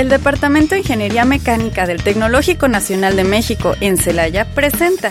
El 0.00 0.08
Departamento 0.08 0.74
de 0.74 0.80
Ingeniería 0.80 1.26
Mecánica 1.26 1.86
del 1.86 2.02
Tecnológico 2.02 2.68
Nacional 2.68 3.16
de 3.16 3.24
México 3.24 3.76
en 3.82 3.98
Celaya 3.98 4.46
presenta 4.46 5.10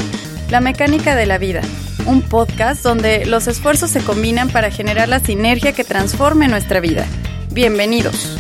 La 0.49 0.61
Mecánica 0.61 1.15
de 1.15 1.27
la 1.27 1.37
Vida, 1.37 1.61
un 2.07 2.23
podcast 2.23 2.81
donde 2.81 3.27
los 3.27 3.45
esfuerzos 3.47 3.91
se 3.91 4.03
combinan 4.03 4.49
para 4.49 4.71
generar 4.71 5.07
la 5.07 5.19
sinergia 5.19 5.73
que 5.73 5.83
transforme 5.83 6.47
nuestra 6.47 6.79
vida. 6.79 7.05
Bienvenidos. 7.51 8.39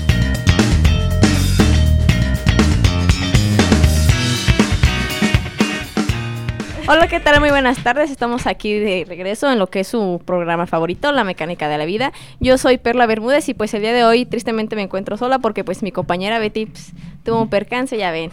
Hola, 6.91 7.07
¿qué 7.07 7.19
tal? 7.19 7.39
Muy 7.39 7.51
buenas 7.51 7.83
tardes. 7.83 8.09
Estamos 8.09 8.47
aquí 8.47 8.73
de 8.73 9.05
regreso 9.07 9.51
en 9.51 9.59
lo 9.59 9.67
que 9.67 9.81
es 9.81 9.87
su 9.87 10.19
programa 10.25 10.65
favorito, 10.65 11.11
La 11.11 11.23
Mecánica 11.23 11.69
de 11.69 11.77
la 11.77 11.85
Vida. 11.85 12.13
Yo 12.39 12.57
soy 12.57 12.79
Perla 12.79 13.05
Bermúdez 13.05 13.47
y 13.47 13.53
pues 13.53 13.71
el 13.75 13.81
día 13.81 13.93
de 13.93 14.03
hoy 14.03 14.25
tristemente 14.25 14.75
me 14.75 14.81
encuentro 14.81 15.15
sola 15.15 15.37
porque 15.37 15.63
pues 15.63 15.83
mi 15.83 15.91
compañera 15.91 16.39
Betty 16.39 16.65
pues, 16.65 16.93
tuvo 17.23 17.43
un 17.43 17.49
percance, 17.51 17.95
ya 17.95 18.09
ven. 18.09 18.31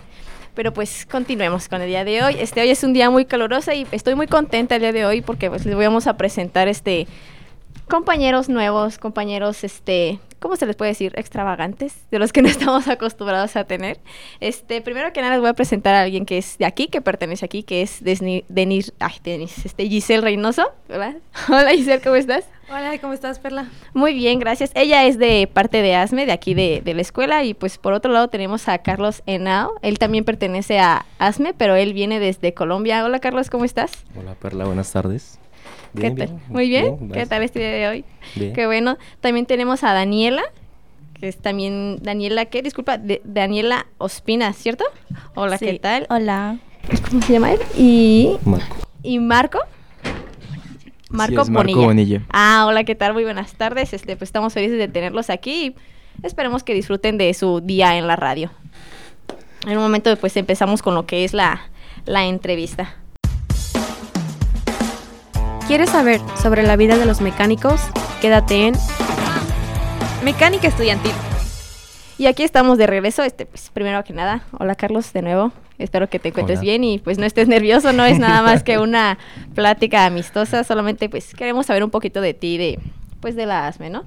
Pero 0.55 0.73
pues 0.73 1.05
continuemos 1.05 1.69
con 1.69 1.83
el 1.83 1.89
día 1.89 2.03
de 2.07 2.23
hoy. 2.23 2.37
Este 2.41 2.63
hoy 2.63 2.71
es 2.71 2.83
un 2.83 2.95
día 2.95 3.11
muy 3.11 3.27
caluroso 3.27 3.75
y 3.75 3.87
estoy 3.93 4.15
muy 4.15 4.27
contenta 4.27 4.77
el 4.77 4.81
día 4.81 4.93
de 4.93 5.05
hoy 5.05 5.21
porque 5.21 5.51
pues 5.51 5.67
les 5.67 5.77
vamos 5.77 6.07
a 6.07 6.17
presentar 6.17 6.67
este 6.67 7.07
compañeros 7.91 8.49
nuevos, 8.49 8.97
compañeros 8.97 9.65
este 9.65 10.19
¿cómo 10.47 10.55
se 10.55 10.65
les 10.65 10.77
puede 10.77 10.93
decir? 10.93 11.13
Extravagantes, 11.17 11.93
de 12.13 12.21
los 12.21 12.33
que 12.33 12.41
no 12.41 12.47
estamos 12.57 12.87
acostumbrados 12.87 13.57
a 13.57 13.65
tener. 13.65 13.99
Este, 14.39 14.81
primero 14.81 15.13
que 15.13 15.21
nada 15.21 15.33
les 15.33 15.41
voy 15.41 15.49
a 15.49 15.55
presentar 15.55 15.97
a 15.97 16.03
alguien 16.03 16.25
que 16.25 16.39
es 16.39 16.57
de 16.59 16.67
aquí, 16.67 16.87
que 16.87 17.01
pertenece 17.01 17.45
aquí, 17.45 17.65
que 17.65 17.83
es 17.83 17.99
Denis, 18.05 18.93
ay, 19.01 19.15
Denis, 19.25 19.67
este, 19.67 19.89
Giselle 19.89 20.21
Reynoso. 20.21 20.71
Hola. 20.89 21.17
Hola 21.49 21.71
Giselle, 21.73 22.01
¿cómo 22.01 22.15
estás? 22.15 22.45
Hola, 22.69 22.97
¿cómo 23.01 23.13
estás, 23.13 23.41
Perla? 23.41 23.67
Muy 23.93 24.15
bien, 24.15 24.39
gracias. 24.39 24.71
Ella 24.77 25.05
es 25.05 25.19
de 25.19 25.51
parte 25.53 25.83
de 25.83 25.97
ASME, 25.97 26.27
de 26.27 26.33
aquí 26.33 26.55
de, 26.55 26.81
de 26.85 26.95
la 26.95 27.01
escuela, 27.01 27.43
y 27.43 27.55
pues 27.55 27.79
por 27.79 27.93
otro 27.93 28.13
lado 28.13 28.29
tenemos 28.29 28.69
a 28.69 28.79
Carlos 28.79 29.25
Henao. 29.27 29.73
Él 29.83 29.99
también 29.99 30.25
pertenece 30.25 30.79
a 30.79 31.07
ASME, 31.19 31.55
pero 31.55 31.75
él 31.75 31.93
viene 31.93 32.21
desde 32.21 32.55
Colombia. 32.55 33.05
Hola 33.05 33.19
Carlos, 33.19 33.51
¿cómo 33.51 33.65
estás? 33.65 34.05
Hola 34.17 34.37
Perla, 34.37 34.65
buenas 34.65 34.93
tardes. 34.93 35.41
¿Qué 36.01 36.11
tal? 36.11 36.41
Muy 36.49 36.69
bien. 36.69 37.11
¿Qué 37.11 37.27
tal 37.27 37.43
este 37.43 37.59
día 37.59 37.71
de 37.71 37.89
hoy? 37.89 38.05
Qué 38.35 38.67
bueno. 38.67 38.99
También 39.21 39.47
tenemos 39.47 39.85
a 39.85 39.93
Daniela, 39.93 40.43
que 41.15 41.29
es 41.29 41.39
también 41.39 41.99
Daniela, 42.03 42.45
¿qué? 42.47 42.63
Disculpa, 42.63 42.99
Daniela 43.25 43.87
Ospina, 43.99 44.53
¿cierto? 44.53 44.85
Hola, 45.35 45.59
¿qué 45.59 45.79
tal? 45.79 46.07
Hola. 46.11 46.59
¿Cómo 47.09 47.23
se 47.23 47.33
llama 47.33 47.53
él? 47.53 47.61
Y 47.77 48.37
Marco. 48.45 48.77
¿Y 49.03 49.19
Marco? 49.19 49.59
Marco, 51.09 51.45
sí, 51.45 51.51
Marco 51.51 51.83
Bonilla. 51.83 52.23
Ah, 52.31 52.65
hola, 52.67 52.85
¿qué 52.85 52.95
tal? 52.95 53.15
Muy 53.15 53.25
buenas 53.25 53.55
tardes. 53.55 53.93
Este, 53.93 54.17
pues 54.17 54.29
estamos 54.29 54.53
felices 54.53 54.79
de 54.79 54.89
tenerlos 54.89 55.31
aquí. 55.31 55.75
Esperemos 56.23 56.63
que 56.63 56.75
disfruten 56.75 57.19
de 57.19 57.33
su 57.35 57.61
día 57.61 57.97
en 57.97 58.07
la 58.07 58.17
radio. 58.17 58.51
En 59.67 59.77
un 59.77 59.83
momento, 59.83 60.15
pues 60.17 60.37
empezamos 60.37 60.83
con 60.83 60.95
lo 60.95 61.07
que 61.07 61.25
es 61.25 61.33
la, 61.33 61.61
la 62.05 62.27
entrevista. 62.27 62.97
¿Quieres 65.67 65.91
saber 65.91 66.21
sobre 66.41 66.63
la 66.63 66.77
vida 66.77 66.97
de 66.97 67.07
los 67.07 67.21
mecánicos? 67.21 67.81
Quédate 68.21 68.69
en 68.69 68.75
Mecánica 70.23 70.69
Estudiantil. 70.69 71.11
Y 72.19 72.27
aquí 72.27 72.45
estamos 72.45 72.79
de 72.79 72.87
regreso. 72.87 73.25
Este, 73.25 73.47
pues, 73.47 73.71
primero 73.75 74.05
que 74.05 74.13
nada, 74.13 74.45
hola 74.61 74.77
Carlos, 74.77 75.13
de 75.13 75.23
nuevo. 75.23 75.51
Espero 75.79 76.09
que 76.09 76.21
te 76.21 76.29
encuentres 76.29 76.61
bien 76.61 76.85
y 76.85 76.99
pues 76.99 77.19
no 77.19 77.27
estés 77.27 77.49
nervioso, 77.49 77.93
no 77.93 78.05
es 78.05 78.21
nada 78.21 78.43
más 78.43 78.63
que 78.63 78.79
una 78.79 79.19
plática 79.57 80.07
amistosa, 80.07 80.63
solamente 80.63 81.09
pues 81.09 81.35
queremos 81.35 81.67
saber 81.67 81.83
un 81.83 81.91
poquito 81.91 82.21
de 82.21 82.33
ti, 82.33 82.59
de 82.59 82.79
pues 83.19 83.35
de 83.35 83.47
la 83.47 83.67
ASME, 83.67 83.91
¿no? 83.91 84.05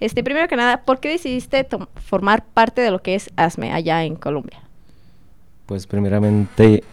Este, 0.00 0.22
primero 0.22 0.46
que 0.46 0.56
nada, 0.56 0.82
¿por 0.82 1.00
qué 1.00 1.08
decidiste 1.08 1.66
formar 2.04 2.44
parte 2.44 2.82
de 2.82 2.90
lo 2.90 3.00
que 3.00 3.14
es 3.14 3.30
ASME 3.36 3.72
allá 3.72 4.04
en 4.04 4.14
Colombia? 4.14 4.60
Pues 5.64 5.86
primeramente 5.86 6.84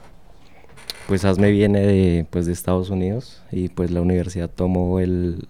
pues 1.07 1.23
ASME 1.25 1.51
viene 1.51 1.81
de, 1.81 2.25
pues, 2.29 2.45
de 2.45 2.53
Estados 2.53 2.89
Unidos 2.89 3.41
y 3.51 3.69
pues 3.69 3.91
la 3.91 4.01
universidad 4.01 4.49
tomó 4.49 4.99
el, 4.99 5.47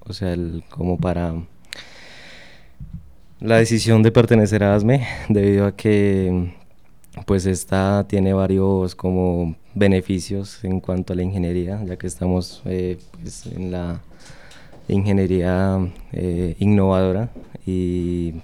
o 0.00 0.12
sea, 0.12 0.32
el, 0.32 0.64
como 0.68 0.98
para 0.98 1.34
la 3.40 3.56
decisión 3.58 4.02
de 4.02 4.12
pertenecer 4.12 4.64
a 4.64 4.74
ASME 4.74 5.06
debido 5.28 5.66
a 5.66 5.76
que 5.76 6.54
pues 7.26 7.46
esta 7.46 8.04
tiene 8.08 8.32
varios 8.32 8.94
como 8.94 9.56
beneficios 9.74 10.62
en 10.64 10.80
cuanto 10.80 11.12
a 11.12 11.16
la 11.16 11.22
ingeniería, 11.22 11.82
ya 11.84 11.96
que 11.96 12.06
estamos 12.06 12.62
eh, 12.66 12.98
pues, 13.22 13.46
en 13.46 13.70
la 13.70 14.00
ingeniería 14.88 15.78
eh, 16.12 16.56
innovadora. 16.58 17.30
Y 17.66 18.34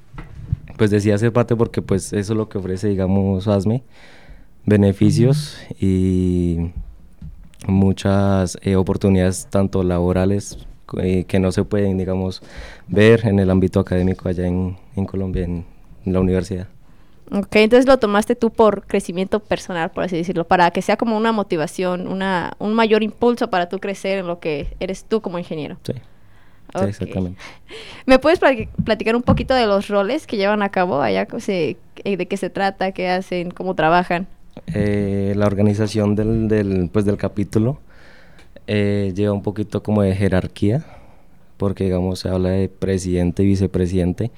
pues 0.77 0.91
decía 0.91 1.19
ser 1.19 1.33
parte 1.33 1.55
porque 1.55 1.83
pues 1.83 2.13
eso 2.13 2.33
es 2.33 2.37
lo 2.37 2.49
que 2.49 2.59
ofrece 2.59 2.89
digamos 2.89 3.47
ASME 3.47 3.83
beneficios 4.65 5.59
y 5.81 6.71
muchas 7.67 8.59
eh, 8.63 8.77
oportunidades 8.77 9.47
tanto 9.51 9.83
laborales 9.83 10.59
eh, 10.99 11.25
que 11.25 11.39
no 11.39 11.53
se 11.53 11.65
pueden, 11.65 11.99
digamos, 11.99 12.43
ver 12.89 13.27
en 13.27 13.39
el 13.39 13.51
ámbito 13.51 13.81
académico 13.81 14.29
allá 14.29 14.47
en, 14.47 14.77
Colombia, 15.07 15.45
en, 15.45 15.65
la 16.05 16.21
universidad. 16.21 16.69
Ok, 17.31 17.57
entonces 17.57 17.87
lo 17.87 17.99
tomaste 17.99 18.35
tú 18.35 18.51
por 18.51 18.87
crecimiento 18.87 19.41
personal, 19.41 19.91
por 19.91 20.05
así 20.05 20.17
decirlo, 20.17 20.45
para 20.45 20.71
que 20.71 20.83
sea 20.83 20.97
como 20.97 21.17
una 21.17 21.33
motivación, 21.33 22.07
una, 22.09 22.53
un 22.59 22.75
mayor 22.75 23.03
impulso 23.03 23.49
para 23.49 23.69
tú 23.69 23.79
crecer 23.79 24.19
en 24.19 24.27
lo 24.27 24.39
que 24.39 24.77
eres 24.81 25.05
tú 25.05 25.23
como 25.23 25.39
ingeniero. 25.39 25.79
Sí. 25.85 25.95
Sí, 26.79 26.85
exactamente. 26.87 27.39
¿Me 28.07 28.19
puedes 28.19 28.39
platicar 28.39 29.15
un 29.15 29.23
poquito 29.23 29.55
de 29.55 29.67
los 29.67 29.89
roles 29.89 30.27
que 30.27 30.39
llevan 30.39 30.63
a 30.63 30.71
cabo 30.71 31.03
allá? 31.03 31.27
Eh, 31.49 31.77
¿De 32.05 32.27
qué 32.27 32.37
se 32.39 32.49
trata? 32.49 32.93
¿Qué 32.93 33.11
hacen? 33.11 33.51
¿Cómo 33.51 33.75
trabajan? 33.75 34.27
Eh, 34.75 35.35
la 35.37 35.47
organización 35.47 36.15
del, 36.15 36.49
del, 36.49 36.89
pues, 36.93 37.05
del 37.05 37.17
capítulo 37.17 37.79
eh, 38.67 39.13
lleva 39.15 39.33
un 39.33 39.43
poquito 39.43 39.83
como 39.83 40.03
de 40.03 40.15
jerarquía, 40.15 40.85
porque 41.57 41.85
digamos 41.85 42.21
se 42.21 42.29
habla 42.29 42.51
de 42.51 42.69
presidente 42.69 43.43
y 43.43 43.47
vicepresidente. 43.47 44.31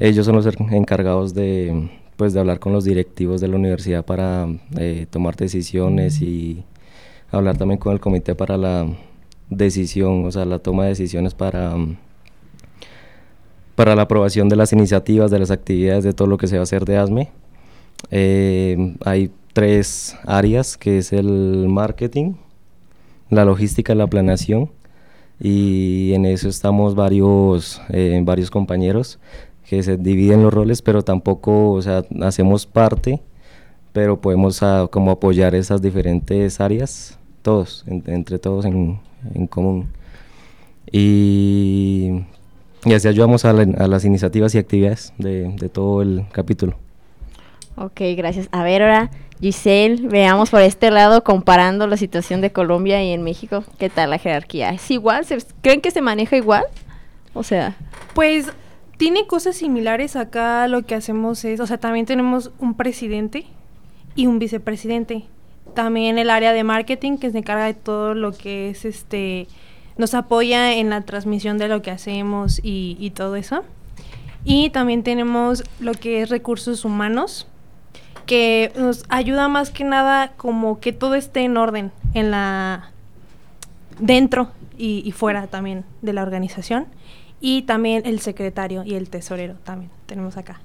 Ellos 0.00 0.26
son 0.26 0.36
los 0.36 0.46
encargados 0.46 1.34
de, 1.34 1.90
pues, 2.16 2.32
de 2.32 2.40
hablar 2.40 2.58
con 2.60 2.72
los 2.72 2.84
directivos 2.84 3.40
de 3.40 3.48
la 3.48 3.56
universidad 3.56 4.04
para 4.04 4.46
eh, 4.76 5.06
tomar 5.10 5.36
decisiones 5.36 6.22
y 6.22 6.64
hablar 7.30 7.58
también 7.58 7.78
con 7.78 7.92
el 7.92 8.00
comité 8.00 8.34
para 8.34 8.56
la 8.56 8.86
decisión, 9.50 10.24
o 10.24 10.32
sea, 10.32 10.44
la 10.44 10.58
toma 10.58 10.84
de 10.84 10.90
decisiones 10.90 11.34
para, 11.34 11.74
para 13.74 13.94
la 13.94 14.02
aprobación 14.02 14.48
de 14.48 14.56
las 14.56 14.72
iniciativas, 14.72 15.30
de 15.30 15.38
las 15.38 15.50
actividades, 15.50 16.04
de 16.04 16.12
todo 16.12 16.28
lo 16.28 16.38
que 16.38 16.46
se 16.48 16.56
va 16.56 16.60
a 16.60 16.62
hacer 16.64 16.84
de 16.84 16.96
ASME. 16.96 17.30
Eh, 18.10 18.96
hay 19.04 19.30
tres 19.52 20.16
áreas, 20.24 20.76
que 20.76 20.98
es 20.98 21.12
el 21.12 21.66
marketing, 21.68 22.34
la 23.30 23.44
logística 23.44 23.94
la 23.94 24.06
planeación. 24.06 24.70
Y 25.40 26.12
en 26.14 26.24
eso 26.26 26.48
estamos 26.48 26.94
varios, 26.94 27.80
eh, 27.90 28.20
varios 28.24 28.50
compañeros 28.50 29.18
que 29.68 29.82
se 29.82 29.96
dividen 29.96 30.42
los 30.42 30.52
roles, 30.52 30.82
pero 30.82 31.02
tampoco, 31.02 31.72
o 31.72 31.82
sea, 31.82 32.04
hacemos 32.22 32.66
parte, 32.66 33.20
pero 33.92 34.20
podemos 34.20 34.62
ah, 34.62 34.88
como 34.90 35.10
apoyar 35.10 35.54
esas 35.54 35.82
diferentes 35.82 36.60
áreas, 36.60 37.18
todos, 37.42 37.84
entre 37.86 38.38
todos 38.38 38.64
en, 38.64 38.98
en 39.34 39.46
común. 39.46 39.88
Y, 40.90 42.22
y, 42.84 42.92
así 42.94 43.08
ayudamos 43.08 43.44
a, 43.44 43.50
a, 43.50 43.88
las 43.88 44.04
iniciativas 44.04 44.54
y 44.54 44.58
actividades 44.58 45.12
de, 45.18 45.54
de 45.56 45.68
todo 45.68 46.02
el 46.02 46.24
capítulo. 46.32 46.76
Ok, 47.80 48.00
gracias. 48.16 48.48
A 48.50 48.64
ver, 48.64 48.82
ahora, 48.82 49.10
Giselle, 49.40 50.08
veamos 50.08 50.50
por 50.50 50.62
este 50.62 50.90
lado, 50.90 51.22
comparando 51.22 51.86
la 51.86 51.96
situación 51.96 52.40
de 52.40 52.50
Colombia 52.50 53.02
y 53.04 53.12
en 53.12 53.22
México, 53.22 53.62
¿qué 53.78 53.88
tal 53.88 54.10
la 54.10 54.18
jerarquía? 54.18 54.70
¿Es 54.70 54.90
igual? 54.90 55.24
¿Creen 55.62 55.80
que 55.80 55.92
se 55.92 56.00
maneja 56.00 56.36
igual? 56.36 56.64
O 57.34 57.44
sea... 57.44 57.76
Pues 58.14 58.50
tiene 58.96 59.28
cosas 59.28 59.54
similares 59.54 60.16
acá, 60.16 60.66
lo 60.66 60.84
que 60.84 60.96
hacemos 60.96 61.44
es, 61.44 61.60
o 61.60 61.66
sea, 61.68 61.78
también 61.78 62.04
tenemos 62.04 62.50
un 62.58 62.74
presidente 62.74 63.46
y 64.16 64.26
un 64.26 64.40
vicepresidente. 64.40 65.26
También 65.74 66.18
el 66.18 66.30
área 66.30 66.52
de 66.52 66.64
marketing 66.64 67.18
que 67.18 67.30
se 67.30 67.38
encarga 67.38 67.66
de 67.66 67.74
todo 67.74 68.14
lo 68.14 68.32
que 68.32 68.70
es 68.70 68.84
este 68.84 69.46
nos 69.96 70.14
apoya 70.14 70.74
en 70.74 70.90
la 70.90 71.02
transmisión 71.02 71.58
de 71.58 71.68
lo 71.68 71.82
que 71.82 71.90
hacemos 71.90 72.60
y, 72.62 72.96
y 72.98 73.10
todo 73.10 73.36
eso. 73.36 73.62
Y 74.44 74.70
también 74.70 75.02
tenemos 75.02 75.64
lo 75.80 75.92
que 75.92 76.22
es 76.22 76.30
recursos 76.30 76.84
humanos, 76.84 77.48
que 78.28 78.72
nos 78.76 79.04
ayuda 79.08 79.48
más 79.48 79.70
que 79.70 79.84
nada 79.84 80.32
como 80.36 80.80
que 80.80 80.92
todo 80.92 81.14
esté 81.14 81.40
en 81.40 81.56
orden 81.56 81.90
en 82.12 82.30
la 82.30 82.90
dentro 83.98 84.50
y, 84.76 85.10
fuera 85.12 85.46
también 85.46 85.84
de 86.02 86.12
la 86.12 86.22
organización 86.22 86.86
y 87.40 87.62
también 87.62 88.02
el 88.04 88.20
secretario 88.20 88.84
y 88.84 88.94
el 88.94 89.08
tesorero 89.08 89.54
también 89.64 89.90
tenemos 90.06 90.36
acá. 90.36 90.60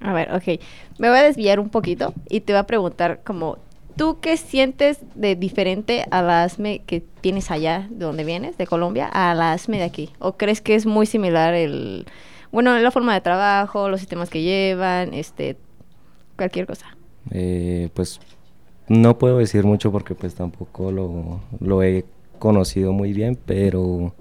A 0.00 0.14
ver, 0.14 0.32
ok. 0.32 0.58
Me 0.98 1.10
voy 1.10 1.18
a 1.18 1.22
desviar 1.22 1.60
un 1.60 1.68
poquito 1.68 2.14
y 2.30 2.40
te 2.40 2.54
voy 2.54 2.60
a 2.60 2.66
preguntar 2.66 3.20
como, 3.22 3.58
¿tú 3.94 4.18
qué 4.20 4.38
sientes 4.38 4.98
de 5.14 5.36
diferente 5.36 6.06
a 6.10 6.22
la 6.22 6.44
ASME 6.44 6.80
que 6.86 7.04
tienes 7.20 7.50
allá, 7.50 7.86
de 7.90 8.06
donde 8.06 8.24
vienes, 8.24 8.56
de 8.56 8.66
Colombia, 8.66 9.06
a 9.06 9.34
la 9.34 9.52
ASME 9.52 9.76
de 9.76 9.84
aquí? 9.84 10.10
¿O 10.18 10.38
crees 10.38 10.62
que 10.62 10.74
es 10.74 10.86
muy 10.86 11.04
similar 11.04 11.52
el, 11.52 12.06
bueno, 12.50 12.76
la 12.78 12.90
forma 12.90 13.12
de 13.12 13.20
trabajo, 13.20 13.90
los 13.90 14.00
sistemas 14.00 14.30
que 14.30 14.42
llevan, 14.42 15.12
este, 15.12 15.56
cualquier 16.36 16.66
cosa. 16.66 16.96
Eh, 17.30 17.88
pues 17.94 18.20
no 18.88 19.18
puedo 19.18 19.38
decir 19.38 19.64
mucho 19.64 19.92
porque 19.92 20.14
pues 20.14 20.34
tampoco 20.34 20.90
lo, 20.90 21.40
lo 21.60 21.82
he 21.82 22.04
conocido 22.38 22.92
muy 22.92 23.12
bien, 23.12 23.38
pero, 23.46 24.14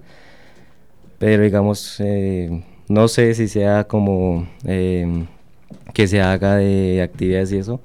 pero 1.18 1.44
digamos, 1.44 2.00
eh, 2.00 2.64
no 2.88 3.08
sé 3.08 3.34
si 3.34 3.48
sea 3.48 3.86
como 3.86 4.48
eh, 4.66 5.26
que 5.94 6.08
se 6.08 6.22
haga 6.22 6.58
de 6.58 7.02
actividades 7.02 7.52
y 7.52 7.58
eso. 7.58 7.82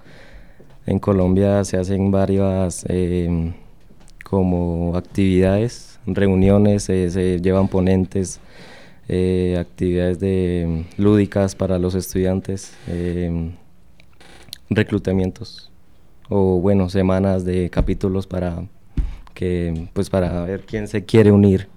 En 0.86 0.98
Colombia 1.00 1.64
se 1.64 1.78
hacen 1.78 2.10
varias 2.12 2.86
como 4.24 4.96
actividades, 4.96 5.98
reuniones, 6.06 6.84
se 6.84 7.40
llevan 7.40 7.66
ponentes, 7.66 8.38
actividades 9.58 10.20
de 10.20 10.84
lúdicas 10.96 11.56
para 11.56 11.80
los 11.80 11.96
estudiantes, 11.96 12.72
reclutamientos 14.70 15.70
o 16.28 16.60
bueno, 16.60 16.88
semanas 16.88 17.44
de 17.44 17.70
capítulos 17.70 18.26
para 18.26 18.64
que 19.34 19.88
pues 19.92 20.10
para 20.10 20.44
ver 20.44 20.62
quién 20.62 20.88
se 20.88 21.04
quiere 21.04 21.30
unir 21.30 21.68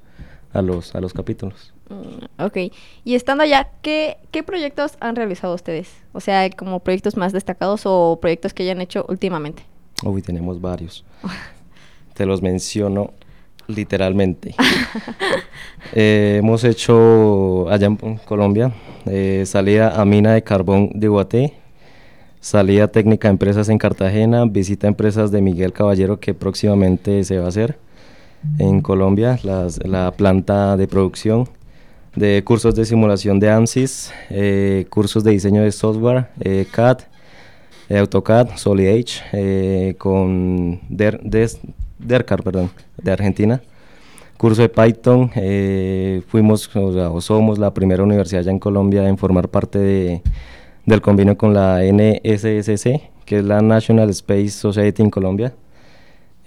a 0.54 0.62
los 0.62 0.96
a 0.96 1.02
los 1.02 1.14
capítulos. 1.14 1.74
Mm, 1.90 2.44
ok, 2.44 2.58
y 3.04 3.16
estando 3.16 3.44
allá, 3.44 3.70
¿qué, 3.82 4.18
¿qué 4.32 4.44
proyectos 4.44 4.98
han 5.00 5.16
realizado 5.16 5.56
ustedes? 5.56 5.90
O 6.14 6.20
sea, 6.20 6.50
como 6.52 6.80
proyectos 6.80 7.18
más 7.18 7.34
destacados 7.34 7.82
o 7.86 8.20
proyectos 8.22 8.54
que 8.54 8.64
hayan 8.64 8.82
hecho 8.82 9.06
últimamente. 9.10 9.64
Uy, 10.04 10.22
tenemos 10.22 10.62
varios. 10.62 11.04
Te 12.14 12.26
los 12.26 12.42
menciono 12.42 13.12
literalmente. 13.68 14.56
Eh, 15.94 16.36
hemos 16.40 16.64
hecho 16.66 17.68
allá 17.70 17.88
en 17.88 18.18
Colombia 18.18 18.72
eh, 19.06 19.44
salida 19.48 20.00
a 20.00 20.06
mina 20.06 20.34
de 20.34 20.44
carbón 20.44 20.92
de 20.94 21.08
Guaté, 21.08 21.59
salida 22.42 22.88
técnica 22.88 23.28
a 23.28 23.32
empresas 23.32 23.70
en 23.70 23.78
Cartagena, 23.78 24.46
visita 24.46 24.88
a 24.88 24.90
empresas 24.90 25.32
de 25.32 25.42
Miguel 25.42 25.74
Caballero 25.74 26.20
que 26.20 26.34
próximamente 26.34 27.24
se 27.24 27.38
va 27.38 27.46
a 27.46 27.50
hacer 27.50 27.78
en 28.58 28.82
Colombia, 28.82 29.38
la 29.44 30.12
planta 30.12 30.78
de 30.78 30.88
producción 30.88 31.50
de 32.16 32.44
cursos 32.44 32.76
de 32.76 32.86
simulación 32.86 33.40
de 33.40 33.50
ANSYS, 33.50 34.12
eh, 34.30 34.86
cursos 34.90 35.24
de 35.24 35.32
diseño 35.32 35.62
de 35.62 35.72
software, 35.72 36.28
eh, 36.40 36.66
CAD, 36.72 37.00
eh, 37.90 37.98
AutoCAD, 37.98 38.56
SolidH, 38.56 39.96
con 39.98 40.82
Der, 40.90 41.22
DERCAR, 42.00 42.44
perdón, 42.44 42.72
de 42.98 43.12
Argentina. 43.12 43.62
Curso 44.38 44.62
de 44.62 44.70
Python, 44.70 45.32
fuimos 46.28 46.74
o, 46.74 47.20
somos 47.20 47.60
la 47.60 47.74
primera 47.74 48.04
universidad 48.04 48.42
ya 48.42 48.52
en 48.52 48.60
Colombia 48.60 49.08
en 49.08 49.18
formar 49.18 49.50
parte 49.50 49.80
de 49.80 50.22
del 50.90 51.02
convenio 51.02 51.38
con 51.38 51.54
la 51.54 51.82
NSSC, 51.84 53.02
que 53.26 53.40
es 53.40 53.46
la 53.46 53.62
National 53.62 54.10
Space 54.10 54.50
Society 54.50 55.02
en 55.02 55.10
Colombia. 55.10 55.54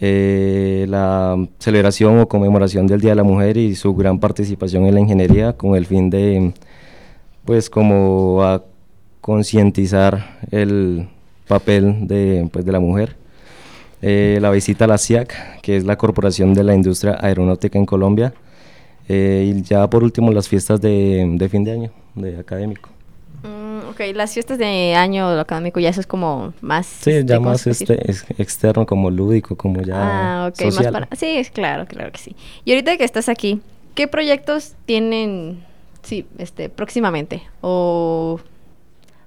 Eh, 0.01 0.85
la 0.89 1.37
celebración 1.59 2.19
o 2.19 2.29
conmemoración 2.29 2.89
del 2.89 3.01
Día 3.01 3.13
de 3.13 3.17
la 3.17 3.23
Mujer 3.23 3.57
y 3.57 3.77
su 3.77 3.95
gran 3.95 4.19
participación 4.19 4.85
en 4.87 4.95
la 4.95 5.01
ingeniería 5.01 5.53
con 5.53 5.77
el 5.77 5.87
fin 5.87 6.11
de, 6.11 6.53
pues, 7.45 7.71
como 7.71 8.43
a 8.43 8.65
concientizar 9.21 10.41
el 10.51 11.09
papel 11.47 12.09
de, 12.09 12.49
pues, 12.53 12.65
de 12.65 12.73
la 12.73 12.81
mujer. 12.81 13.17
Eh, 14.03 14.39
la 14.43 14.51
visita 14.51 14.87
a 14.87 14.89
la 14.89 14.99
CIAC, 14.99 15.61
que 15.63 15.77
es 15.77 15.85
la 15.85 15.97
Corporación 15.97 16.53
de 16.55 16.65
la 16.65 16.75
Industria 16.75 17.17
Aeronáutica 17.21 17.79
en 17.79 17.87
Colombia. 17.87 18.35
Eh, 19.09 19.55
y 19.55 19.63
ya 19.63 19.89
por 19.89 20.03
último 20.03 20.33
las 20.33 20.49
fiestas 20.49 20.81
de, 20.81 21.25
de 21.37 21.49
fin 21.49 21.63
de 21.65 21.73
año, 21.73 21.91
de 22.17 22.39
académico. 22.39 22.91
Ok, 23.93 24.01
las 24.15 24.33
fiestas 24.33 24.57
de 24.57 24.95
año 24.95 25.29
académico 25.39 25.79
ya 25.79 25.91
eso 25.91 26.01
es 26.01 26.07
como 26.07 26.55
más... 26.63 26.87
Sí, 26.87 27.21
ya 27.27 27.39
más 27.41 27.67
este, 27.67 28.11
externo, 28.39 28.87
como 28.87 29.11
lúdico, 29.11 29.55
como 29.55 29.83
ya 29.83 29.97
Ah, 29.97 30.49
ok, 30.49 30.65
más 30.73 30.87
para... 30.87 31.09
Sí, 31.15 31.43
claro, 31.53 31.87
claro 31.87 32.11
que 32.11 32.19
sí. 32.19 32.35
Y 32.65 32.73
ahorita 32.73 32.97
que 32.97 33.05
estás 33.05 33.29
aquí, 33.29 33.61
¿qué 33.95 34.09
proyectos 34.09 34.77
tienen, 34.87 35.63
sí, 36.03 36.27
este, 36.39 36.71
próximamente? 36.71 37.43
O... 37.61 38.41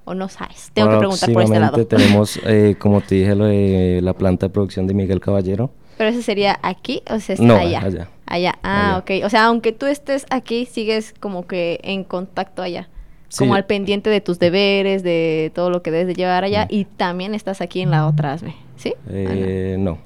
¿O 0.04 0.14
no 0.16 0.30
sabes? 0.30 0.72
Tengo 0.74 0.90
que 0.90 0.98
preguntar 0.98 1.32
por 1.32 1.44
este 1.44 1.60
lado. 1.60 1.86
tenemos, 1.88 2.40
eh, 2.46 2.76
como 2.80 3.02
te 3.02 3.16
dije, 3.16 3.36
lo 3.36 3.46
de 3.46 4.00
la 4.02 4.14
planta 4.14 4.48
de 4.48 4.54
producción 4.54 4.88
de 4.88 4.96
Miguel 4.96 5.20
Caballero. 5.20 5.72
¿Pero 5.98 6.10
ese 6.10 6.24
sería 6.24 6.60
aquí 6.64 7.04
o 7.10 7.20
se 7.20 7.34
está 7.34 7.60
allá? 7.60 7.82
allá. 7.82 8.10
Allá, 8.26 8.56
ah, 8.64 9.00
ok. 9.02 9.26
O 9.26 9.30
sea, 9.30 9.46
aunque 9.46 9.72
tú 9.72 9.86
estés 9.86 10.26
aquí, 10.32 10.66
sigues 10.66 11.14
como 11.20 11.46
que 11.46 11.80
en 11.84 12.04
contacto 12.04 12.64
allá 12.64 12.90
como 13.38 13.56
al 13.56 13.66
pendiente 13.66 14.10
de 14.10 14.22
tus 14.22 14.40
deberes, 14.40 15.04
de 15.04 15.52
todo 15.54 15.70
lo 15.70 15.82
que 15.82 15.92
debes 15.92 16.08
de 16.08 16.14
llevar 16.16 16.44
allá, 16.44 16.68
y 16.70 16.86
también 16.86 17.36
estás 17.36 17.62
aquí 17.62 17.82
en 17.82 17.92
la 17.92 18.08
otra 18.08 18.34
ASME, 18.34 18.56
¿sí? 18.78 18.94
Eh, 19.10 19.76
no, 19.80 19.98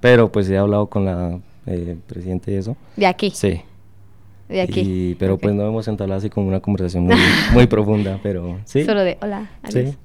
pero 0.00 0.30
pues 0.30 0.48
he 0.50 0.56
hablado 0.56 0.86
con 0.86 1.04
la 1.04 1.38
eh, 1.66 1.96
presidenta 2.06 2.50
y 2.50 2.54
eso. 2.54 2.76
¿De 2.96 3.06
aquí? 3.06 3.30
Sí. 3.30 3.60
De 4.48 4.60
aquí. 4.60 5.16
pero 5.18 5.38
pues 5.38 5.52
no 5.54 5.66
hemos 5.66 5.88
entablado 5.88 6.18
así 6.18 6.30
como 6.30 6.46
una 6.46 6.60
conversación 6.60 7.08
muy, 7.52 7.66
profunda, 7.66 8.20
pero 8.22 8.60
sí. 8.64 8.84
Solo 8.84 9.02
de 9.02 9.18
hola, 9.20 9.50
Sí. 9.68 9.96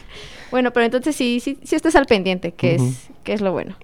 bueno, 0.50 0.70
pero 0.72 0.84
entonces 0.84 1.16
sí, 1.16 1.40
sí, 1.40 1.58
sí 1.62 1.74
estás 1.74 1.96
al 1.96 2.04
pendiente, 2.04 2.52
que, 2.52 2.74
es, 2.74 3.08
que 3.24 3.32
es 3.32 3.40
lo 3.40 3.52
bueno. 3.52 3.76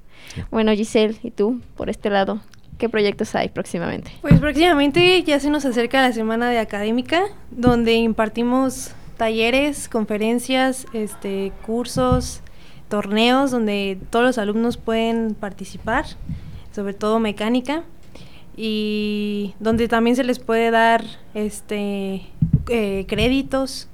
Bueno, 0.50 0.72
Giselle, 0.72 1.16
¿y 1.22 1.30
tú, 1.30 1.60
por 1.76 1.90
este 1.90 2.10
lado? 2.10 2.40
¿Qué 2.82 2.88
proyectos 2.88 3.32
hay 3.36 3.48
próximamente? 3.48 4.10
Pues 4.22 4.40
próximamente 4.40 5.22
ya 5.22 5.38
se 5.38 5.50
nos 5.50 5.64
acerca 5.64 6.02
la 6.02 6.12
semana 6.12 6.50
de 6.50 6.58
académica, 6.58 7.22
donde 7.52 7.94
impartimos 7.94 8.90
talleres, 9.16 9.88
conferencias, 9.88 10.86
este, 10.92 11.52
cursos, 11.64 12.40
torneos, 12.88 13.52
donde 13.52 14.00
todos 14.10 14.24
los 14.24 14.38
alumnos 14.38 14.78
pueden 14.78 15.36
participar, 15.36 16.06
sobre 16.72 16.92
todo 16.92 17.20
mecánica, 17.20 17.84
y 18.56 19.54
donde 19.60 19.86
también 19.86 20.16
se 20.16 20.24
les 20.24 20.40
puede 20.40 20.72
dar 20.72 21.04
este, 21.34 22.22
eh, 22.68 23.04
créditos 23.06 23.86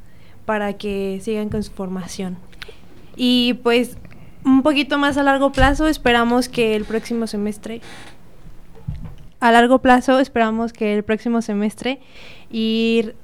para 0.46 0.78
que 0.78 1.20
sigan 1.22 1.50
con 1.50 1.62
su 1.62 1.72
formación. 1.72 2.38
Y 3.16 3.52
pues 3.62 3.98
un 4.46 4.62
poquito 4.62 4.96
más 4.96 5.18
a 5.18 5.22
largo 5.22 5.52
plazo 5.52 5.88
esperamos 5.88 6.48
que 6.48 6.74
el 6.74 6.86
próximo 6.86 7.26
semestre 7.26 7.82
a 9.40 9.52
largo 9.52 9.80
plazo 9.80 10.18
esperamos 10.20 10.72
que 10.72 10.94
el 10.94 11.04
próximo 11.04 11.42
semestre 11.42 12.00
ir 12.50 13.14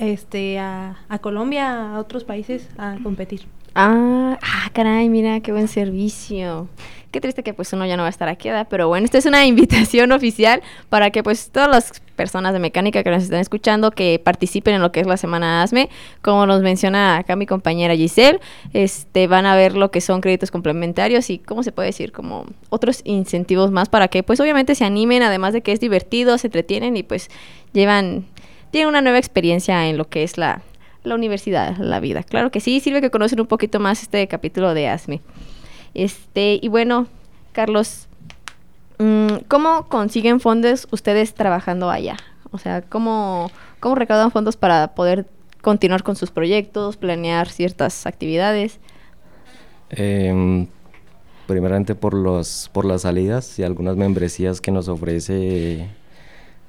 este 0.00 0.58
a, 0.58 0.96
a 1.08 1.18
Colombia, 1.18 1.94
a 1.94 1.98
otros 1.98 2.24
países 2.24 2.68
a 2.78 2.96
competir. 3.02 3.42
Ah, 3.74 4.38
ah, 4.42 4.70
caray, 4.72 5.08
mira, 5.08 5.40
qué 5.40 5.52
buen 5.52 5.68
servicio. 5.68 6.68
Qué 7.12 7.20
triste 7.20 7.42
que 7.42 7.54
pues 7.54 7.72
uno 7.72 7.86
ya 7.86 7.96
no 7.96 8.02
va 8.02 8.08
a 8.08 8.10
estar 8.10 8.28
aquí, 8.28 8.48
¿verdad? 8.48 8.68
Pero 8.70 8.88
bueno, 8.88 9.04
esta 9.04 9.18
es 9.18 9.26
una 9.26 9.46
invitación 9.46 10.12
oficial 10.12 10.62
para 10.88 11.10
que 11.10 11.22
pues 11.22 11.50
todas 11.50 11.68
las 11.68 12.00
personas 12.16 12.52
de 12.52 12.58
mecánica 12.58 13.02
que 13.02 13.10
nos 13.10 13.22
están 13.22 13.40
escuchando 13.40 13.90
que 13.90 14.20
participen 14.22 14.74
en 14.74 14.82
lo 14.82 14.92
que 14.92 15.00
es 15.00 15.06
la 15.06 15.16
semana 15.16 15.62
ASME, 15.62 15.88
como 16.20 16.46
nos 16.46 16.62
menciona 16.62 17.16
acá 17.16 17.34
mi 17.34 17.46
compañera 17.46 17.96
Giselle, 17.96 18.40
este 18.74 19.26
van 19.26 19.46
a 19.46 19.56
ver 19.56 19.76
lo 19.76 19.90
que 19.90 20.00
son 20.00 20.20
créditos 20.20 20.50
complementarios 20.50 21.30
y 21.30 21.38
cómo 21.38 21.62
se 21.62 21.72
puede 21.72 21.86
decir 21.86 22.12
como 22.12 22.44
otros 22.68 23.00
incentivos 23.04 23.70
más 23.70 23.88
para 23.88 24.08
que 24.08 24.22
pues 24.22 24.38
obviamente 24.40 24.74
se 24.74 24.84
animen, 24.84 25.22
además 25.22 25.52
de 25.52 25.62
que 25.62 25.72
es 25.72 25.80
divertido, 25.80 26.36
se 26.38 26.48
entretienen 26.48 26.96
y 26.96 27.02
pues 27.02 27.30
llevan 27.72 28.26
tienen 28.70 28.88
una 28.88 29.02
nueva 29.02 29.18
experiencia 29.18 29.88
en 29.88 29.96
lo 29.96 30.08
que 30.08 30.22
es 30.22 30.38
la 30.38 30.62
la 31.02 31.14
universidad, 31.14 31.76
la 31.78 32.00
vida. 32.00 32.22
Claro 32.22 32.50
que 32.50 32.60
sí, 32.60 32.80
sirve 32.80 33.00
que 33.00 33.10
conocen 33.10 33.40
un 33.40 33.46
poquito 33.46 33.80
más 33.80 34.02
este 34.02 34.26
capítulo 34.28 34.74
de 34.74 34.88
ASME. 34.88 35.20
Este, 35.94 36.58
y 36.60 36.68
bueno, 36.68 37.06
Carlos, 37.52 38.06
mm, 38.98 39.44
¿cómo 39.48 39.88
consiguen 39.88 40.40
fondos 40.40 40.86
ustedes 40.90 41.34
trabajando 41.34 41.90
allá? 41.90 42.16
O 42.50 42.58
sea, 42.58 42.82
¿cómo, 42.82 43.50
cómo 43.80 43.94
recaudan 43.94 44.30
fondos 44.30 44.56
para 44.56 44.94
poder 44.94 45.26
continuar 45.62 46.02
con 46.02 46.16
sus 46.16 46.30
proyectos, 46.30 46.96
planear 46.96 47.48
ciertas 47.48 48.06
actividades? 48.06 48.78
Eh, 49.90 50.66
primeramente 51.46 51.96
por 51.96 52.14
los 52.14 52.70
por 52.72 52.84
las 52.84 53.02
salidas 53.02 53.58
y 53.58 53.64
algunas 53.64 53.96
membresías 53.96 54.60
que 54.60 54.70
nos 54.70 54.86
ofrece 54.86 55.88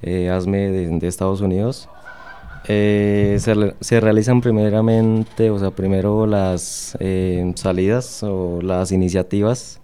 eh, 0.02 0.30
ASME 0.30 0.70
de 0.70 1.06
Estados 1.08 1.40
Unidos. 1.40 1.88
Eh, 2.68 3.38
se, 3.80 4.00
realizan 4.00 4.40
primeramente, 4.40 5.50
o 5.50 5.58
sea, 5.58 5.72
primero 5.72 6.26
las 6.26 6.96
eh, 7.00 7.52
salidas 7.56 8.22
o 8.22 8.60
las 8.62 8.92
iniciativas 8.92 9.80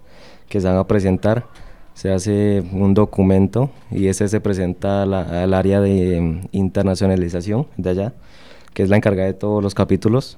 que 0.47 0.61
se 0.61 0.67
van 0.67 0.77
a 0.77 0.87
presentar. 0.87 1.45
Se 1.93 2.11
hace 2.11 2.63
un 2.71 2.93
documento 2.93 3.71
y 3.91 4.07
ese 4.07 4.29
se 4.29 4.39
presenta 4.39 5.03
al 5.03 5.53
área 5.53 5.81
de 5.81 6.15
em, 6.17 6.41
internacionalización 6.53 7.67
de 7.75 7.89
allá, 7.89 8.13
que 8.73 8.83
es 8.83 8.89
la 8.89 8.95
encargada 8.95 9.27
de 9.27 9.33
todos 9.33 9.61
los 9.61 9.75
capítulos. 9.75 10.37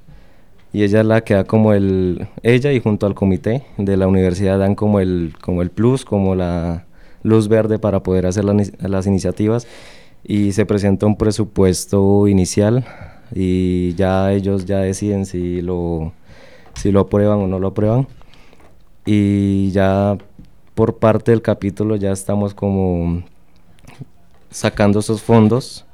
Y 0.74 0.84
ella 0.84 1.02
es 1.02 1.06
la 1.06 1.22
que 1.22 1.36
da 1.36 1.44
como 1.44 1.74
el, 1.74 2.28
ella 2.44 2.72
y 2.72 2.80
junto 2.80 3.06
al 3.06 3.14
comité 3.14 3.64
de 3.78 3.98
la 3.98 4.08
universidad 4.08 4.58
dan 4.58 4.74
como 4.74 5.00
el, 5.00 5.34
como 5.42 5.62
el 5.62 5.70
plus, 5.70 6.06
como 6.06 6.34
la 6.34 6.86
luz 7.24 7.48
verde 7.48 7.80
para 7.80 8.04
poder 8.04 8.26
hacer 8.26 8.46
las 8.46 9.08
iniciativas. 9.08 9.68
Y 10.24 10.52
se 10.52 10.66
presenta 10.66 11.06
un 11.06 11.18
presupuesto 11.18 12.28
inicial 12.28 12.86
y 13.34 13.94
ya 13.96 14.32
ellos 14.32 14.66
ya 14.66 14.80
deciden 14.80 15.26
si 15.26 15.62
lo, 15.62 16.14
si 16.74 16.92
lo 16.92 17.02
aprueban 17.02 17.40
o 17.40 17.48
no 17.48 17.60
lo 17.60 17.70
aprueban. 17.70 18.08
Y 19.06 19.72
ya 19.72 20.18
por 20.76 20.98
parte 20.98 21.32
del 21.32 21.42
capítulo 21.42 21.96
ya 21.96 22.12
estamos 22.12 22.54
como 22.54 23.24
sacando 24.52 25.00
esos 25.00 25.22
fondos 25.22 25.86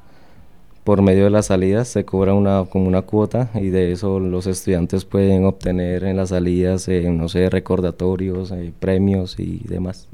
por 0.83 1.01
medio 1.01 1.25
de 1.25 1.29
las 1.29 1.47
salidas. 1.47 1.87
Se 1.87 2.05
cobra 2.05 2.33
una 2.33 2.65
como 2.65 2.87
una 2.87 3.01
cuota 3.03 3.49
y 3.55 3.69
de 3.69 3.91
eso 3.91 4.19
los 4.19 4.47
estudiantes 4.47 5.05
pueden 5.05 5.45
obtener 5.45 6.03
en 6.03 6.17
las 6.17 6.29
salidas 6.29 6.87
eh, 6.89 7.09
no 7.11 7.29
sé 7.29 7.49
recordatorios 7.49 8.51
eh, 8.51 8.73
premios 8.77 9.39
y 9.39 9.59
demás 9.67 10.07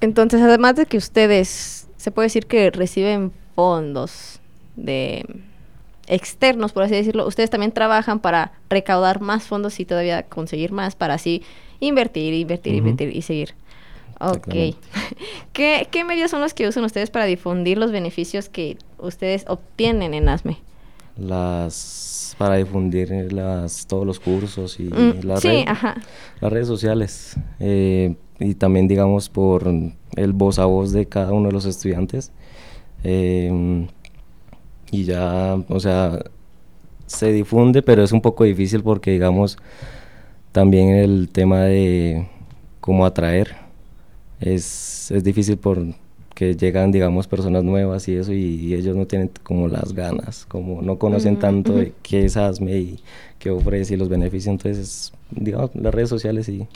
entonces 0.00 0.40
además 0.42 0.76
de 0.76 0.86
que 0.86 0.96
ustedes 0.96 1.88
se 1.96 2.10
puede 2.10 2.26
decir 2.26 2.46
que 2.46 2.70
reciben 2.70 3.32
fondos 3.54 4.40
de 4.76 5.24
externos 6.06 6.72
por 6.72 6.84
así 6.84 6.94
decirlo 6.94 7.26
ustedes 7.26 7.50
también 7.50 7.72
trabajan 7.72 8.20
para 8.20 8.52
recaudar 8.68 9.20
más 9.20 9.44
fondos 9.44 9.80
y 9.80 9.84
todavía 9.84 10.22
conseguir 10.22 10.72
más 10.72 10.94
para 10.94 11.14
así 11.14 11.42
invertir 11.80 12.34
invertir 12.34 12.74
invertir 12.74 13.14
y 13.14 13.22
seguir. 13.22 13.54
Ok. 14.18 14.48
¿Qué, 15.52 15.88
¿Qué, 15.90 16.04
medios 16.04 16.30
son 16.30 16.40
los 16.40 16.54
que 16.54 16.66
usan 16.66 16.84
ustedes 16.84 17.10
para 17.10 17.26
difundir 17.26 17.78
los 17.78 17.92
beneficios 17.92 18.48
que 18.48 18.78
ustedes 18.98 19.44
obtienen 19.46 20.14
en 20.14 20.28
ASME? 20.28 20.58
Las 21.18 22.34
para 22.38 22.56
difundir 22.56 23.32
las 23.32 23.86
todos 23.86 24.06
los 24.06 24.20
cursos 24.20 24.78
y 24.78 24.84
mm, 24.84 25.20
las, 25.22 25.42
redes, 25.42 25.66
las 26.40 26.52
redes 26.52 26.66
sociales. 26.66 27.36
Eh, 27.58 28.14
y 28.38 28.54
también 28.54 28.88
digamos 28.88 29.28
por 29.28 29.68
el 30.16 30.32
voz 30.32 30.58
a 30.58 30.66
voz 30.66 30.92
de 30.92 31.06
cada 31.06 31.32
uno 31.32 31.48
de 31.48 31.52
los 31.52 31.64
estudiantes. 31.64 32.32
Em, 33.04 33.88
y 34.90 35.04
ya 35.04 35.56
o 35.68 35.80
sea 35.80 36.24
se 37.06 37.32
difunde 37.32 37.82
pero 37.82 38.02
es 38.02 38.12
un 38.12 38.20
poco 38.20 38.44
difícil 38.44 38.82
porque 38.82 39.10
digamos 39.12 39.58
también 40.52 40.90
el 40.90 41.28
tema 41.28 41.62
de 41.64 42.28
cómo 42.80 43.04
atraer 43.04 43.56
es, 44.40 45.10
es 45.10 45.24
difícil 45.24 45.58
porque 45.58 46.54
llegan, 46.54 46.92
digamos, 46.92 47.26
personas 47.26 47.64
nuevas 47.64 48.08
y 48.08 48.16
eso, 48.16 48.32
y, 48.32 48.74
ellos 48.74 48.96
no 48.96 49.06
tienen 49.06 49.30
como 49.42 49.68
las 49.68 49.92
ganas, 49.92 50.46
como 50.46 50.82
no 50.82 50.98
conocen 50.98 51.34
mm, 51.34 51.38
tanto 51.38 51.72
de 51.74 51.92
qué 52.02 52.24
es 52.26 52.36
ASME 52.36 52.78
y 52.78 53.00
qué 53.46 53.50
ofrece 53.52 53.94
y 53.94 53.96
los 53.96 54.08
beneficios, 54.08 54.48
entonces 54.48 55.12
digamos, 55.30 55.70
las 55.74 55.94
redes 55.94 56.08
sociales 56.08 56.48
y... 56.48 56.66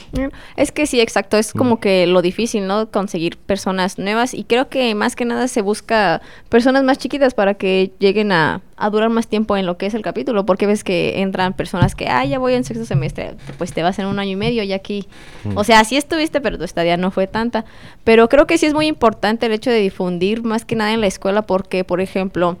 Es 0.55 0.71
que 0.71 0.85
sí, 0.85 1.01
exacto, 1.01 1.37
es 1.37 1.51
como 1.53 1.79
que 1.79 2.07
lo 2.07 2.21
difícil, 2.21 2.67
¿no? 2.67 2.89
Conseguir 2.89 3.37
personas 3.37 3.97
nuevas 3.97 4.33
y 4.33 4.43
creo 4.43 4.69
que 4.69 4.93
más 4.95 5.15
que 5.15 5.25
nada 5.25 5.47
se 5.47 5.61
busca 5.61 6.21
personas 6.49 6.83
más 6.83 6.97
chiquitas 6.97 7.33
para 7.33 7.55
que 7.55 7.91
lleguen 7.99 8.31
a, 8.31 8.61
durar 8.91 9.09
más 9.09 9.27
tiempo 9.27 9.57
en 9.57 9.65
lo 9.65 9.77
que 9.77 9.85
es 9.85 9.93
el 9.93 10.01
capítulo, 10.01 10.45
porque 10.45 10.65
ves 10.65 10.83
que 10.83 11.21
entran 11.21 11.53
personas 11.53 11.93
que, 11.93 12.07
ah, 12.07 12.25
ya 12.25 12.39
voy 12.39 12.53
en 12.53 12.63
sexto 12.63 12.85
semestre, 12.85 13.35
pues 13.57 13.73
te 13.73 13.83
vas 13.83 13.99
en 13.99 14.07
un 14.07 14.17
año 14.17 14.31
y 14.31 14.35
medio 14.35 14.63
y 14.63 14.73
aquí, 14.73 15.07
o 15.53 15.63
sea, 15.63 15.83
sí 15.83 15.97
estuviste, 15.97 16.41
pero 16.41 16.57
tu 16.57 16.63
estadía 16.63 16.97
no 16.97 17.11
fue 17.11 17.27
tanta, 17.27 17.63
pero 18.03 18.27
creo 18.27 18.47
que 18.47 18.57
sí 18.57 18.65
es 18.65 18.73
muy 18.73 18.87
importante 18.87 19.45
el 19.45 19.51
hecho 19.51 19.69
de 19.69 19.79
difundir 19.79 20.43
más 20.43 20.65
que 20.65 20.75
nada 20.75 20.93
en 20.93 21.01
la 21.01 21.07
escuela, 21.07 21.43
porque, 21.43 21.83
por 21.83 22.01
ejemplo, 22.01 22.57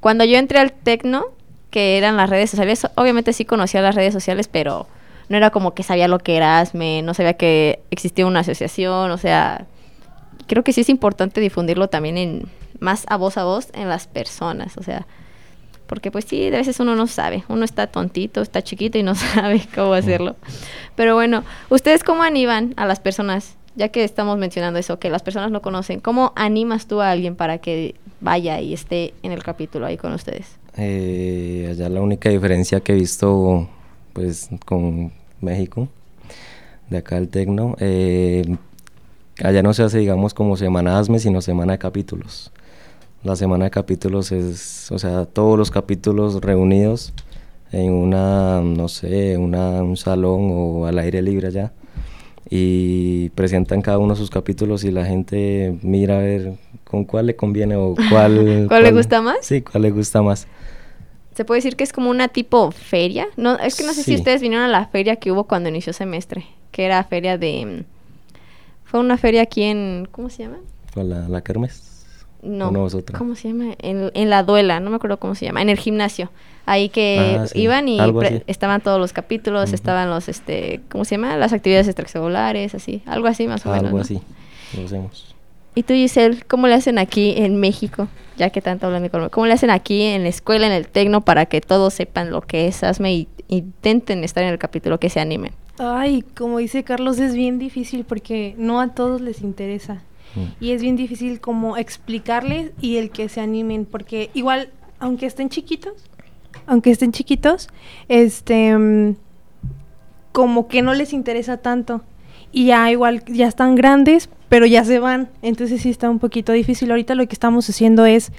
cuando 0.00 0.24
yo 0.24 0.36
entré 0.36 0.58
al 0.58 0.72
Tecno, 0.72 1.26
que 1.72 1.98
eran 1.98 2.16
las 2.16 2.30
redes 2.30 2.50
sociales, 2.50 2.86
obviamente 2.94 3.32
sí 3.32 3.44
conocía 3.44 3.80
las 3.80 3.96
redes 3.96 4.12
sociales, 4.12 4.46
pero 4.46 4.86
no 5.28 5.38
era 5.38 5.50
como 5.50 5.74
que 5.74 5.82
sabía 5.82 6.06
lo 6.06 6.18
que 6.18 6.36
era 6.36 6.60
ASME, 6.60 7.00
no 7.02 7.14
sabía 7.14 7.32
que 7.32 7.82
existía 7.90 8.26
una 8.26 8.40
asociación, 8.40 9.10
o 9.10 9.16
sea, 9.16 9.66
creo 10.46 10.62
que 10.62 10.74
sí 10.74 10.82
es 10.82 10.90
importante 10.90 11.40
difundirlo 11.40 11.88
también 11.88 12.18
en 12.18 12.42
más 12.78 13.06
a 13.08 13.16
voz 13.16 13.38
a 13.38 13.44
voz 13.44 13.70
en 13.72 13.88
las 13.88 14.06
personas, 14.06 14.76
o 14.76 14.82
sea, 14.82 15.06
porque 15.86 16.10
pues 16.10 16.26
sí, 16.26 16.50
de 16.50 16.58
veces 16.58 16.78
uno 16.78 16.94
no 16.94 17.06
sabe, 17.06 17.44
uno 17.48 17.64
está 17.64 17.86
tontito, 17.86 18.42
está 18.42 18.60
chiquito 18.60 18.98
y 18.98 19.02
no 19.02 19.14
sabe 19.34 19.62
cómo 19.74 19.94
hacerlo. 19.94 20.36
Pero 20.94 21.14
bueno, 21.14 21.42
¿ustedes 21.70 22.04
cómo 22.04 22.22
animan 22.22 22.74
a 22.76 22.84
las 22.84 23.00
personas? 23.00 23.56
Ya 23.76 23.88
que 23.88 24.04
estamos 24.04 24.36
mencionando 24.36 24.78
eso, 24.78 24.98
que 24.98 25.08
las 25.08 25.22
personas 25.22 25.50
no 25.50 25.62
conocen, 25.62 26.00
¿cómo 26.00 26.34
animas 26.36 26.86
tú 26.86 27.00
a 27.00 27.10
alguien 27.10 27.34
para 27.34 27.58
que 27.58 27.94
vaya 28.20 28.60
y 28.60 28.74
esté 28.74 29.14
en 29.22 29.32
el 29.32 29.42
capítulo 29.42 29.86
ahí 29.86 29.96
con 29.96 30.12
ustedes? 30.12 30.61
Eh, 30.76 31.68
allá 31.70 31.88
la 31.88 32.00
única 32.00 32.30
diferencia 32.30 32.80
que 32.80 32.92
he 32.92 32.96
visto 32.96 33.68
pues 34.12 34.48
con 34.64 35.12
México, 35.40 35.88
de 36.88 36.98
acá 36.98 37.18
el 37.18 37.28
Tecno. 37.28 37.76
Eh, 37.78 38.56
allá 39.42 39.62
no 39.62 39.74
se 39.74 39.82
hace, 39.82 39.98
digamos, 39.98 40.34
como 40.34 40.56
semana 40.56 40.98
ASME, 40.98 41.18
sino 41.18 41.40
semana 41.40 41.72
de 41.72 41.78
capítulos. 41.78 42.52
La 43.24 43.36
semana 43.36 43.66
de 43.66 43.70
capítulos 43.70 44.32
es, 44.32 44.90
o 44.90 44.98
sea, 44.98 45.26
todos 45.26 45.58
los 45.58 45.70
capítulos 45.70 46.40
reunidos 46.40 47.12
en 47.70 47.92
una, 47.92 48.60
no 48.60 48.88
sé, 48.88 49.36
una, 49.38 49.82
un 49.82 49.96
salón 49.96 50.50
o 50.52 50.86
al 50.86 50.98
aire 50.98 51.22
libre 51.22 51.48
allá 51.48 51.72
y 52.50 53.30
presentan 53.30 53.80
cada 53.80 53.98
uno 53.98 54.14
sus 54.16 54.28
capítulos 54.28 54.84
y 54.84 54.90
la 54.90 55.06
gente 55.06 55.78
mira 55.82 56.16
a 56.16 56.18
ver 56.18 56.54
con 56.84 57.04
cuál 57.04 57.26
le 57.26 57.36
conviene 57.36 57.76
o 57.76 57.94
cuál... 58.10 58.64
¿Cuál, 58.68 58.82
le 58.82 58.92
gusta 58.92 59.22
más? 59.22 59.38
Sí, 59.40 59.62
cuál 59.62 59.84
le 59.84 59.90
gusta 59.90 60.20
más 60.20 60.46
se 61.34 61.44
puede 61.44 61.58
decir 61.58 61.76
que 61.76 61.84
es 61.84 61.92
como 61.92 62.10
una 62.10 62.28
tipo 62.28 62.70
feria. 62.70 63.28
No, 63.36 63.58
es 63.58 63.76
que 63.76 63.84
no 63.84 63.92
sé 63.92 64.02
si 64.02 64.14
ustedes 64.14 64.40
vinieron 64.40 64.66
a 64.66 64.70
la 64.70 64.86
feria 64.86 65.16
que 65.16 65.32
hubo 65.32 65.44
cuando 65.44 65.68
inició 65.68 65.92
semestre, 65.92 66.46
que 66.70 66.84
era 66.84 67.02
feria 67.04 67.38
de 67.38 67.84
fue 68.84 69.00
una 69.00 69.16
feria 69.16 69.40
aquí 69.40 69.62
en 69.62 70.06
¿cómo 70.10 70.28
se 70.28 70.42
llama? 70.42 70.58
La, 70.94 71.26
la 71.26 71.40
Kermes. 71.40 71.88
No, 72.42 72.72
¿cómo 73.16 73.36
se 73.36 73.48
llama? 73.48 73.74
En, 73.78 74.10
en, 74.12 74.28
la 74.28 74.42
duela, 74.42 74.80
no 74.80 74.90
me 74.90 74.96
acuerdo 74.96 75.18
cómo 75.18 75.34
se 75.34 75.46
llama, 75.46 75.62
en 75.62 75.70
el 75.70 75.78
gimnasio. 75.78 76.30
Ahí 76.66 76.90
que 76.90 77.38
ah, 77.40 77.46
iban 77.54 77.88
y 77.88 77.98
estaban 78.46 78.80
todos 78.82 79.00
los 79.00 79.12
capítulos, 79.12 79.72
estaban 79.72 80.10
los, 80.10 80.28
este, 80.28 80.82
¿cómo 80.90 81.04
se 81.04 81.14
llama? 81.14 81.36
Las 81.36 81.52
actividades 81.52 81.86
extracelulares, 81.86 82.74
así, 82.74 83.02
algo 83.06 83.28
así 83.28 83.46
más 83.46 83.64
o 83.64 83.70
menos. 83.70 83.86
Algo 83.86 83.98
así, 84.00 84.20
lo 84.76 84.84
hacemos. 84.84 85.31
¿Y 85.74 85.84
tú, 85.84 85.94
Giselle, 85.94 86.42
cómo 86.48 86.66
le 86.66 86.74
hacen 86.74 86.98
aquí 86.98 87.34
en 87.36 87.56
México? 87.56 88.08
Ya 88.36 88.50
que 88.50 88.60
tanto 88.60 88.86
hablan 88.86 89.02
de 89.02 89.10
Colombia. 89.10 89.30
¿Cómo 89.30 89.46
le 89.46 89.54
hacen 89.54 89.70
aquí 89.70 90.02
en 90.02 90.22
la 90.22 90.28
escuela, 90.28 90.66
en 90.66 90.72
el 90.72 90.88
Tecno, 90.88 91.22
para 91.22 91.46
que 91.46 91.60
todos 91.60 91.94
sepan 91.94 92.30
lo 92.30 92.42
que 92.42 92.66
es 92.66 92.82
ASME 92.82 93.12
y 93.12 93.28
intenten 93.48 94.24
estar 94.24 94.42
en 94.42 94.50
el 94.50 94.58
capítulo, 94.58 94.98
que 94.98 95.08
se 95.08 95.20
animen? 95.20 95.52
Ay, 95.78 96.22
como 96.36 96.58
dice 96.58 96.84
Carlos, 96.84 97.18
es 97.18 97.34
bien 97.34 97.58
difícil 97.58 98.04
porque 98.04 98.54
no 98.58 98.80
a 98.80 98.94
todos 98.94 99.20
les 99.20 99.40
interesa. 99.40 100.02
Mm. 100.34 100.64
Y 100.64 100.70
es 100.72 100.82
bien 100.82 100.96
difícil 100.96 101.40
como 101.40 101.76
explicarles 101.76 102.72
y 102.80 102.96
el 102.96 103.10
que 103.10 103.28
se 103.28 103.40
animen, 103.40 103.86
porque 103.86 104.30
igual, 104.34 104.70
aunque 104.98 105.26
estén 105.26 105.48
chiquitos, 105.48 105.94
aunque 106.66 106.90
estén 106.90 107.12
chiquitos, 107.12 107.68
este, 108.08 108.76
mm, 108.76 109.16
como 110.32 110.68
que 110.68 110.82
no 110.82 110.92
les 110.94 111.12
interesa 111.12 111.58
tanto 111.58 112.02
y 112.52 112.66
ya 112.66 112.90
igual 112.90 113.24
ya 113.26 113.48
están 113.48 113.74
grandes, 113.74 114.28
pero 114.48 114.66
ya 114.66 114.84
se 114.84 114.98
van, 114.98 115.28
entonces 115.40 115.82
sí 115.82 115.90
está 115.90 116.10
un 116.10 116.18
poquito 116.18 116.52
difícil. 116.52 116.90
Ahorita 116.90 117.14
lo 117.14 117.26
que 117.26 117.32
estamos 117.32 117.68
haciendo 117.68 118.04
es 118.04 118.32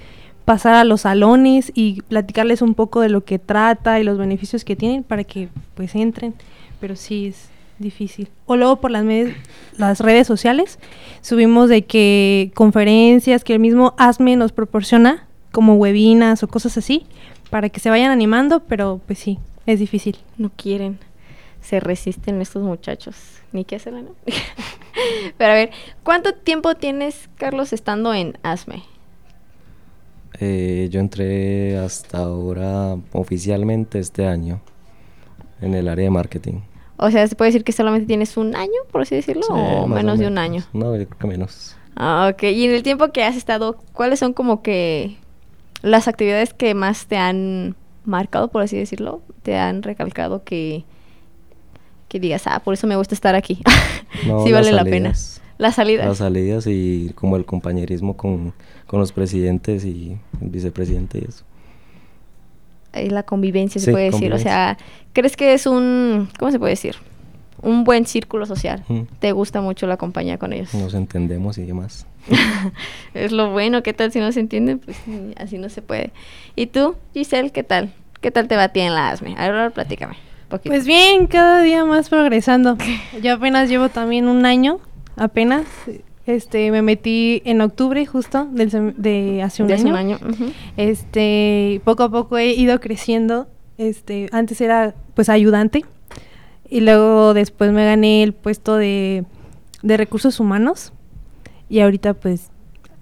pasar 0.44 0.74
a 0.74 0.84
los 0.84 1.02
salones 1.02 1.72
y 1.74 2.02
platicarles 2.02 2.62
un 2.62 2.74
poco 2.74 3.00
de 3.00 3.08
lo 3.08 3.24
que 3.24 3.38
trata 3.38 3.98
y 4.00 4.04
los 4.04 4.18
beneficios 4.18 4.64
que 4.64 4.76
tienen 4.76 5.02
para 5.02 5.24
que 5.24 5.48
pues 5.74 5.94
entren, 5.94 6.34
pero 6.80 6.96
sí 6.96 7.26
es 7.26 7.48
difícil. 7.78 8.28
O 8.46 8.56
luego 8.56 8.76
por 8.76 8.90
las, 8.90 9.04
las 9.76 10.00
redes 10.00 10.26
sociales 10.26 10.78
subimos 11.20 11.68
de 11.68 11.84
que 11.84 12.52
conferencias 12.54 13.42
que 13.42 13.54
el 13.54 13.58
mismo 13.58 13.94
ASME 13.96 14.36
nos 14.36 14.52
proporciona, 14.52 15.26
como 15.50 15.74
webinas 15.74 16.42
o 16.42 16.48
cosas 16.48 16.76
así, 16.76 17.06
para 17.50 17.68
que 17.68 17.80
se 17.80 17.90
vayan 17.90 18.10
animando, 18.10 18.60
pero 18.60 19.00
pues 19.06 19.18
sí, 19.18 19.38
es 19.66 19.78
difícil. 19.78 20.16
No 20.38 20.50
quieren, 20.54 20.98
se 21.64 21.80
resisten 21.80 22.40
estos 22.42 22.62
muchachos 22.62 23.16
ni 23.52 23.64
qué 23.64 23.76
hacerla, 23.76 24.02
¿no? 24.02 24.10
Pero 25.38 25.52
a 25.52 25.54
ver, 25.54 25.70
¿cuánto 26.02 26.34
tiempo 26.34 26.74
tienes, 26.74 27.30
Carlos, 27.36 27.72
estando 27.72 28.12
en 28.12 28.38
ASME? 28.42 28.82
Eh, 30.40 30.88
yo 30.90 31.00
entré 31.00 31.78
hasta 31.78 32.18
ahora 32.18 32.96
oficialmente 33.12 33.98
este 33.98 34.26
año 34.26 34.60
en 35.60 35.74
el 35.74 35.88
área 35.88 36.04
de 36.04 36.10
marketing. 36.10 36.60
O 36.96 37.10
sea, 37.10 37.26
¿se 37.26 37.34
puede 37.34 37.50
decir 37.50 37.64
que 37.64 37.72
solamente 37.72 38.06
tienes 38.06 38.36
un 38.36 38.54
año, 38.54 38.72
por 38.92 39.02
así 39.02 39.14
decirlo, 39.14 39.46
o 39.48 39.86
menos 39.86 40.18
de 40.18 40.26
un 40.26 40.38
año? 40.38 40.62
No, 40.72 40.96
yo 40.96 41.06
creo 41.06 41.18
que 41.18 41.26
menos. 41.26 41.76
Ah, 41.96 42.30
ok. 42.32 42.42
Y 42.44 42.64
en 42.64 42.72
el 42.72 42.82
tiempo 42.82 43.08
que 43.08 43.24
has 43.24 43.36
estado, 43.36 43.78
¿cuáles 43.92 44.18
son 44.18 44.32
como 44.32 44.62
que 44.62 45.16
las 45.82 46.08
actividades 46.08 46.52
que 46.54 46.74
más 46.74 47.06
te 47.06 47.16
han 47.16 47.76
marcado, 48.04 48.48
por 48.48 48.62
así 48.62 48.76
decirlo? 48.76 49.22
¿Te 49.42 49.56
han 49.56 49.82
recalcado 49.82 50.44
que 50.44 50.84
que 52.14 52.20
digas, 52.20 52.46
ah, 52.46 52.60
por 52.60 52.74
eso 52.74 52.86
me 52.86 52.94
gusta 52.94 53.12
estar 53.12 53.34
aquí. 53.34 53.58
sí 54.44 54.52
vale 54.52 54.70
la 54.70 54.84
pena. 54.84 55.12
Las 55.58 55.74
salidas. 55.74 56.06
Las 56.06 56.18
salidas 56.18 56.64
y 56.68 57.10
como 57.16 57.36
el 57.36 57.44
compañerismo 57.44 58.16
con, 58.16 58.52
los 58.92 59.10
presidentes 59.10 59.84
y 59.84 60.16
el 60.40 60.48
vicepresidente 60.48 61.18
y 61.18 61.24
eso. 61.28 61.42
Es 62.92 63.10
la 63.10 63.24
convivencia, 63.24 63.80
se 63.80 63.90
puede 63.90 64.12
decir. 64.12 64.32
O 64.32 64.38
sea, 64.38 64.78
¿crees 65.12 65.36
que 65.36 65.54
es 65.54 65.66
un, 65.66 66.28
¿cómo 66.38 66.52
se 66.52 66.60
puede 66.60 66.70
decir? 66.70 66.94
Un 67.60 67.82
buen 67.82 68.06
círculo 68.06 68.46
social. 68.46 68.84
¿Te 69.18 69.32
gusta 69.32 69.60
mucho 69.60 69.88
la 69.88 69.96
compañía 69.96 70.38
con 70.38 70.52
ellos? 70.52 70.72
Nos 70.72 70.94
entendemos 70.94 71.58
y 71.58 71.64
demás. 71.64 72.06
es 73.14 73.32
lo 73.32 73.50
bueno, 73.50 73.82
¿qué 73.82 73.92
tal 73.92 74.12
si 74.12 74.20
no 74.20 74.30
se 74.30 74.38
entiende? 74.38 74.76
Pues 74.76 74.98
así 75.36 75.58
no 75.58 75.68
se 75.68 75.82
puede. 75.82 76.12
¿Y 76.54 76.66
tú, 76.66 76.94
Giselle, 77.12 77.50
qué 77.50 77.64
tal? 77.64 77.92
¿Qué 78.20 78.30
tal 78.30 78.46
te 78.46 78.54
va 78.54 78.64
a 78.64 78.68
ti 78.68 78.78
en 78.78 78.94
la 78.94 79.08
ASME? 79.08 79.34
Ahora 79.36 79.70
platícame. 79.70 80.14
Pues 80.62 80.86
bien, 80.86 81.26
cada 81.26 81.62
día 81.62 81.84
más 81.84 82.08
progresando. 82.08 82.76
Yo 83.22 83.34
apenas 83.34 83.68
llevo 83.68 83.88
también 83.88 84.28
un 84.28 84.46
año, 84.46 84.80
apenas. 85.16 85.64
Este, 86.26 86.70
me 86.70 86.80
metí 86.80 87.42
en 87.44 87.60
octubre 87.60 88.06
justo 88.06 88.46
del 88.46 88.94
de 88.96 89.42
hace 89.42 89.62
un 89.62 89.70
año. 89.70 89.90
un 89.90 89.96
año. 89.96 90.18
Este, 90.78 91.82
poco 91.84 92.04
a 92.04 92.10
poco 92.10 92.38
he 92.38 92.54
ido 92.54 92.80
creciendo. 92.80 93.46
Este, 93.76 94.28
antes 94.32 94.60
era 94.60 94.94
pues 95.14 95.28
ayudante 95.28 95.84
y 96.70 96.80
luego 96.80 97.34
después 97.34 97.72
me 97.72 97.84
gané 97.84 98.22
el 98.22 98.32
puesto 98.32 98.76
de, 98.76 99.24
de 99.82 99.96
recursos 99.96 100.40
humanos 100.40 100.92
y 101.68 101.80
ahorita 101.80 102.14
pues 102.14 102.50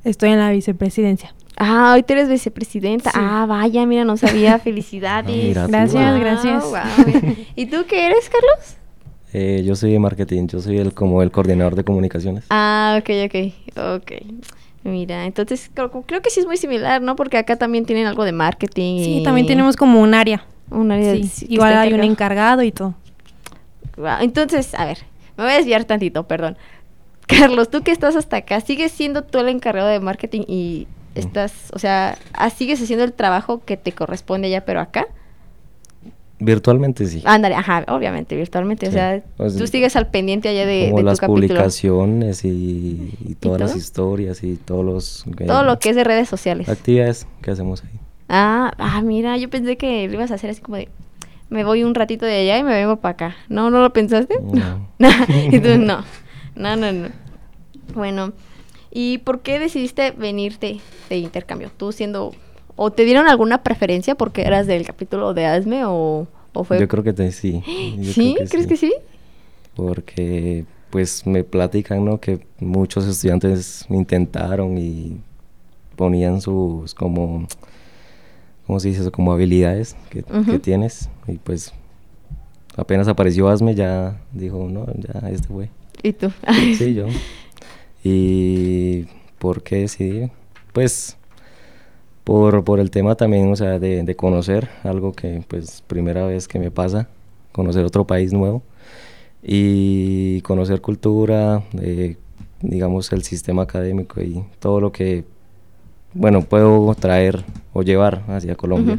estoy 0.04 0.30
en 0.30 0.38
la 0.38 0.50
vicepresidencia. 0.50 1.35
Ah, 1.56 1.92
hoy 1.94 2.02
tú 2.02 2.12
eres 2.14 2.28
vicepresidenta. 2.28 3.11
Ah, 3.14 3.47
vaya, 3.47 3.87
mira, 3.87 4.04
no 4.04 4.16
sabía. 4.16 4.59
Felicidades. 4.61 5.54
gracias, 5.68 6.21
gracias. 6.21 6.64
¿Y 7.56 7.66
tú 7.66 7.85
qué 7.88 8.06
eres, 8.06 8.28
Carlos? 8.28 8.76
Eh, 9.32 9.62
yo 9.64 9.76
soy 9.76 9.92
de 9.92 9.99
marketing, 9.99 10.47
yo 10.47 10.61
soy 10.61 10.78
el 10.78 10.92
como 10.92 11.23
el 11.23 11.30
coordinador 11.30 11.75
de 11.75 11.85
comunicaciones. 11.85 12.44
Ah, 12.50 12.99
ok, 13.00 13.11
ok, 13.26 13.97
ok. 13.97 14.12
Mira, 14.85 15.26
entonces 15.26 15.71
creo, 15.73 16.23
que 16.23 16.30
sí 16.30 16.40
es 16.40 16.47
muy 16.47 16.56
similar, 16.56 17.00
¿no? 17.00 17.14
Porque 17.16 17.38
acá 17.38 17.56
también 17.56 17.87
tienen 17.87 18.06
algo 18.06 18.25
de 18.25 18.32
marketing. 18.32 19.04
Sí, 19.04 19.23
también 19.25 19.47
tenemos 19.47 19.76
como 19.76 20.00
un 20.00 20.12
área. 20.12 20.44
Un 20.71 20.90
área. 20.90 21.14
Sí, 21.14 21.47
igual 21.49 21.76
hay 21.76 21.92
un 21.92 22.02
encargado 22.02 22.62
y 22.62 22.73
todo. 22.73 22.94
Entonces, 24.21 24.75
a 24.75 24.85
ver, 24.85 24.99
me 25.37 25.44
voy 25.44 25.52
a 25.52 25.56
desviar 25.56 25.85
tantito, 25.85 26.26
perdón. 26.26 26.56
Carlos, 27.26 27.71
tú 27.71 27.82
que 27.82 27.92
estás 27.92 28.16
hasta 28.16 28.38
acá, 28.38 28.61
¿sigues 28.61 28.90
siendo 28.92 29.23
tú 29.23 29.38
el 29.38 29.49
encargado 29.49 29.88
de 29.88 30.00
marketing 30.00 30.42
y 30.49 30.88
estás, 31.14 31.71
o 31.73 31.78
sea, 31.78 32.19
ah, 32.33 32.50
sigues 32.50 32.83
haciendo 32.83 33.04
el 33.04 33.12
trabajo 33.12 33.62
que 33.64 33.76
te 33.76 33.92
corresponde 33.92 34.49
allá, 34.49 34.64
pero 34.64 34.81
acá? 34.81 35.07
Virtualmente 36.45 37.07
sí. 37.07 37.23
Ándale, 37.25 37.54
ajá, 37.54 37.85
obviamente, 37.88 38.35
virtualmente. 38.35 38.88
O 38.88 38.90
sea, 38.90 39.23
tú 39.37 39.66
sigues 39.69 39.95
al 39.95 40.09
pendiente 40.09 40.49
allá 40.49 40.66
de, 40.66 40.88
como 40.90 41.02
las 41.02 41.21
publicaciones 41.21 42.45
y, 42.45 43.37
todas 43.38 43.61
las 43.61 43.76
historias 43.76 44.42
y 44.42 44.57
todos 44.57 44.85
los... 44.85 45.25
Todo 45.47 45.62
lo 45.62 45.78
que 45.78 45.90
es 45.90 45.97
de 45.97 46.02
redes 46.02 46.28
sociales. 46.28 46.69
Actividades 46.69 47.28
que 47.42 47.52
hacemos 47.52 47.85
ahí. 47.85 48.00
Ah, 48.28 48.73
ah, 48.78 49.02
mira, 49.02 49.37
yo 49.37 49.50
pensé 49.50 49.76
que 49.76 50.09
lo 50.09 50.14
ibas 50.14 50.33
a 50.33 50.35
hacer 50.35 50.50
así 50.50 50.61
como 50.61 50.78
de... 50.78 50.88
Me 51.49 51.64
voy 51.64 51.85
un 51.85 51.95
ratito 51.95 52.26
de 52.26 52.40
allá 52.40 52.59
y 52.59 52.64
me 52.64 52.75
vengo 52.75 52.97
para 52.97 53.12
acá. 53.12 53.37
¿No? 53.49 53.71
¿No 53.71 53.81
lo 53.81 53.92
pensaste? 53.92 54.37
No. 54.40 54.88
y 55.28 55.61
tú, 55.61 55.78
no. 55.78 56.02
No, 56.57 56.76
no, 56.76 56.92
no. 56.92 57.09
Bueno, 57.95 58.33
¿y 58.92 59.18
por 59.18 59.40
qué 59.40 59.58
decidiste 59.58 60.12
venirte 60.12 60.80
de 61.08 61.16
intercambio? 61.16 61.70
Tú 61.76 61.92
siendo 61.92 62.32
¿O 62.76 62.90
te 62.90 63.04
dieron 63.04 63.28
alguna 63.28 63.62
preferencia 63.62 64.14
porque 64.14 64.42
eras 64.42 64.66
del 64.66 64.87
capítulo 64.87 65.34
de 65.34 65.46
ASME 65.46 65.84
o, 65.84 66.26
fue...? 66.64 66.80
Yo 66.80 66.88
creo 66.88 67.04
que 67.04 67.32
sí. 67.32 67.62
¿Sí? 68.02 68.37
¿Crees 68.50 68.66
que 68.66 68.76
sí? 68.76 68.92
Porque 69.75 70.64
pues 70.90 71.26
me 71.26 71.42
platican, 71.44 72.04
¿no? 72.04 72.20
Que 72.20 72.40
muchos 72.61 73.06
estudiantes 73.06 73.87
intentaron 73.88 74.76
y 74.78 75.20
ponían 75.96 76.40
sus 76.40 76.94
como... 76.94 77.46
¿Cómo 78.66 78.78
se 78.78 78.88
dice 78.88 79.00
eso? 79.00 79.12
Como 79.12 79.32
habilidades 79.32 79.96
que, 80.08 80.22
tienes. 80.58 81.11
Y 81.26 81.32
pues 81.32 81.72
apenas 82.76 83.08
apareció 83.08 83.49
ASME 83.49 83.75
ya 83.75 84.20
dijo, 84.32 84.68
no, 84.70 84.87
ya 84.96 85.28
este 85.28 85.49
fue. 85.49 85.68
¿Y 86.02 86.12
tú? 86.12 86.30
sí, 86.78 86.94
yo. 86.94 87.06
¿Y 88.02 89.06
por 89.38 89.62
qué 89.62 89.76
decidí? 89.76 90.30
Pues 90.73 91.16
por, 92.25 92.64
por 92.64 92.80
el 92.80 92.90
tema 92.90 93.14
también, 93.14 93.50
o 93.50 93.56
sea, 93.56 93.78
de, 93.78 94.03
de, 94.03 94.16
conocer 94.16 94.68
algo 94.85 95.12
que, 95.12 95.42
pues, 95.48 95.83
primera 95.87 96.24
vez 96.26 96.48
que 96.48 96.59
me 96.59 96.70
pasa, 96.70 97.09
conocer 97.53 97.85
otro 97.85 98.07
país 98.07 98.33
nuevo 98.33 98.62
y 99.42 100.40
conocer 100.42 100.81
cultura, 100.81 101.62
eh, 101.81 102.16
digamos, 102.61 103.12
el 103.12 103.24
sistema 103.24 103.62
académico 103.62 104.20
y 104.22 104.44
todo 104.61 104.81
lo 104.81 104.92
que, 104.92 105.24
bueno, 106.14 106.42
puedo 106.42 106.94
traer 106.94 107.44
o 107.72 107.83
llevar 107.83 108.22
hacia 108.29 108.55
Colombia, 108.55 108.98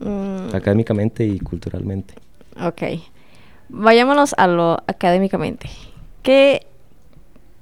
mm. 0.00 0.54
académicamente 0.54 1.26
y 1.26 1.38
culturalmente. 1.40 2.14
Ok, 2.60 2.82
vayámonos 3.68 4.34
a 4.38 4.46
lo 4.46 4.72
académicamente. 4.86 5.68
¿Qué 6.22 6.66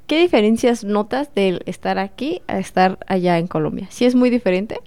¿Qué 0.08 0.18
diferencias 0.18 0.84
notas 0.84 1.34
del 1.34 1.60
estar 1.66 1.98
aquí 1.98 2.40
a 2.46 2.58
estar 2.58 2.98
allá 3.06 3.38
en 3.38 3.46
Colombia? 3.46 3.88
¿Sí 3.90 4.06
es 4.06 4.14
muy 4.14 4.30
diferente? 4.30 4.80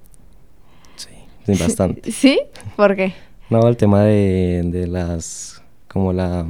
Sí, 0.96 1.10
bastante. 1.46 2.12
¿Sí? 2.12 2.42
¿Por 2.76 2.96
qué? 2.96 3.14
No, 3.52 3.68
el 3.68 3.78
tema 3.78 4.02
de, 4.02 4.88
las, 4.90 5.62
como 5.88 6.12
la, 6.12 6.48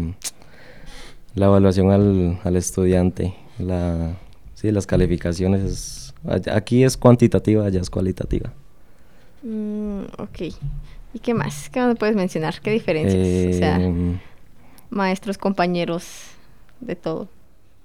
la 1.35 1.45
evaluación 1.47 1.91
al, 1.91 2.39
al 2.45 2.55
estudiante, 2.55 3.33
la, 3.59 4.15
sí, 4.53 4.71
las 4.71 4.87
calificaciones, 4.87 6.13
aquí 6.49 6.85
es 6.85 6.95
cuantitativa, 6.95 7.65
allá 7.65 7.81
es 7.81 7.89
cualitativa. 7.89 8.53
Mm, 9.43 10.03
ok. 10.17 10.41
¿Y 11.13 11.19
qué 11.19 11.33
más? 11.33 11.69
¿Qué 11.69 11.81
me 11.81 11.95
puedes 11.95 12.15
mencionar? 12.15 12.61
¿Qué 12.61 12.71
diferencias? 12.71 13.53
o 13.53 13.59
sea, 13.59 13.83
em, 13.83 14.17
maestros, 14.89 15.37
compañeros, 15.37 16.05
de 16.79 16.95
todo. 16.95 17.27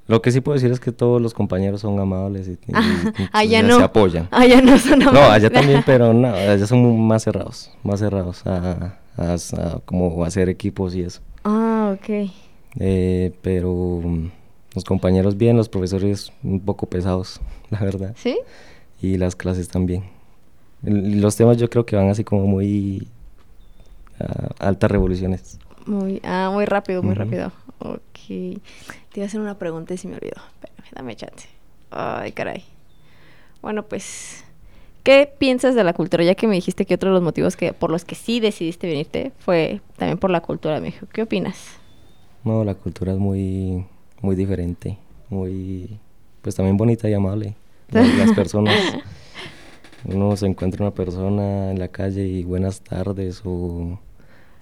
Lo 0.08 0.22
que 0.22 0.30
sí 0.30 0.40
puedo 0.40 0.54
decir 0.54 0.70
es 0.70 0.78
que 0.78 0.92
todos 0.92 1.20
los 1.20 1.34
compañeros 1.34 1.80
son 1.80 1.98
amables 1.98 2.48
y, 2.48 2.58
allá 3.32 3.62
no. 3.62 3.78
se 3.78 3.82
apoyan. 3.82 4.28
Allá 4.30 4.60
no 4.60 4.78
son 4.78 5.02
amables. 5.02 5.20
No, 5.20 5.30
allá 5.30 5.50
también, 5.50 5.82
pero 5.86 6.12
no, 6.12 6.28
allá 6.28 6.66
son 6.66 7.00
más 7.06 7.24
cerrados, 7.24 7.72
más 7.82 8.00
cerrados 8.00 8.46
a, 8.46 8.98
a, 9.16 9.80
como 9.84 10.24
hacer 10.24 10.48
equipos 10.48 10.94
y 10.94 11.02
eso. 11.02 11.20
Ah, 11.44 11.96
ok. 11.96 12.30
Eh, 12.78 13.32
pero 13.42 14.00
mm, 14.04 14.30
los 14.74 14.84
compañeros 14.84 15.36
bien, 15.36 15.56
los 15.56 15.68
profesores 15.68 16.32
un 16.44 16.60
poco 16.60 16.86
pesados, 16.86 17.40
la 17.70 17.80
verdad. 17.80 18.14
¿Sí? 18.16 18.38
Y 19.02 19.18
las 19.18 19.34
clases 19.34 19.68
también. 19.68 20.04
los 20.82 21.34
temas 21.36 21.56
yo 21.56 21.68
creo 21.68 21.84
que 21.84 21.96
van 21.96 22.10
así 22.10 22.22
como 22.22 22.46
muy 22.46 23.08
altas 24.58 24.90
revoluciones. 24.90 25.58
Muy, 25.86 26.20
ah, 26.24 26.50
muy 26.52 26.64
rápido, 26.64 27.02
muy 27.02 27.14
rápido. 27.14 27.52
Ok. 27.78 28.00
Te 28.28 28.60
iba 29.16 29.24
a 29.24 29.26
hacer 29.26 29.40
una 29.40 29.58
pregunta 29.58 29.94
y 29.94 29.98
se 29.98 30.08
me 30.08 30.16
olvidó. 30.16 30.40
dame 30.94 31.16
chance. 31.16 31.48
Ay, 31.90 32.32
caray. 32.32 32.64
Bueno, 33.62 33.84
pues, 33.84 34.44
¿qué 35.02 35.30
piensas 35.38 35.74
de 35.74 35.84
la 35.84 35.92
cultura? 35.92 36.24
Ya 36.24 36.34
que 36.34 36.46
me 36.46 36.54
dijiste 36.54 36.84
que 36.84 36.94
otro 36.94 37.10
de 37.10 37.14
los 37.14 37.22
motivos 37.22 37.56
que 37.56 37.72
por 37.72 37.90
los 37.90 38.04
que 38.04 38.14
sí 38.14 38.40
decidiste 38.40 38.86
venirte 38.86 39.32
fue 39.38 39.80
también 39.96 40.18
por 40.18 40.30
la 40.30 40.40
cultura 40.40 40.76
de 40.76 40.80
México. 40.80 41.06
¿Qué 41.12 41.22
opinas? 41.22 41.56
No, 42.44 42.64
la 42.64 42.74
cultura 42.74 43.12
es 43.12 43.18
muy, 43.18 43.84
muy 44.20 44.36
diferente. 44.36 44.98
Muy, 45.28 45.98
pues 46.42 46.54
también 46.54 46.76
bonita 46.76 47.08
y 47.08 47.14
amable. 47.14 47.56
Las 47.90 48.32
personas. 48.32 48.74
Uno 50.04 50.36
se 50.36 50.46
encuentra 50.46 50.84
una 50.84 50.94
persona 50.94 51.70
en 51.72 51.78
la 51.80 51.88
calle 51.88 52.24
y 52.24 52.44
buenas 52.44 52.80
tardes 52.80 53.42
o 53.44 53.98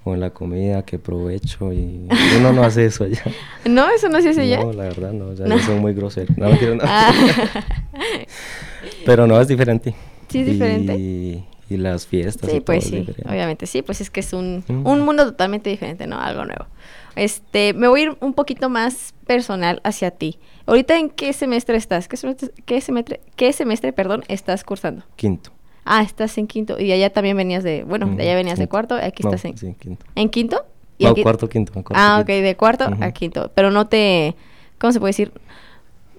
con 0.05 0.21
la 0.21 0.31
comida, 0.31 0.83
que 0.83 0.99
provecho 0.99 1.73
y 1.73 2.07
uno 2.37 2.53
no 2.53 2.63
hace 2.63 2.85
eso 2.85 3.05
allá. 3.05 3.23
No, 3.65 3.89
eso 3.89 4.11
no 4.11 4.21
se 4.21 4.29
hace 4.29 4.43
allá. 4.43 4.63
No, 4.63 4.75
la 4.75 4.85
verdad 4.85 5.13
no, 5.13 5.33
ya 5.33 5.47
no. 5.47 5.59
son 5.59 5.79
muy 5.79 5.95
groseros. 5.95 6.37
No, 6.37 6.51
quiero 6.59 6.77
nada. 6.77 7.09
Ah. 7.09 7.13
Pero 9.07 9.27
no 9.27 9.41
es 9.41 9.49
diferente. 9.49 9.95
Sí, 10.29 10.41
es 10.41 10.47
diferente. 10.47 10.95
Y, 10.97 11.45
las 11.71 12.07
fiestas. 12.07 12.51
Sí, 12.51 12.61
pues 12.61 12.85
sí, 12.85 13.05
obviamente 13.25 13.67
sí, 13.67 13.83
pues 13.83 14.01
es 14.01 14.09
que 14.09 14.21
es 14.21 14.33
un, 14.33 14.63
un 14.69 15.01
mundo 15.01 15.25
totalmente 15.25 15.71
diferente, 15.71 16.07
¿no? 16.07 16.21
Algo 16.21 16.45
nuevo. 16.45 16.67
Este, 17.17 17.73
me 17.73 17.89
voy 17.89 18.01
a 18.01 18.03
ir 18.05 18.17
un 18.21 18.33
poquito 18.33 18.69
más 18.69 19.13
personal 19.27 19.81
hacia 19.83 20.13
ti. 20.13 20.39
Ahorita 20.67 20.97
en 20.97 21.11
qué 21.11 21.33
semestre 21.33 21.77
estás? 21.77 22.07
¿Qué 22.07 22.17
semestre, 22.17 22.51
qué 22.65 22.81
semestre, 22.81 23.21
qué 23.35 23.53
semestre 23.53 23.93
perdón, 23.93 24.23
estás 24.29 24.63
cursando? 24.63 25.05
Quinto. 25.17 25.51
Ah, 25.85 26.03
estás 26.03 26.39
en 26.39 26.47
quinto. 26.47 26.81
Y 26.81 26.93
allá 26.93 27.11
también 27.11 27.37
venías 27.37 27.63
de, 27.63 27.85
bueno, 27.85 28.07
de 28.07 28.23
allá 28.23 28.35
venías 28.35 28.59
de 28.59 28.69
cuarto, 28.69 28.95
aquí 28.95 29.23
estás 29.23 29.45
en... 29.45 29.57
Sí, 29.57 29.75
quinto. 29.79 30.07
¿En 30.15 30.29
quinto? 30.31 30.65
¿Y 30.97 31.05
no, 31.05 31.15
cuarto, 31.15 31.49
quinto, 31.49 31.73
ah, 31.93 32.21
ok, 32.23 32.27
de 32.27 32.57
cuarto 32.57 32.85
a 32.85 33.11
quinto. 33.11 33.51
Pero 33.55 33.71
no 33.71 33.87
te, 33.87 34.37
¿cómo 34.79 34.93
se 34.93 35.01
puede 35.01 35.11
decir? 35.11 35.33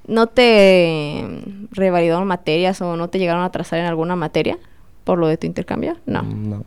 ¿No 0.06 0.28
te 0.28 1.23
revalidaron 1.71 2.28
materias 2.28 2.82
o 2.82 2.95
no 2.97 3.10
te 3.10 3.17
llegaron 3.17 3.41
a 3.41 3.45
atrasar 3.45 3.80
en 3.80 3.86
alguna 3.86 4.15
materia 4.15 4.60
por 5.04 5.17
lo 5.17 5.28
de 5.28 5.38
tu 5.38 5.47
intercambio? 5.47 5.97
No. 6.06 6.23
Mm, 6.23 6.49
no. 6.49 6.65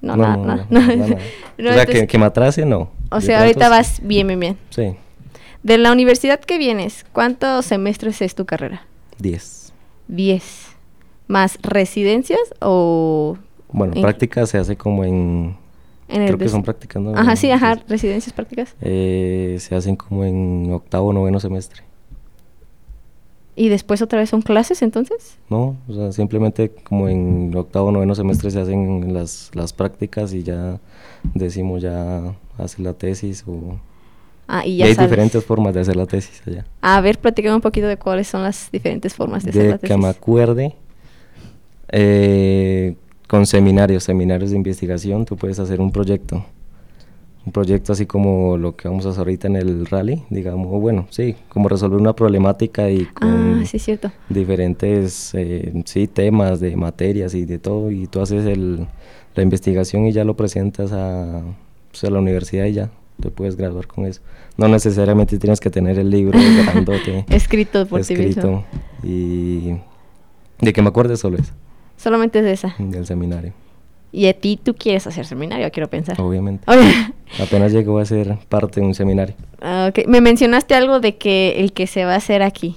No, 0.00 0.16
nada, 0.16 0.36
nada. 0.70 1.18
o 1.58 1.62
sea, 1.62 1.84
que, 1.84 2.06
que, 2.06 2.18
me 2.18 2.24
atrase, 2.24 2.64
no. 2.64 2.90
O 3.10 3.20
sea, 3.20 3.40
ahorita 3.40 3.68
vas 3.68 4.00
bien, 4.02 4.26
bien, 4.26 4.40
bien. 4.40 4.58
Sí. 4.70 4.96
De 5.62 5.76
la 5.76 5.92
universidad 5.92 6.40
que 6.40 6.56
vienes, 6.56 7.04
¿cuántos 7.12 7.66
semestres 7.66 8.22
es 8.22 8.34
tu 8.34 8.46
carrera? 8.46 8.86
Diez. 9.18 9.74
Diez 10.08 10.69
más 11.30 11.58
residencias 11.62 12.40
o... 12.60 13.38
Bueno, 13.72 13.94
prácticas 14.00 14.50
se 14.50 14.58
hace 14.58 14.76
como 14.76 15.04
en... 15.04 15.56
creo 16.08 16.36
que 16.36 16.48
son 16.48 16.64
prácticas, 16.64 17.00
¿no? 17.00 17.16
Ajá, 17.16 17.36
sí, 17.36 17.50
ajá, 17.52 17.78
residencias 17.88 18.32
prácticas. 18.34 18.74
Eh, 18.80 19.56
se 19.60 19.76
hacen 19.76 19.94
como 19.94 20.24
en 20.24 20.70
octavo, 20.72 21.12
noveno 21.12 21.38
semestre. 21.38 21.82
¿Y 23.54 23.68
después 23.68 24.02
otra 24.02 24.18
vez 24.18 24.30
son 24.30 24.42
clases 24.42 24.82
entonces? 24.82 25.38
No, 25.48 25.76
o 25.88 25.92
sea, 25.92 26.12
simplemente 26.12 26.70
como 26.82 27.08
en 27.08 27.54
octavo 27.54 27.88
o 27.88 27.92
noveno 27.92 28.14
semestre 28.14 28.50
se 28.50 28.60
hacen 28.60 29.14
las, 29.14 29.50
las 29.54 29.72
prácticas 29.72 30.32
y 30.32 30.42
ya 30.42 30.80
decimos 31.34 31.80
ya 31.80 32.34
hace 32.58 32.82
la 32.82 32.94
tesis 32.94 33.44
o... 33.46 33.78
Ah, 34.48 34.66
y 34.66 34.78
ya 34.78 34.86
hay 34.86 34.96
diferentes 34.96 35.44
formas 35.44 35.74
de 35.74 35.80
hacer 35.80 35.94
la 35.94 36.06
tesis 36.06 36.42
allá. 36.44 36.64
A 36.80 37.00
ver, 37.00 37.20
platícame 37.20 37.54
un 37.54 37.60
poquito 37.60 37.86
de 37.86 37.96
cuáles 37.96 38.26
son 38.26 38.42
las 38.42 38.68
diferentes 38.72 39.14
formas 39.14 39.44
de, 39.44 39.50
hacer 39.50 39.70
la 39.70 39.78
tesis. 39.78 39.94
que 39.94 40.02
me 40.02 40.08
acuerde, 40.08 40.74
eh, 41.92 42.96
con 43.28 43.46
seminarios, 43.46 44.04
seminarios 44.04 44.50
de 44.50 44.56
investigación, 44.56 45.24
tú 45.24 45.36
puedes 45.36 45.58
hacer 45.58 45.80
un 45.80 45.92
proyecto 45.92 46.44
un 47.46 47.52
proyecto 47.52 47.92
así 47.92 48.06
como 48.06 48.56
lo 48.56 48.76
que 48.76 48.88
vamos 48.88 49.06
a 49.06 49.10
hacer 49.10 49.20
ahorita 49.20 49.48
en 49.48 49.56
el 49.56 49.86
rally, 49.86 50.22
digamos, 50.28 50.68
bueno, 50.80 51.06
sí, 51.10 51.36
como 51.48 51.68
resolver 51.68 51.98
una 51.98 52.14
problemática 52.14 52.90
y 52.90 53.06
con 53.06 53.60
ah, 53.62 53.66
sí, 53.66 53.78
cierto. 53.78 54.12
diferentes 54.28 55.30
eh, 55.34 55.72
sí, 55.86 56.06
temas 56.06 56.60
de 56.60 56.76
materias 56.76 57.34
y 57.34 57.46
de 57.46 57.58
todo, 57.58 57.90
y 57.90 58.06
tú 58.06 58.20
haces 58.20 58.44
el, 58.44 58.86
la 59.34 59.42
investigación 59.42 60.06
y 60.06 60.12
ya 60.12 60.24
lo 60.24 60.36
presentas 60.36 60.92
a, 60.92 61.42
pues, 61.90 62.04
a 62.04 62.10
la 62.10 62.18
universidad 62.18 62.66
y 62.66 62.72
ya 62.72 62.90
te 63.20 63.30
puedes 63.30 63.56
graduar 63.56 63.86
con 63.86 64.04
eso. 64.06 64.20
No 64.56 64.68
necesariamente 64.68 65.38
tienes 65.38 65.60
que 65.60 65.70
tener 65.70 65.98
el 65.98 66.10
libro 66.10 66.38
grandote. 66.64 67.24
escrito 67.30 67.86
por 67.86 68.00
escrito, 68.00 68.64
Y 69.02 69.76
de 70.60 70.72
que 70.74 70.82
me 70.82 70.88
acuerdes 70.88 71.20
solo 71.20 71.38
eso. 71.38 71.54
Solamente 72.00 72.38
es 72.38 72.46
esa. 72.46 72.74
Del 72.78 73.06
seminario. 73.06 73.52
Y 74.10 74.26
a 74.26 74.32
ti 74.32 74.58
tú 74.60 74.74
quieres 74.74 75.06
hacer 75.06 75.26
seminario, 75.26 75.70
quiero 75.70 75.88
pensar. 75.88 76.20
Obviamente. 76.20 76.64
Apenas 77.40 77.72
llego 77.72 77.98
a 77.98 78.04
ser 78.06 78.38
parte 78.48 78.80
de 78.80 78.86
un 78.86 78.94
seminario. 78.94 79.34
Ah, 79.60 79.88
okay. 79.90 80.06
Me 80.06 80.20
mencionaste 80.20 80.74
algo 80.74 81.00
de 81.00 81.16
que 81.16 81.60
el 81.60 81.72
que 81.72 81.86
se 81.86 82.04
va 82.04 82.14
a 82.14 82.16
hacer 82.16 82.42
aquí. 82.42 82.76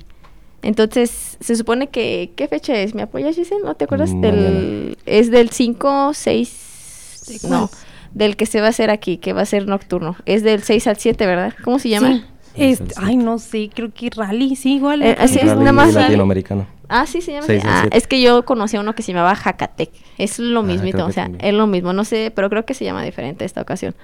Entonces, 0.62 1.38
se 1.39 1.55
supone 1.55 1.88
que... 1.88 2.31
¿Qué 2.36 2.47
fecha 2.47 2.75
es? 2.75 2.95
¿Me 2.95 3.01
apoyas, 3.01 3.36
Giselle? 3.36 3.63
¿No 3.63 3.75
te 3.75 3.86
acuerdas? 3.86 4.12
Del, 4.21 4.97
es 5.05 5.31
del 5.31 5.49
5, 5.49 6.13
6... 6.13 7.45
No, 7.49 7.69
del 8.13 8.36
que 8.36 8.45
se 8.45 8.59
va 8.59 8.67
a 8.67 8.69
hacer 8.69 8.89
aquí, 8.89 9.17
que 9.17 9.33
va 9.33 9.41
a 9.41 9.45
ser 9.45 9.67
nocturno. 9.67 10.17
Es 10.25 10.43
del 10.43 10.62
6 10.63 10.88
al 10.88 10.97
7, 10.97 11.25
¿verdad? 11.25 11.53
¿Cómo 11.63 11.79
se 11.79 11.89
llama? 11.89 12.25
Este, 12.55 12.93
ay, 12.97 13.17
no 13.17 13.39
sé, 13.39 13.69
creo 13.73 13.91
que 13.93 14.09
rally, 14.09 14.55
sí, 14.55 14.75
igual. 14.75 15.01
Eh, 15.01 15.15
así 15.19 15.39
es, 15.39 15.45
nada 15.45 15.71
más. 15.71 15.93
latinoamericano. 15.93 16.65
Ah, 16.89 17.05
sí, 17.07 17.21
se 17.21 17.31
llama 17.31 17.47
Ah, 17.63 17.87
es 17.91 18.05
que 18.05 18.21
yo 18.21 18.45
conocí 18.45 18.77
a 18.77 18.81
uno 18.81 18.93
que 18.93 19.01
se 19.01 19.13
llamaba 19.13 19.35
Jacatec. 19.35 19.89
Es 20.17 20.37
lo 20.37 20.59
ah, 20.59 20.63
mismito, 20.63 21.05
o 21.05 21.11
sea, 21.11 21.31
es 21.39 21.53
lo 21.53 21.65
mismo. 21.65 21.93
No 21.93 22.05
sé, 22.05 22.31
pero 22.35 22.49
creo 22.49 22.65
que 22.65 22.73
se 22.73 22.85
llama 22.85 23.03
diferente 23.03 23.45
esta 23.45 23.61
ocasión. 23.61 23.95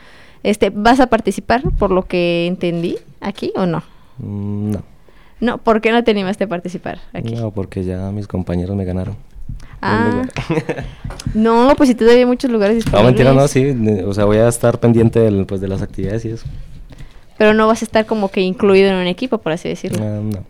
Este, 0.42 0.72
¿Vas 0.72 1.00
a 1.00 1.08
participar 1.08 1.62
por 1.78 1.92
lo 1.92 2.04
que 2.04 2.48
entendí 2.48 2.98
aquí 3.22 3.52
o 3.56 3.66
no? 3.66 3.84
Mm, 4.18 4.72
no. 4.72 4.84
No, 5.42 5.58
¿por 5.58 5.82
qué 5.82 5.92
no 5.92 6.04
te 6.04 6.12
animaste 6.12 6.46
a 6.46 6.48
participar 6.48 7.00
aquí? 7.14 7.36
No, 7.36 7.52
porque 7.52 7.84
ya 7.84 8.12
mis 8.12 8.28
compañeros 8.28 8.76
me 8.76 8.86
ganaron. 8.86 9.16
Ah. 9.82 10.24
no, 11.34 11.74
pues 11.78 11.90
si 11.90 11.96
todavía 11.96 12.20
hay 12.20 12.26
muchos 12.26 12.52
lugares 12.52 12.76
disponibles. 12.76 13.02
No, 13.02 13.08
mentira, 13.08 13.34
no, 13.34 13.48
sí. 13.48 14.04
O 14.06 14.14
sea, 14.14 14.26
voy 14.26 14.38
a 14.38 14.48
estar 14.48 14.80
pendiente 14.80 15.20
del, 15.20 15.46
pues, 15.46 15.62
de 15.62 15.68
las 15.68 15.82
actividades 15.82 16.26
y 16.26 16.30
eso. 16.30 16.46
Pero 17.40 17.54
no 17.54 17.68
vas 17.68 17.82
a 17.82 17.86
estar 17.86 18.06
como 18.06 18.30
que 18.30 18.42
incluido 18.42 18.90
en 18.90 18.96
un 18.98 19.08
equipo, 19.08 19.38
por 19.38 19.54
así 19.54 19.70
decirlo. 19.70 20.04
Ah, 20.04 20.20
no. 20.22 20.44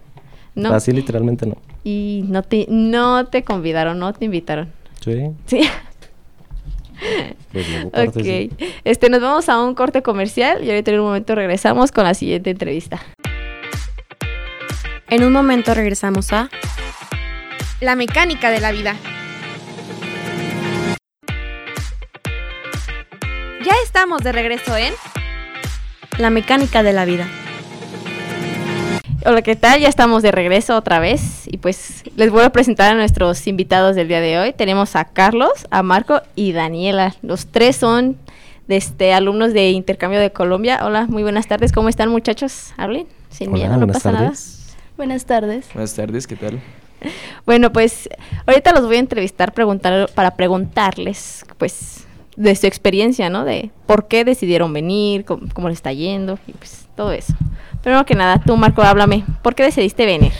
no. 0.55 0.73
Así 0.73 0.91
literalmente 0.91 1.45
no. 1.45 1.55
Y 1.83 2.25
no 2.27 2.41
te, 2.41 2.65
no 2.67 3.27
te 3.27 3.43
convidaron, 3.43 3.99
no 3.99 4.11
te 4.11 4.25
invitaron. 4.25 4.73
Sí. 4.99 5.29
Sí. 5.45 5.61
Pues 7.51 7.67
ok. 7.93 8.57
Este, 8.83 9.09
nos 9.09 9.21
vamos 9.21 9.49
a 9.49 9.61
un 9.61 9.75
corte 9.75 10.01
comercial 10.01 10.63
y 10.63 10.69
ahorita 10.71 10.89
en 10.89 10.99
un 10.99 11.05
momento 11.05 11.35
regresamos 11.35 11.91
con 11.91 12.05
la 12.05 12.15
siguiente 12.15 12.49
entrevista. 12.49 12.99
En 15.09 15.23
un 15.23 15.31
momento 15.31 15.75
regresamos 15.75 16.33
a 16.33 16.49
La 17.81 17.95
mecánica 17.95 18.49
de 18.49 18.61
la 18.61 18.71
vida. 18.71 18.95
Ya 23.63 23.73
estamos 23.83 24.23
de 24.23 24.31
regreso 24.31 24.75
en 24.75 24.91
La 26.19 26.29
mecánica 26.29 26.83
de 26.83 26.91
la 26.91 27.05
vida. 27.05 27.29
Hola, 29.25 29.41
¿qué 29.41 29.55
tal? 29.55 29.79
Ya 29.79 29.87
estamos 29.87 30.21
de 30.21 30.33
regreso 30.33 30.75
otra 30.75 30.99
vez 30.99 31.47
y 31.47 31.55
pues 31.59 32.03
les 32.17 32.29
voy 32.29 32.43
a 32.43 32.49
presentar 32.49 32.91
a 32.91 32.95
nuestros 32.95 33.47
invitados 33.47 33.95
del 33.95 34.09
día 34.09 34.19
de 34.19 34.37
hoy. 34.37 34.51
Tenemos 34.51 34.97
a 34.97 35.05
Carlos, 35.05 35.65
a 35.71 35.81
Marco 35.81 36.21
y 36.35 36.51
Daniela. 36.51 37.15
Los 37.21 37.47
tres 37.47 37.77
son 37.77 38.17
de 38.67 38.75
este, 38.75 39.13
alumnos 39.13 39.53
de 39.53 39.69
intercambio 39.69 40.19
de 40.19 40.33
Colombia. 40.33 40.81
Hola, 40.83 41.05
muy 41.07 41.23
buenas 41.23 41.47
tardes. 41.47 41.71
¿Cómo 41.71 41.87
están 41.87 42.09
muchachos? 42.09 42.73
Hablen, 42.75 43.07
sin 43.29 43.53
miedo, 43.53 43.77
no 43.77 43.87
pasa 43.87 44.11
nada. 44.11 44.33
Buenas 44.97 45.23
tardes. 45.23 45.67
Buenas 45.73 45.93
tardes, 45.93 46.27
¿qué 46.27 46.35
tal? 46.35 46.59
Bueno, 47.45 47.71
pues 47.71 48.09
ahorita 48.45 48.73
los 48.73 48.85
voy 48.87 48.97
a 48.97 48.99
entrevistar 48.99 49.53
preguntar, 49.53 50.09
para 50.13 50.35
preguntarles, 50.35 51.45
pues, 51.57 52.05
de 52.39 52.55
su 52.55 52.67
experiencia, 52.67 53.29
¿no? 53.29 53.43
De 53.43 53.69
por 53.85 54.07
qué 54.07 54.23
decidieron 54.23 54.71
venir, 54.71 55.25
cómo, 55.25 55.47
cómo 55.53 55.67
les 55.67 55.77
está 55.77 55.91
yendo 55.91 56.39
y 56.47 56.53
pues 56.53 56.87
todo 56.95 57.11
eso. 57.11 57.33
Primero 57.83 58.05
que 58.05 58.15
nada, 58.15 58.41
tú, 58.41 58.55
Marco, 58.55 58.81
háblame. 58.81 59.25
¿Por 59.43 59.55
qué 59.55 59.63
decidiste 59.63 60.05
venir? 60.05 60.31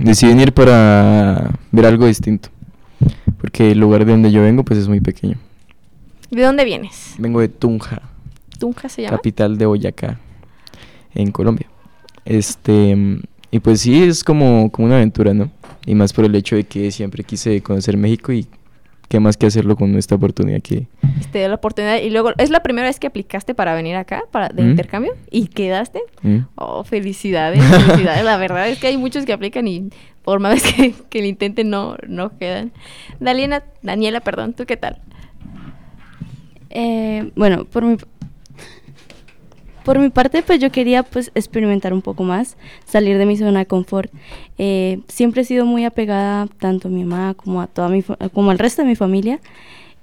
decidí 0.00 0.32
venir 0.32 0.52
para 0.52 1.52
ver 1.70 1.86
algo 1.86 2.06
distinto. 2.06 2.48
Porque 3.40 3.70
el 3.70 3.78
lugar 3.78 4.04
de 4.04 4.10
donde 4.10 4.32
yo 4.32 4.42
vengo, 4.42 4.64
pues 4.64 4.80
es 4.80 4.88
muy 4.88 5.00
pequeño. 5.00 5.38
¿De 6.30 6.42
dónde 6.42 6.64
vienes? 6.64 7.14
Vengo 7.16 7.40
de 7.40 7.48
Tunja. 7.48 8.02
¿Tunja 8.58 8.88
se 8.88 9.02
llama? 9.02 9.16
Capital 9.16 9.56
de 9.56 9.66
Boyacá, 9.66 10.18
en 11.14 11.30
Colombia. 11.30 11.68
Este, 12.24 13.20
y 13.52 13.60
pues 13.60 13.80
sí, 13.80 14.02
es 14.02 14.24
como, 14.24 14.70
como 14.72 14.86
una 14.86 14.96
aventura, 14.96 15.32
¿no? 15.32 15.50
Y 15.86 15.94
más 15.94 16.12
por 16.12 16.24
el 16.24 16.34
hecho 16.34 16.56
de 16.56 16.64
que 16.64 16.90
siempre 16.90 17.24
quise 17.24 17.62
conocer 17.62 17.96
México 17.96 18.32
y 18.32 18.46
qué 19.08 19.18
más 19.18 19.36
que 19.36 19.46
hacerlo 19.46 19.76
con 19.76 19.96
esta 19.96 20.14
oportunidad 20.14 20.60
que... 20.62 20.86
Te 21.32 21.40
dio 21.40 21.48
la 21.48 21.56
oportunidad 21.56 21.98
y 21.98 22.10
luego, 22.10 22.32
¿es 22.38 22.50
la 22.50 22.62
primera 22.62 22.86
vez 22.86 23.00
que 23.00 23.08
aplicaste 23.08 23.54
para 23.54 23.74
venir 23.74 23.96
acá, 23.96 24.22
para 24.30 24.50
de 24.50 24.62
¿Mm? 24.62 24.70
intercambio? 24.70 25.14
¿Y 25.30 25.48
quedaste? 25.48 26.00
¿Mm? 26.22 26.38
Oh, 26.54 26.84
felicidades, 26.84 27.60
felicidades. 27.62 28.24
la 28.24 28.36
verdad 28.36 28.68
es 28.68 28.78
que 28.78 28.86
hay 28.86 28.96
muchos 28.96 29.24
que 29.24 29.32
aplican 29.32 29.66
y 29.66 29.90
por 30.22 30.38
más 30.38 30.54
vez 30.54 30.62
que, 30.74 30.94
que 31.08 31.20
lo 31.20 31.26
intenten 31.26 31.70
no, 31.70 31.96
no 32.06 32.38
quedan. 32.38 32.72
Daliena, 33.18 33.64
Daniela, 33.82 34.20
perdón, 34.20 34.52
¿tú 34.54 34.64
qué 34.64 34.76
tal? 34.76 35.00
Eh, 36.70 37.32
bueno, 37.34 37.64
por 37.64 37.84
mi, 37.84 37.96
por 39.84 39.98
mi 39.98 40.10
parte, 40.10 40.42
pues 40.42 40.58
yo 40.60 40.70
quería 40.70 41.02
pues 41.02 41.30
experimentar 41.34 41.92
un 41.92 42.02
poco 42.02 42.22
más, 42.22 42.56
salir 42.86 43.18
de 43.18 43.26
mi 43.26 43.36
zona 43.36 43.60
de 43.60 43.66
confort. 43.66 44.10
Eh, 44.58 45.00
siempre 45.08 45.42
he 45.42 45.44
sido 45.44 45.66
muy 45.66 45.84
apegada 45.84 46.46
tanto 46.58 46.88
a 46.88 46.90
mi 46.90 47.04
mamá 47.04 47.34
como 47.34 47.60
a 47.60 47.66
toda 47.66 47.88
mi 47.88 48.02
como 48.32 48.50
al 48.50 48.58
resto 48.58 48.82
de 48.82 48.88
mi 48.88 48.96
familia. 48.96 49.40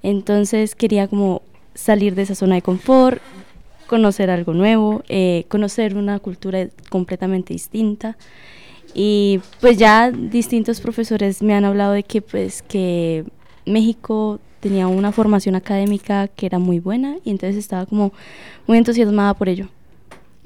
Entonces 0.03 0.75
quería 0.75 1.07
como 1.07 1.41
salir 1.73 2.15
de 2.15 2.23
esa 2.23 2.35
zona 2.35 2.55
de 2.55 2.61
confort, 2.61 3.21
conocer 3.87 4.29
algo 4.29 4.53
nuevo, 4.53 5.03
eh, 5.09 5.45
conocer 5.47 5.95
una 5.95 6.19
cultura 6.19 6.67
completamente 6.89 7.53
distinta. 7.53 8.17
Y 8.93 9.41
pues 9.61 9.77
ya 9.77 10.11
distintos 10.11 10.81
profesores 10.81 11.41
me 11.41 11.53
han 11.53 11.65
hablado 11.65 11.93
de 11.93 12.03
que 12.03 12.21
pues 12.21 12.61
que 12.61 13.25
México 13.65 14.39
tenía 14.59 14.87
una 14.87 15.11
formación 15.11 15.55
académica 15.55 16.27
que 16.27 16.45
era 16.45 16.59
muy 16.59 16.79
buena 16.79 17.17
y 17.23 17.31
entonces 17.31 17.57
estaba 17.57 17.85
como 17.85 18.13
muy 18.65 18.77
entusiasmada 18.77 19.33
por 19.33 19.49
ello. 19.49 19.67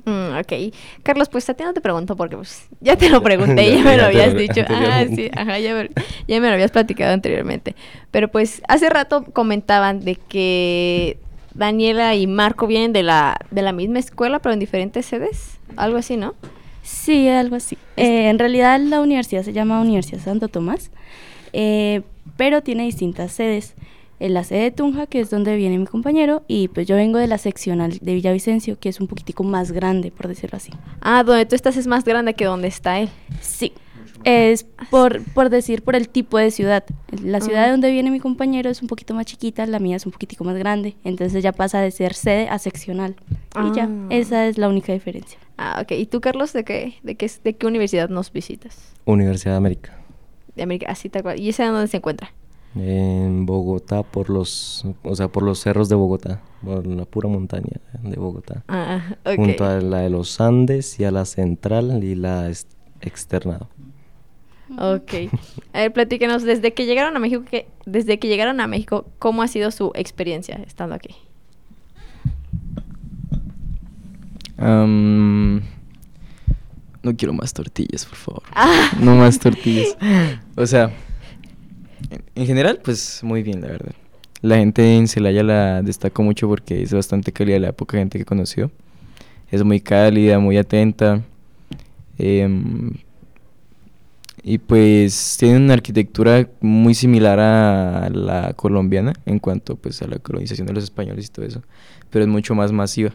Mm, 0.05 0.37
ok. 0.39 0.73
Carlos, 1.03 1.29
pues 1.29 1.49
a 1.49 1.53
ti 1.53 1.63
no 1.63 1.73
te 1.73 1.81
pregunto 1.81 2.15
porque 2.15 2.35
pues, 2.35 2.67
ya 2.79 2.95
te 2.95 3.09
lo 3.09 3.21
pregunté, 3.23 3.75
ya 3.75 3.83
me 3.83 3.97
lo 3.97 4.05
habías 4.05 4.35
dicho. 4.35 4.61
Ah, 4.67 5.05
sí, 5.13 5.29
ajá, 5.35 5.59
ya 5.59 5.73
me, 5.73 5.89
ya 6.27 6.39
me 6.39 6.47
lo 6.47 6.53
habías 6.53 6.71
platicado 6.71 7.13
anteriormente. 7.13 7.75
Pero 8.09 8.29
pues 8.29 8.61
hace 8.67 8.89
rato 8.89 9.25
comentaban 9.25 9.99
de 9.99 10.15
que 10.15 11.17
Daniela 11.53 12.15
y 12.15 12.27
Marco 12.27 12.67
vienen 12.67 12.93
de 12.93 13.03
la, 13.03 13.39
de 13.51 13.61
la 13.61 13.73
misma 13.73 13.99
escuela, 13.99 14.39
pero 14.39 14.53
en 14.53 14.59
diferentes 14.59 15.05
sedes. 15.05 15.59
Algo 15.77 15.97
así, 15.97 16.17
¿no? 16.17 16.35
Sí, 16.83 17.27
algo 17.27 17.55
así. 17.55 17.77
Eh, 17.97 18.29
en 18.29 18.39
realidad 18.39 18.79
la 18.79 19.01
universidad 19.01 19.43
se 19.43 19.53
llama 19.53 19.81
Universidad 19.81 20.19
Santo 20.19 20.47
Tomás, 20.47 20.89
eh, 21.53 22.01
pero 22.37 22.63
tiene 22.63 22.83
distintas 22.83 23.31
sedes 23.31 23.75
en 24.21 24.35
la 24.35 24.43
sede 24.43 24.61
de 24.61 24.71
Tunja, 24.71 25.07
que 25.07 25.19
es 25.19 25.31
donde 25.31 25.55
viene 25.55 25.79
mi 25.79 25.87
compañero, 25.87 26.43
y 26.47 26.67
pues 26.67 26.87
yo 26.87 26.95
vengo 26.95 27.17
de 27.17 27.25
la 27.25 27.39
seccional 27.39 27.97
de 27.99 28.13
Villavicencio, 28.13 28.79
que 28.79 28.87
es 28.87 29.01
un 29.01 29.07
poquitico 29.07 29.43
más 29.43 29.71
grande, 29.71 30.11
por 30.11 30.27
decirlo 30.27 30.57
así. 30.57 30.71
Ah, 31.01 31.23
donde 31.23 31.47
tú 31.47 31.55
estás 31.55 31.75
es 31.75 31.87
más 31.87 32.05
grande 32.05 32.35
que 32.35 32.45
donde 32.45 32.67
está 32.67 32.99
él. 32.99 33.09
Sí. 33.41 33.73
Es 34.23 34.67
por, 34.91 35.23
por 35.33 35.49
decir 35.49 35.81
por 35.81 35.95
el 35.95 36.07
tipo 36.07 36.37
de 36.37 36.51
ciudad. 36.51 36.83
La 37.23 37.41
ciudad 37.41 37.65
de 37.65 37.71
donde 37.71 37.91
viene 37.91 38.11
mi 38.11 38.19
compañero 38.19 38.69
es 38.69 38.83
un 38.83 38.87
poquito 38.87 39.15
más 39.15 39.25
chiquita, 39.25 39.65
la 39.65 39.79
mía 39.79 39.95
es 39.95 40.05
un 40.05 40.11
poquitico 40.11 40.43
más 40.43 40.55
grande. 40.55 40.95
Entonces 41.03 41.41
ya 41.41 41.51
pasa 41.51 41.81
de 41.81 41.89
ser 41.89 42.13
sede 42.13 42.47
a 42.47 42.59
seccional. 42.59 43.15
Y 43.55 43.75
ya, 43.75 43.85
ah. 43.85 44.07
esa 44.11 44.45
es 44.45 44.59
la 44.59 44.69
única 44.69 44.93
diferencia. 44.93 45.39
Ah, 45.57 45.79
ok. 45.81 45.93
¿Y 45.93 46.05
tú, 46.05 46.21
Carlos, 46.21 46.53
de 46.53 46.63
qué, 46.63 46.93
de 47.01 47.15
qué, 47.15 47.31
de 47.43 47.55
qué 47.55 47.65
universidad 47.65 48.09
nos 48.09 48.31
visitas? 48.31 48.93
Universidad 49.05 49.53
de 49.53 49.57
América. 49.57 49.97
De 50.55 50.61
América, 50.61 50.91
así 50.91 51.09
tal 51.09 51.23
cual. 51.23 51.39
¿Y 51.39 51.49
esa 51.49 51.65
dónde 51.65 51.87
se 51.87 51.97
encuentra? 51.97 52.31
En 52.75 53.45
Bogotá, 53.45 54.01
por 54.03 54.29
los, 54.29 54.85
o 55.03 55.15
sea, 55.15 55.27
por 55.27 55.43
los 55.43 55.59
cerros 55.59 55.89
de 55.89 55.95
Bogotá, 55.95 56.41
por 56.63 56.87
la 56.87 57.03
pura 57.05 57.27
montaña 57.27 57.81
de 58.01 58.15
Bogotá. 58.15 58.63
Ah. 58.69 59.15
Junto 59.35 59.65
a 59.65 59.81
la 59.81 59.99
de 59.99 60.09
los 60.09 60.39
Andes 60.39 60.97
y 60.99 61.03
a 61.03 61.11
la 61.11 61.25
central 61.25 62.01
y 62.03 62.15
la 62.15 62.47
ex- 62.49 62.67
externado. 63.01 63.67
Ok. 64.77 65.11
A 65.73 65.79
ver, 65.79 65.91
platíquenos, 65.91 66.43
desde 66.43 66.73
que 66.73 66.85
llegaron 66.85 67.17
a 67.17 67.19
México, 67.19 67.43
que, 67.43 67.67
desde 67.85 68.19
que 68.19 68.29
llegaron 68.29 68.61
a 68.61 68.67
México, 68.67 69.05
¿cómo 69.19 69.41
ha 69.41 69.49
sido 69.49 69.69
su 69.71 69.91
experiencia 69.95 70.55
estando 70.65 70.95
aquí? 70.95 71.13
No 77.03 77.15
quiero 77.17 77.33
más 77.33 77.53
tortillas, 77.53 78.05
por 78.05 78.15
favor. 78.15 78.43
Ah. 78.53 78.91
No 78.99 79.15
más 79.15 79.39
tortillas. 79.39 79.97
O 80.55 80.65
sea, 80.65 80.91
en- 82.11 82.23
en 82.35 82.45
general, 82.45 82.79
pues 82.83 83.21
muy 83.23 83.41
bien, 83.43 83.61
la 83.61 83.67
verdad. 83.67 83.93
La 84.41 84.57
gente 84.57 84.95
en 84.97 85.07
Celaya 85.07 85.43
la 85.43 85.81
destaco 85.81 86.23
mucho 86.23 86.47
porque 86.47 86.81
es 86.81 86.93
bastante 86.93 87.31
cálida 87.31 87.59
la 87.59 87.71
poca 87.73 87.97
gente 87.97 88.17
que 88.17 88.25
conoció. 88.25 88.71
Es 89.51 89.63
muy 89.63 89.79
cálida, 89.81 90.39
muy 90.39 90.57
atenta. 90.57 91.21
em, 92.17 92.91
y 94.43 94.57
pues 94.59 95.37
tiene 95.39 95.57
una 95.57 95.73
arquitectura 95.73 96.47
muy 96.61 96.93
similar 96.93 97.39
a 97.39 98.09
la 98.11 98.53
colombiana 98.55 99.13
en 99.25 99.39
cuanto 99.39 99.75
pues 99.75 100.01
a 100.03 100.07
la 100.07 100.19
colonización 100.19 100.67
de 100.67 100.73
los 100.73 100.83
españoles 100.83 101.25
y 101.27 101.29
todo 101.29 101.45
eso, 101.45 101.63
pero 102.11 102.23
es 102.25 102.29
mucho 102.29 102.53
más 102.55 102.71
masiva. 102.71 103.11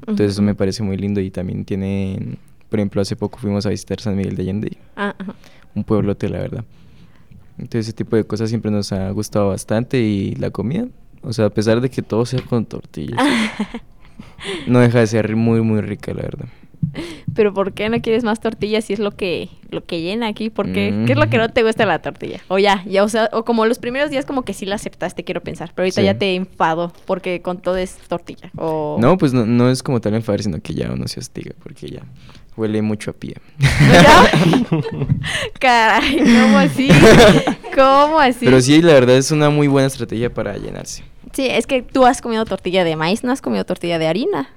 Entonces 0.00 0.32
eso 0.32 0.40
Ujú. 0.42 0.46
me 0.46 0.54
parece 0.54 0.82
muy 0.84 0.96
lindo 0.96 1.20
y 1.20 1.30
también 1.30 1.64
tienen, 1.64 2.38
por 2.68 2.78
ejemplo, 2.78 3.00
hace 3.00 3.16
poco 3.16 3.38
fuimos 3.38 3.66
a 3.66 3.70
visitar 3.70 4.00
San 4.00 4.14
Miguel 4.16 4.36
de 4.36 4.42
Allende, 4.42 4.68
y 4.72 4.76
Ah, 4.96 5.14
ajá. 5.18 5.34
un 5.74 5.82
pueblote, 5.84 6.28
la 6.28 6.38
verdad. 6.38 6.64
Entonces 7.58 7.86
ese 7.86 7.92
tipo 7.92 8.16
de 8.16 8.24
cosas 8.24 8.48
siempre 8.48 8.70
nos 8.70 8.92
ha 8.92 9.10
gustado 9.10 9.48
bastante 9.48 10.00
y 10.00 10.34
la 10.34 10.50
comida, 10.50 10.86
o 11.22 11.32
sea, 11.32 11.46
a 11.46 11.50
pesar 11.50 11.80
de 11.80 11.90
que 11.90 12.02
todo 12.02 12.26
sea 12.26 12.40
con 12.42 12.66
tortillas, 12.66 13.20
no 14.66 14.80
deja 14.80 15.00
de 15.00 15.06
ser 15.06 15.36
muy, 15.36 15.60
muy 15.62 15.80
rica, 15.80 16.12
la 16.12 16.22
verdad. 16.22 16.46
Pero 17.34 17.52
¿por 17.52 17.72
qué 17.72 17.88
no 17.88 18.00
quieres 18.00 18.22
más 18.24 18.40
tortillas 18.40 18.84
si 18.84 18.92
es 18.92 18.98
lo 18.98 19.10
que 19.12 19.48
lo 19.70 19.84
que 19.84 20.00
llena 20.00 20.28
aquí? 20.28 20.50
¿Por 20.50 20.72
qué? 20.72 21.02
¿Qué 21.06 21.12
es 21.14 21.18
lo 21.18 21.28
que 21.28 21.36
no 21.38 21.48
te 21.48 21.64
gusta 21.64 21.82
de 21.82 21.88
la 21.88 21.98
tortilla? 22.00 22.40
O 22.48 22.58
ya, 22.58 22.84
ya, 22.86 23.02
o 23.02 23.08
sea, 23.08 23.28
o 23.32 23.44
como 23.44 23.66
los 23.66 23.78
primeros 23.80 24.10
días 24.10 24.24
como 24.24 24.42
que 24.42 24.52
sí 24.54 24.66
la 24.66 24.76
aceptaste, 24.76 25.24
quiero 25.24 25.40
pensar, 25.40 25.72
pero 25.74 25.84
ahorita 25.84 26.00
Sí. 26.00 26.04
ya 26.04 26.16
te 26.16 26.34
enfado 26.36 26.92
porque 27.06 27.42
con 27.42 27.58
todo 27.60 27.76
es 27.76 27.96
tortilla. 28.08 28.50
O 28.56 28.98
No, 29.00 29.18
pues 29.18 29.32
no, 29.32 29.46
no 29.46 29.68
es 29.70 29.82
como 29.82 30.00
tal 30.00 30.14
enfadar, 30.14 30.42
sino 30.42 30.60
que 30.60 30.74
ya 30.74 30.90
uno 30.92 31.08
se 31.08 31.18
hostiga 31.18 31.52
porque 31.62 31.88
ya 31.88 32.02
huele 32.56 32.82
mucho 32.82 33.10
a 33.10 33.14
pie. 33.14 33.34
Caray, 35.60 36.18
¿cómo 36.18 36.58
así? 36.58 36.88
¿Cómo 37.74 38.20
así? 38.20 38.44
Pero 38.44 38.60
sí, 38.60 38.82
la 38.82 38.92
verdad 38.94 39.16
es 39.16 39.30
una 39.30 39.50
muy 39.50 39.66
buena 39.66 39.86
estrategia 39.88 40.32
para 40.32 40.56
llenarse. 40.56 41.02
Sí, 41.32 41.46
es 41.50 41.66
que 41.66 41.82
tú 41.82 42.06
has 42.06 42.20
comido 42.20 42.44
tortilla 42.44 42.84
de 42.84 42.96
maíz, 42.96 43.24
no 43.24 43.32
has 43.32 43.40
comido 43.42 43.64
tortilla 43.64 43.98
de 43.98 44.06
harina. 44.06 44.50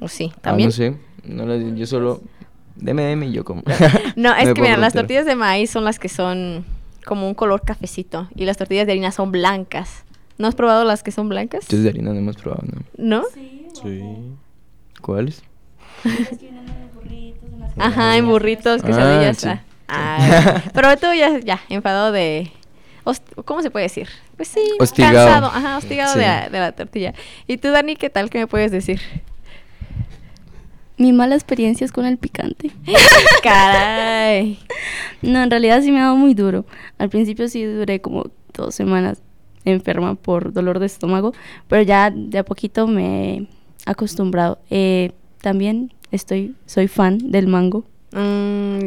¿O 0.00 0.08
sí? 0.08 0.32
Ah, 0.36 0.40
¿También? 0.42 0.68
no 0.68 0.72
sé, 0.72 0.96
no 1.26 1.46
la- 1.46 1.56
yo 1.76 1.86
solo... 1.86 2.20
Deme, 2.76 3.02
deme 3.04 3.26
y 3.26 3.32
yo 3.32 3.44
como. 3.44 3.62
No, 4.16 4.34
es 4.36 4.52
que 4.52 4.60
mira, 4.60 4.76
las 4.76 4.92
tortillas 4.94 5.26
de 5.26 5.36
maíz 5.36 5.70
son 5.70 5.84
las 5.84 5.98
que 6.00 6.08
son 6.08 6.64
como 7.06 7.28
un 7.28 7.34
color 7.34 7.62
cafecito 7.62 8.28
y 8.34 8.44
las 8.46 8.56
tortillas 8.56 8.86
de 8.86 8.92
harina 8.92 9.12
son 9.12 9.30
blancas. 9.30 10.04
¿No 10.38 10.48
has 10.48 10.54
probado 10.56 10.84
las 10.84 11.02
que 11.04 11.12
son 11.12 11.28
blancas? 11.28 11.68
De 11.68 11.88
harina 11.88 12.12
no 12.12 12.18
hemos 12.18 12.36
probado, 12.36 12.64
¿no? 12.66 13.20
¿No? 13.20 13.24
Sí. 13.80 14.02
¿Cuáles? 15.00 15.42
Ajá, 17.76 18.16
en 18.16 18.26
burritos, 18.26 18.80
Ah, 18.82 18.86
quesadillas. 18.86 19.36
sí. 19.38 19.48
ah. 19.48 19.60
Ah, 19.88 20.62
pero 20.74 20.96
tú 20.96 21.06
ya, 21.16 21.38
ya, 21.40 21.60
enfadado 21.68 22.10
de... 22.10 22.50
host- 23.04 23.22
¿Cómo 23.44 23.62
se 23.62 23.70
puede 23.70 23.84
decir? 23.84 24.08
Pues 24.36 24.48
sí, 24.48 24.60
Hostigado. 24.80 25.14
cansado, 25.14 25.46
ajá, 25.46 25.76
hostigado 25.78 26.14
Sí. 26.14 26.20
de, 26.20 26.24
la, 26.26 26.48
de 26.48 26.58
la 26.58 26.72
tortilla. 26.72 27.14
¿Y 27.46 27.58
tú, 27.58 27.70
Dani, 27.70 27.94
qué 27.96 28.10
tal? 28.10 28.30
¿Qué 28.30 28.38
me 28.38 28.46
puedes 28.46 28.72
decir? 28.72 29.00
Mi 30.96 31.12
mala 31.12 31.34
experiencia 31.34 31.84
es 31.84 31.92
con 31.92 32.04
el 32.06 32.18
picante. 32.18 32.70
Caray. 33.42 34.58
No, 35.22 35.42
en 35.42 35.50
realidad 35.50 35.80
sí 35.80 35.90
me 35.90 36.00
ha 36.00 36.04
dado 36.04 36.16
muy 36.16 36.34
duro. 36.34 36.66
Al 36.98 37.08
principio 37.08 37.48
sí 37.48 37.64
duré 37.64 38.02
como 38.02 38.26
dos 38.52 38.74
semanas 38.74 39.22
enferma 39.64 40.16
por 40.16 40.52
dolor 40.52 40.78
de 40.78 40.86
estómago, 40.86 41.32
pero 41.66 41.80
ya 41.80 42.10
de 42.10 42.38
a 42.38 42.44
poquito 42.44 42.86
me 42.86 43.34
he 43.36 43.48
acostumbrado. 43.86 44.58
Eh, 44.68 45.12
también 45.40 45.94
estoy, 46.10 46.54
soy 46.66 46.88
fan 46.88 47.30
del 47.30 47.46
mango. 47.46 47.84
Mm, 48.12 48.78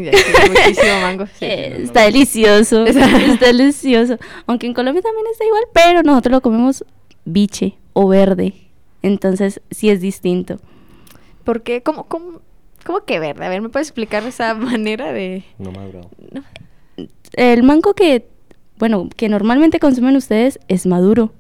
muchísimo 0.49 1.01
mango. 1.01 1.25
sí. 1.25 1.31
Eh, 1.45 1.81
está 1.83 2.03
delicioso, 2.03 2.85
está 2.85 3.45
delicioso. 3.45 4.17
Aunque 4.45 4.67
en 4.67 4.73
Colombia 4.73 5.01
también 5.01 5.25
está 5.31 5.43
igual, 5.45 5.63
pero 5.73 6.03
nosotros 6.03 6.31
lo 6.31 6.41
comemos 6.41 6.85
biche 7.25 7.77
o 7.93 8.07
verde. 8.07 8.53
Entonces 9.01 9.61
sí 9.71 9.89
es 9.89 10.01
distinto. 10.01 10.59
¿Por 11.47 11.61
qué? 11.61 11.81
¿Cómo, 11.81 12.03
cómo, 12.09 12.41
cómo 12.85 13.05
que 13.05 13.19
verde? 13.21 13.45
A 13.45 13.47
ver, 13.47 13.61
¿me 13.61 13.69
puedes 13.69 13.87
explicar 13.87 14.21
esa 14.23 14.53
manera 14.53 15.13
de...? 15.13 15.45
No 15.57 15.71
madurado. 15.71 16.09
El 17.31 17.63
mango 17.63 17.93
que, 17.93 18.27
bueno, 18.77 19.07
que 19.15 19.29
normalmente 19.29 19.79
consumen 19.79 20.17
ustedes 20.17 20.59
es 20.67 20.85
maduro. 20.85 21.31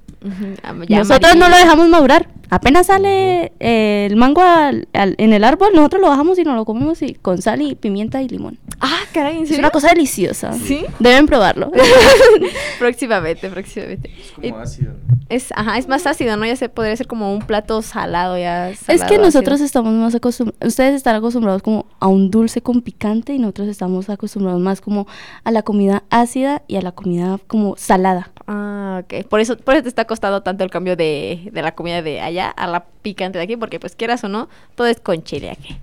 Ya 0.87 0.99
nosotros 0.99 1.35
no 1.35 1.49
lo 1.49 1.57
dejamos 1.57 1.89
madurar. 1.89 2.29
Apenas 2.49 2.87
sale 2.87 3.51
eh, 3.59 4.07
el 4.09 4.15
mango 4.15 4.41
al- 4.41 4.87
al- 4.93 5.15
en 5.17 5.33
el 5.33 5.43
árbol, 5.43 5.69
nosotros 5.73 6.01
lo 6.01 6.07
bajamos 6.09 6.39
y 6.39 6.43
nos 6.43 6.55
lo 6.55 6.65
comemos 6.65 7.01
y, 7.01 7.13
con 7.15 7.41
sal 7.41 7.61
y 7.61 7.75
pimienta 7.75 8.21
y 8.21 8.29
limón. 8.29 8.57
Ah, 8.79 8.99
caray, 9.13 9.37
¿en 9.37 9.43
Es 9.43 9.57
una 9.57 9.69
cosa 9.69 9.89
deliciosa. 9.89 10.53
¿Sí? 10.53 10.85
Deben 10.99 11.25
probarlo. 11.25 11.71
próximamente, 12.79 13.49
próximamente. 13.49 14.11
Y- 14.41 14.49
ácido. 14.51 14.93
Es, 15.29 15.49
ajá, 15.55 15.77
es 15.77 15.89
más 15.89 16.07
ácido, 16.07 16.37
¿no? 16.37 16.45
Ya 16.45 16.55
se 16.55 16.69
podría 16.69 16.95
ser 16.95 17.05
como 17.07 17.33
un 17.33 17.41
plato 17.41 17.81
salado 17.81 18.37
ya. 18.37 18.69
es 18.69 18.79
salado, 18.79 19.09
que 19.09 19.17
nosotros 19.17 19.59
estamos 19.59 19.91
más 19.93 20.15
acostumbrados, 20.15 20.65
ustedes 20.65 20.95
están 20.95 21.15
acostumbrados 21.17 21.61
como 21.61 21.85
a 21.99 22.07
un 22.07 22.31
dulce 22.31 22.61
con 22.61 22.81
picante 22.81 23.33
y 23.33 23.39
nosotros 23.39 23.67
estamos 23.67 24.09
acostumbrados 24.09 24.61
más 24.61 24.79
como 24.79 25.05
a 25.43 25.51
la 25.51 25.63
comida 25.63 26.03
ácida 26.09 26.61
y 26.69 26.77
a 26.77 26.81
la 26.81 26.93
comida 26.93 27.39
como 27.47 27.75
salada. 27.75 28.31
Ah, 28.47 29.01
ok. 29.03 29.27
Por 29.27 29.41
eso, 29.41 29.57
por 29.57 29.73
eso 29.73 29.83
te 29.83 29.89
está 29.89 30.05
costando 30.05 30.43
tanto 30.43 30.63
el 30.63 30.69
cambio 30.69 30.95
de, 30.95 31.49
de 31.51 31.61
la 31.61 31.73
comida 31.75 32.01
de 32.01 32.21
allá 32.21 32.36
a 32.45 32.67
la 32.67 32.85
picante 33.01 33.37
de 33.37 33.43
aquí, 33.43 33.57
porque 33.57 33.79
pues 33.79 33.95
quieras 33.95 34.23
o 34.23 34.27
no, 34.29 34.49
todo 34.75 34.87
es 34.87 34.99
con 34.99 35.23
chile 35.23 35.49
aquí. 35.51 35.77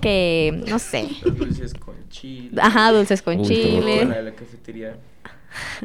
Que, 0.00 0.62
no 0.66 0.78
sé. 0.78 1.08
Los 1.22 1.36
dulces 1.38 1.74
con 1.74 1.94
chile. 2.10 2.60
Ajá, 2.60 2.90
dulces 2.92 3.22
con 3.22 3.38
Uy, 3.40 3.46
chile. 3.46 3.80
Coca-Cola 4.00 4.16
de 4.16 4.22
la 4.22 4.32
cafetería. 4.32 4.96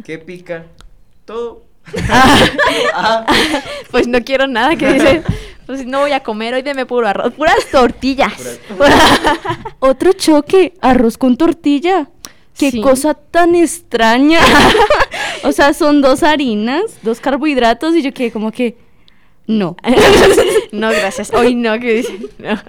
¿Qué 0.03 0.17
pica? 0.17 0.65
Todo. 1.25 1.63
Pues 3.91 4.08
no 4.08 4.23
quiero 4.23 4.47
nada 4.47 4.75
que 4.75 4.93
dices. 4.93 5.23
Pues 5.65 5.86
no 5.86 5.99
voy 5.99 6.12
a 6.13 6.21
comer, 6.21 6.53
hoy 6.53 6.62
deme 6.62 6.86
puro 6.86 7.08
arroz. 7.08 7.34
Puras 7.34 7.65
tortillas. 7.71 8.60
Otro 9.80 10.13
choque, 10.13 10.73
arroz 10.82 11.17
con 11.17 11.36
tortilla. 11.38 12.10
Qué 12.58 12.71
Sí. 12.71 12.82
cosa 12.82 13.13
tan 13.13 13.53
extraña. 13.53 14.39
o 15.43 15.51
sea, 15.51 15.73
son 15.73 16.01
dos 16.01 16.23
harinas, 16.23 16.84
dos 17.03 17.19
carbohidratos 17.19 17.95
y 17.95 18.01
yo 18.01 18.13
quedé 18.13 18.32
como 18.32 18.51
que 18.51 18.77
no. 19.47 19.75
no, 20.71 20.89
gracias. 20.89 21.33
Hoy 21.33 21.55
no, 21.55 21.79
que 21.79 21.93
dices. 21.93 22.21
No. 22.38 22.60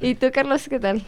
¿Y 0.00 0.14
tú, 0.14 0.30
Carlos, 0.32 0.68
qué 0.68 0.80
tal? 0.80 1.02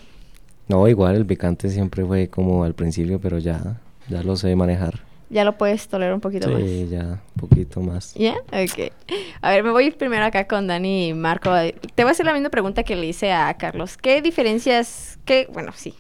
No, 0.69 0.87
igual 0.89 1.17
el 1.17 1.27
picante 1.27 1.69
siempre 1.71 2.05
fue 2.05 2.29
como 2.29 2.65
al 2.65 2.75
principio, 2.75 3.21
pero 3.21 3.39
ya, 3.39 3.81
ya 4.09 4.23
lo 4.23 4.37
sé 4.37 4.55
manejar. 4.57 5.01
Ya 5.31 5.45
lo 5.45 5.57
puedes 5.57 5.89
tolerar 5.89 6.13
un 6.13 6.21
poquito 6.21 6.51
más. 6.51 6.61
Sí, 6.61 6.89
ya, 6.91 7.23
un 7.35 7.49
poquito 7.49 7.81
más. 7.81 8.13
¿Ya? 8.15 8.35
Ok. 8.53 8.93
A 9.41 9.51
ver, 9.51 9.65
me 9.65 9.71
voy 9.71 9.85
a 9.85 9.87
ir 9.87 9.97
primero 9.97 10.25
acá 10.25 10.47
con 10.47 10.67
Dani 10.67 11.09
y 11.09 11.15
Marco. 11.15 11.51
Te 11.95 12.05
voy 12.05 12.11
a 12.11 12.13
hacer 12.13 12.27
la 12.27 12.35
misma 12.35 12.51
pregunta 12.51 12.83
que 12.83 12.97
le 12.97 13.07
hice 13.07 13.33
a 13.33 13.55
Carlos. 13.55 13.97
¿Qué 13.97 14.21
diferencias, 14.21 15.19
qué, 15.25 15.49
bueno, 15.51 15.73
sí, 15.75 15.95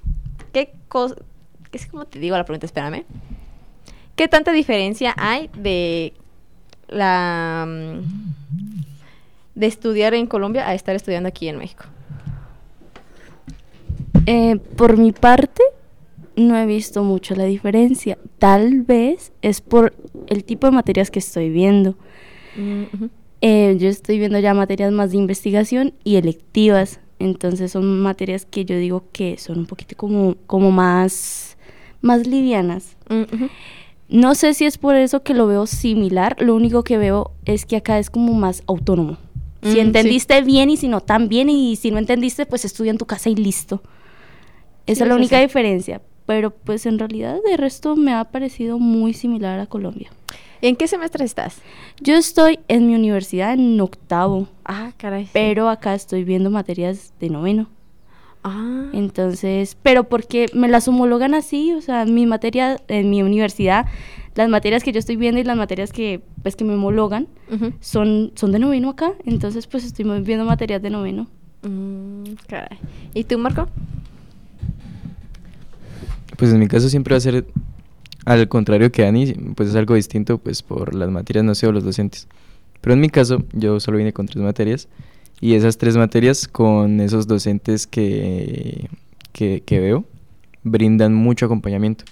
qué 0.52 0.74
cosa, 0.88 1.14
es 1.72 1.86
como 1.86 2.04
te 2.04 2.18
digo 2.18 2.36
la 2.36 2.44
pregunta, 2.44 2.66
espérame. 2.66 3.04
¿Qué 4.16 4.28
tanta 4.28 4.52
diferencia 4.52 5.14
hay 5.16 5.48
de 5.56 6.12
la, 6.88 7.64
mm, 7.66 8.41
de 9.62 9.68
estudiar 9.68 10.12
en 10.12 10.26
Colombia 10.26 10.68
a 10.68 10.74
estar 10.74 10.94
estudiando 10.94 11.28
aquí 11.28 11.48
en 11.48 11.56
México? 11.56 11.84
Eh, 14.26 14.56
por 14.76 14.96
mi 14.96 15.12
parte, 15.12 15.62
no 16.36 16.56
he 16.56 16.66
visto 16.66 17.02
mucho 17.04 17.34
la 17.34 17.44
diferencia. 17.44 18.18
Tal 18.38 18.82
vez 18.82 19.32
es 19.40 19.60
por 19.60 19.94
el 20.26 20.44
tipo 20.44 20.66
de 20.66 20.72
materias 20.72 21.10
que 21.10 21.20
estoy 21.20 21.50
viendo. 21.50 21.96
Mm. 22.56 23.06
Eh, 23.40 23.76
yo 23.78 23.88
estoy 23.88 24.18
viendo 24.18 24.38
ya 24.38 24.52
materias 24.52 24.92
más 24.92 25.12
de 25.12 25.18
investigación 25.18 25.94
y 26.04 26.16
electivas. 26.16 27.00
Entonces 27.18 27.70
son 27.70 28.00
materias 28.00 28.44
que 28.44 28.64
yo 28.64 28.76
digo 28.76 29.04
que 29.12 29.38
son 29.38 29.60
un 29.60 29.66
poquito 29.66 29.96
como, 29.96 30.34
como 30.46 30.72
más, 30.72 31.56
más 32.00 32.26
livianas. 32.26 32.96
Mm. 33.08 33.46
No 34.08 34.34
sé 34.34 34.54
si 34.54 34.66
es 34.66 34.76
por 34.76 34.96
eso 34.96 35.22
que 35.22 35.34
lo 35.34 35.46
veo 35.46 35.66
similar. 35.66 36.36
Lo 36.40 36.54
único 36.54 36.82
que 36.82 36.98
veo 36.98 37.30
es 37.44 37.64
que 37.64 37.76
acá 37.76 37.98
es 37.98 38.10
como 38.10 38.34
más 38.34 38.62
autónomo. 38.66 39.18
Mm, 39.62 39.66
Si 39.68 39.72
sí. 39.74 39.80
entendiste 39.80 40.40
bien 40.42 40.70
y 40.70 40.76
si 40.76 40.88
no 40.88 41.00
tan 41.00 41.28
bien 41.28 41.48
y 41.48 41.76
si 41.76 41.90
no 41.90 41.98
entendiste, 41.98 42.46
pues 42.46 42.64
estudia 42.64 42.90
en 42.90 42.98
tu 42.98 43.06
casa 43.06 43.30
y 43.30 43.34
listo. 43.36 43.82
Esa 44.86 44.98
Sí, 44.98 45.02
es 45.04 45.08
la 45.08 45.14
única 45.16 45.40
diferencia. 45.40 46.02
Pero 46.26 46.50
pues 46.50 46.86
en 46.86 46.98
realidad 46.98 47.38
de 47.44 47.56
resto 47.56 47.96
me 47.96 48.12
ha 48.12 48.24
parecido 48.24 48.78
muy 48.78 49.12
similar 49.12 49.58
a 49.58 49.66
Colombia. 49.66 50.10
¿En 50.60 50.76
qué 50.76 50.86
semestre 50.86 51.24
estás? 51.24 51.56
Yo 52.00 52.14
estoy 52.14 52.60
en 52.68 52.86
mi 52.86 52.94
universidad 52.94 53.52
en 53.54 53.80
octavo, 53.80 54.46
Ah, 54.64 54.92
caray. 54.96 55.28
pero 55.32 55.68
acá 55.68 55.94
estoy 55.94 56.22
viendo 56.22 56.50
materias 56.50 57.12
de 57.18 57.30
noveno. 57.30 57.68
Ah. 58.44 58.90
Entonces, 58.92 59.76
pero 59.82 60.04
porque 60.04 60.46
me 60.54 60.68
las 60.68 60.88
homologan 60.88 61.34
así, 61.34 61.72
o 61.72 61.80
sea, 61.80 62.04
mi 62.04 62.26
materia 62.26 62.80
en 62.88 63.08
mi 63.08 63.22
universidad, 63.22 63.86
las 64.34 64.48
materias 64.48 64.82
que 64.82 64.92
yo 64.92 64.98
estoy 64.98 65.16
viendo 65.16 65.40
y 65.40 65.44
las 65.44 65.56
materias 65.56 65.92
que 65.92 66.22
pues 66.42 66.56
que 66.56 66.64
me 66.64 66.74
homologan 66.74 67.28
son 67.80 68.32
son 68.34 68.50
de 68.50 68.58
noveno 68.58 68.90
acá, 68.90 69.12
entonces 69.24 69.66
pues 69.66 69.84
estoy 69.84 70.04
viendo 70.22 70.44
materias 70.44 70.82
de 70.82 70.90
noveno. 70.90 71.28
Mm, 71.62 72.32
caray. 72.48 72.78
¿Y 73.14 73.24
tú, 73.24 73.38
Marco? 73.38 73.68
Pues 76.36 76.52
en 76.52 76.58
mi 76.58 76.66
caso 76.66 76.88
siempre 76.88 77.14
va 77.14 77.18
a 77.18 77.20
ser 77.20 77.44
al 78.24 78.48
contrario 78.48 78.90
que 78.90 79.02
Dani, 79.02 79.32
pues 79.54 79.68
es 79.68 79.74
algo 79.74 79.94
distinto 79.94 80.38
pues 80.38 80.62
por 80.62 80.94
las 80.94 81.10
materias, 81.10 81.44
no 81.44 81.54
sé, 81.54 81.66
o 81.66 81.72
los 81.72 81.84
docentes. 81.84 82.26
Pero 82.80 82.94
en 82.94 83.00
mi 83.00 83.10
caso 83.10 83.44
yo 83.52 83.78
solo 83.78 83.98
vine 83.98 84.12
con 84.12 84.26
tres 84.26 84.42
materias 84.42 84.88
y 85.42 85.56
esas 85.56 85.76
tres 85.76 85.96
materias 85.96 86.46
con 86.46 87.00
esos 87.00 87.26
docentes 87.26 87.88
que, 87.88 88.88
que, 89.32 89.62
que 89.66 89.80
veo 89.80 90.04
brindan 90.62 91.12
mucho 91.12 91.46
acompañamiento. 91.46 92.04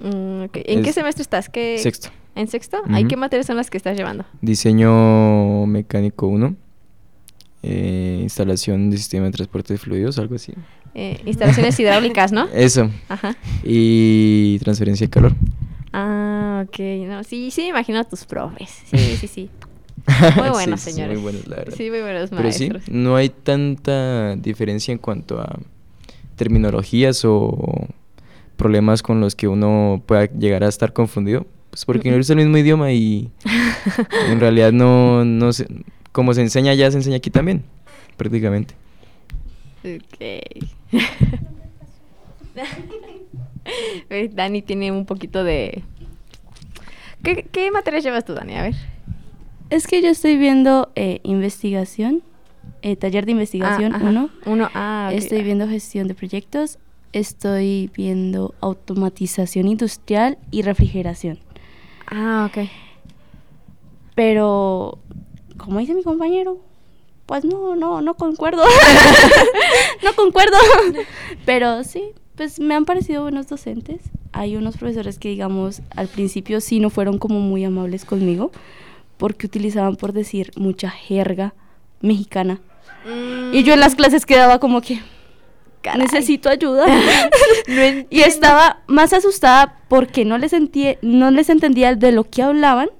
Mm. 0.00 0.42
¿En 0.52 0.82
qué 0.82 0.88
Es 0.88 0.94
semestre 0.96 1.22
estás? 1.22 1.48
¿Qué... 1.48 1.78
Sexto. 1.78 2.08
¿En 2.34 2.48
sexto? 2.48 2.78
¿Ay, 2.88 3.04
Ujú. 3.04 3.10
qué 3.10 3.16
materias 3.16 3.46
son 3.46 3.56
las 3.56 3.70
que 3.70 3.76
estás 3.76 3.96
llevando? 3.96 4.24
Diseño 4.40 5.64
mecánico 5.66 6.26
1, 6.26 6.56
eh, 7.62 8.18
instalación 8.22 8.90
de 8.90 8.96
sistema 8.96 9.26
de 9.26 9.30
transporte 9.30 9.74
de 9.74 9.78
fluidos, 9.78 10.18
algo 10.18 10.34
así. 10.34 10.52
Eh, 10.94 11.20
instalaciones 11.24 11.78
hidráulicas, 11.80 12.32
¿no? 12.32 12.48
Eso. 12.52 12.90
Ajá. 13.08 13.36
Y 13.62 14.58
transferencia 14.58 15.06
de 15.06 15.10
calor. 15.10 15.36
Ah, 15.92 16.64
ok. 16.66 16.78
No, 17.06 17.22
sí, 17.22 17.52
sí, 17.52 17.62
me 17.62 17.68
imagino 17.68 18.00
a 18.00 18.04
tus 18.04 18.24
profes. 18.24 18.70
Sí, 18.90 18.98
sí, 19.20 19.28
sí. 19.28 19.50
Muy 20.36 20.48
buenos, 20.50 20.80
Sí, 20.80 20.90
sí, 20.90 20.96
señores. 20.96 21.14
muy 21.16 21.22
buenos, 21.22 21.46
la 21.46 21.56
verdad. 21.56 21.74
Sí, 21.76 21.90
muy 21.90 22.00
buenos 22.00 22.30
Pero 22.30 22.52
sí, 22.52 22.70
maestros. 22.70 22.94
no 22.94 23.16
hay 23.16 23.28
tanta 23.28 24.34
diferencia 24.36 24.92
en 24.92 24.98
cuanto 24.98 25.40
a 25.40 25.58
terminologías 26.36 27.24
o 27.24 27.86
problemas 28.56 29.02
con 29.02 29.20
los 29.20 29.34
que 29.36 29.48
uno 29.48 30.02
pueda 30.06 30.26
llegar 30.26 30.64
a 30.64 30.68
estar 30.68 30.92
confundido. 30.92 31.46
Pues 31.70 31.84
porque 31.84 32.10
no 32.10 32.16
es 32.18 32.28
el 32.30 32.36
mismo 32.36 32.56
idioma 32.58 32.92
y 32.92 33.30
en 34.28 34.40
realidad 34.40 34.72
no, 34.72 35.24
no 35.24 35.52
se, 35.52 35.66
como 36.12 36.34
se 36.34 36.42
enseña 36.42 36.72
allá, 36.72 36.90
se 36.90 36.98
enseña 36.98 37.16
aquí 37.16 37.30
también, 37.30 37.62
prácticamente. 38.16 38.74
Ok. 39.84 40.62
Dani 44.32 44.62
tiene 44.62 44.92
un 44.92 45.06
poquito 45.06 45.44
de... 45.44 45.82
¿Qué, 47.22 47.46
¿Qué 47.50 47.70
materias 47.70 48.04
llevas 48.04 48.24
tú, 48.24 48.34
Dani? 48.34 48.56
A 48.56 48.62
ver. 48.62 48.74
Es 49.72 49.86
que 49.86 50.02
yo 50.02 50.10
estoy 50.10 50.36
viendo 50.36 50.92
eh, 50.96 51.20
investigación, 51.22 52.22
eh, 52.82 52.94
taller 52.94 53.24
de 53.24 53.32
investigación 53.32 53.94
Ah, 53.94 53.96
ajá. 53.96 54.28
uno. 54.44 54.68
Ah. 54.74 55.10
Estoy 55.14 55.42
viendo 55.42 55.66
gestión 55.66 56.08
de 56.08 56.14
proyectos, 56.14 56.78
estoy 57.14 57.90
viendo 57.96 58.54
automatización 58.60 59.68
industrial 59.68 60.36
y 60.50 60.60
refrigeración. 60.60 61.38
Ah, 62.06 62.50
ok. 62.50 62.68
Pero, 64.14 64.98
como 65.56 65.78
dice 65.78 65.94
mi 65.94 66.02
compañero, 66.02 66.58
pues 67.24 67.46
no, 67.46 67.74
no, 67.74 68.02
no 68.02 68.12
concuerdo. 68.12 68.64
no 70.04 70.12
concuerdo. 70.14 70.58
Pero 71.46 71.82
sí, 71.82 72.10
pues 72.36 72.60
me 72.60 72.74
han 72.74 72.84
parecido 72.84 73.22
buenos 73.22 73.48
docentes. 73.48 74.02
Hay 74.32 74.54
unos 74.54 74.76
profesores 74.76 75.18
que, 75.18 75.30
digamos, 75.30 75.80
al 75.96 76.08
principio 76.08 76.60
sí 76.60 76.78
no 76.78 76.90
fueron 76.90 77.16
como 77.16 77.40
muy 77.40 77.64
amables 77.64 78.04
conmigo, 78.04 78.52
porque 79.22 79.46
utilizaban, 79.46 79.94
por 79.94 80.12
decir, 80.12 80.50
mucha 80.56 80.90
jerga 80.90 81.54
mexicana. 82.00 82.58
Y 83.52 83.62
yo 83.62 83.72
en 83.72 83.78
las 83.78 83.94
clases 83.94 84.26
quedaba 84.26 84.58
como 84.58 84.80
que 84.80 84.98
Caray. 85.80 86.00
necesito 86.00 86.48
ayuda. 86.48 86.86
No 87.68 87.82
y 88.10 88.22
estaba 88.22 88.80
más 88.88 89.12
asustada 89.12 89.78
porque 89.86 90.24
no 90.24 90.38
les, 90.38 90.50
no 91.02 91.30
les 91.30 91.50
entendía 91.50 91.94
de 91.94 92.10
lo 92.10 92.24
que 92.24 92.42
hablaban 92.42 92.90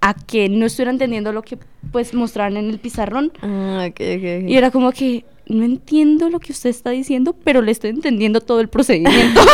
a 0.00 0.14
que 0.14 0.48
no 0.48 0.64
estuviera 0.64 0.90
entendiendo 0.90 1.30
lo 1.30 1.42
que 1.42 1.58
pues 1.90 2.14
mostraban 2.14 2.56
en 2.56 2.70
el 2.70 2.78
pizarrón. 2.78 3.32
Ah, 3.42 3.88
ok, 3.90 4.00
ok, 4.00 4.44
ok. 4.44 4.48
Y 4.48 4.56
era 4.56 4.70
como 4.70 4.92
que 4.92 5.26
no 5.44 5.62
entiendo 5.62 6.30
lo 6.30 6.40
que 6.40 6.52
usted 6.52 6.70
está 6.70 6.88
diciendo, 6.88 7.36
pero 7.44 7.60
le 7.60 7.72
estoy 7.72 7.90
entendiendo 7.90 8.40
todo 8.40 8.62
el 8.62 8.68
procedimiento. 8.68 9.42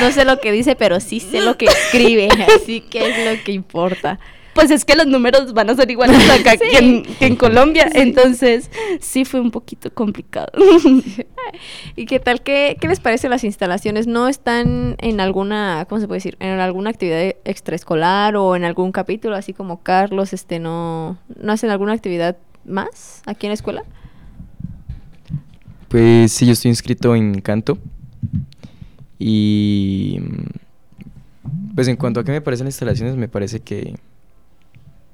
No 0.00 0.10
sé 0.12 0.24
lo 0.24 0.40
que 0.40 0.50
dice, 0.50 0.76
pero 0.76 0.98
sí 0.98 1.20
sé 1.20 1.42
lo 1.42 1.58
que 1.58 1.66
escribe, 1.66 2.30
así 2.56 2.80
que 2.80 3.06
es 3.06 3.36
lo 3.36 3.44
que 3.44 3.52
importa. 3.52 4.18
Pues 4.54 4.70
es 4.70 4.84
que 4.84 4.94
los 4.96 5.06
números 5.06 5.52
van 5.52 5.70
a 5.70 5.74
ser 5.74 5.90
iguales 5.90 6.18
acá 6.40 6.56
que, 6.56 6.78
en, 6.78 7.02
que 7.02 7.26
en 7.26 7.36
Colombia, 7.36 7.88
entonces 7.94 8.70
sí 9.00 9.24
fue 9.24 9.40
un 9.40 9.50
poquito 9.50 9.92
complicado. 9.92 10.50
¿Y 11.96 12.06
qué 12.06 12.20
tal? 12.20 12.42
¿Qué, 12.42 12.76
qué 12.80 12.88
les 12.88 13.00
parece 13.00 13.28
las 13.28 13.44
instalaciones? 13.44 14.06
¿No 14.06 14.28
están 14.28 14.96
en 14.98 15.20
alguna, 15.20 15.86
¿cómo 15.88 16.00
se 16.00 16.06
puede 16.06 16.18
decir? 16.18 16.36
En 16.40 16.60
alguna 16.60 16.90
actividad 16.90 17.34
extraescolar 17.44 18.36
o 18.36 18.56
en 18.56 18.64
algún 18.64 18.92
capítulo, 18.92 19.36
así 19.36 19.52
como 19.52 19.82
Carlos, 19.82 20.32
este, 20.32 20.58
no, 20.58 21.18
no 21.40 21.52
hacen 21.52 21.70
alguna 21.70 21.92
actividad 21.92 22.36
más 22.64 23.22
aquí 23.26 23.46
en 23.46 23.50
la 23.50 23.54
escuela? 23.54 23.84
Pues 25.88 26.32
sí, 26.32 26.46
yo 26.46 26.52
estoy 26.52 26.70
inscrito 26.70 27.16
en 27.16 27.40
canto. 27.40 27.78
Y 29.18 30.18
mm, 30.20 31.74
pues 31.74 31.88
en 31.88 31.96
cuanto 31.96 32.20
a 32.20 32.24
qué 32.24 32.32
me 32.32 32.40
parecen 32.40 32.66
las 32.66 32.74
instalaciones, 32.74 33.16
me 33.16 33.28
parece 33.28 33.60
que 33.60 33.96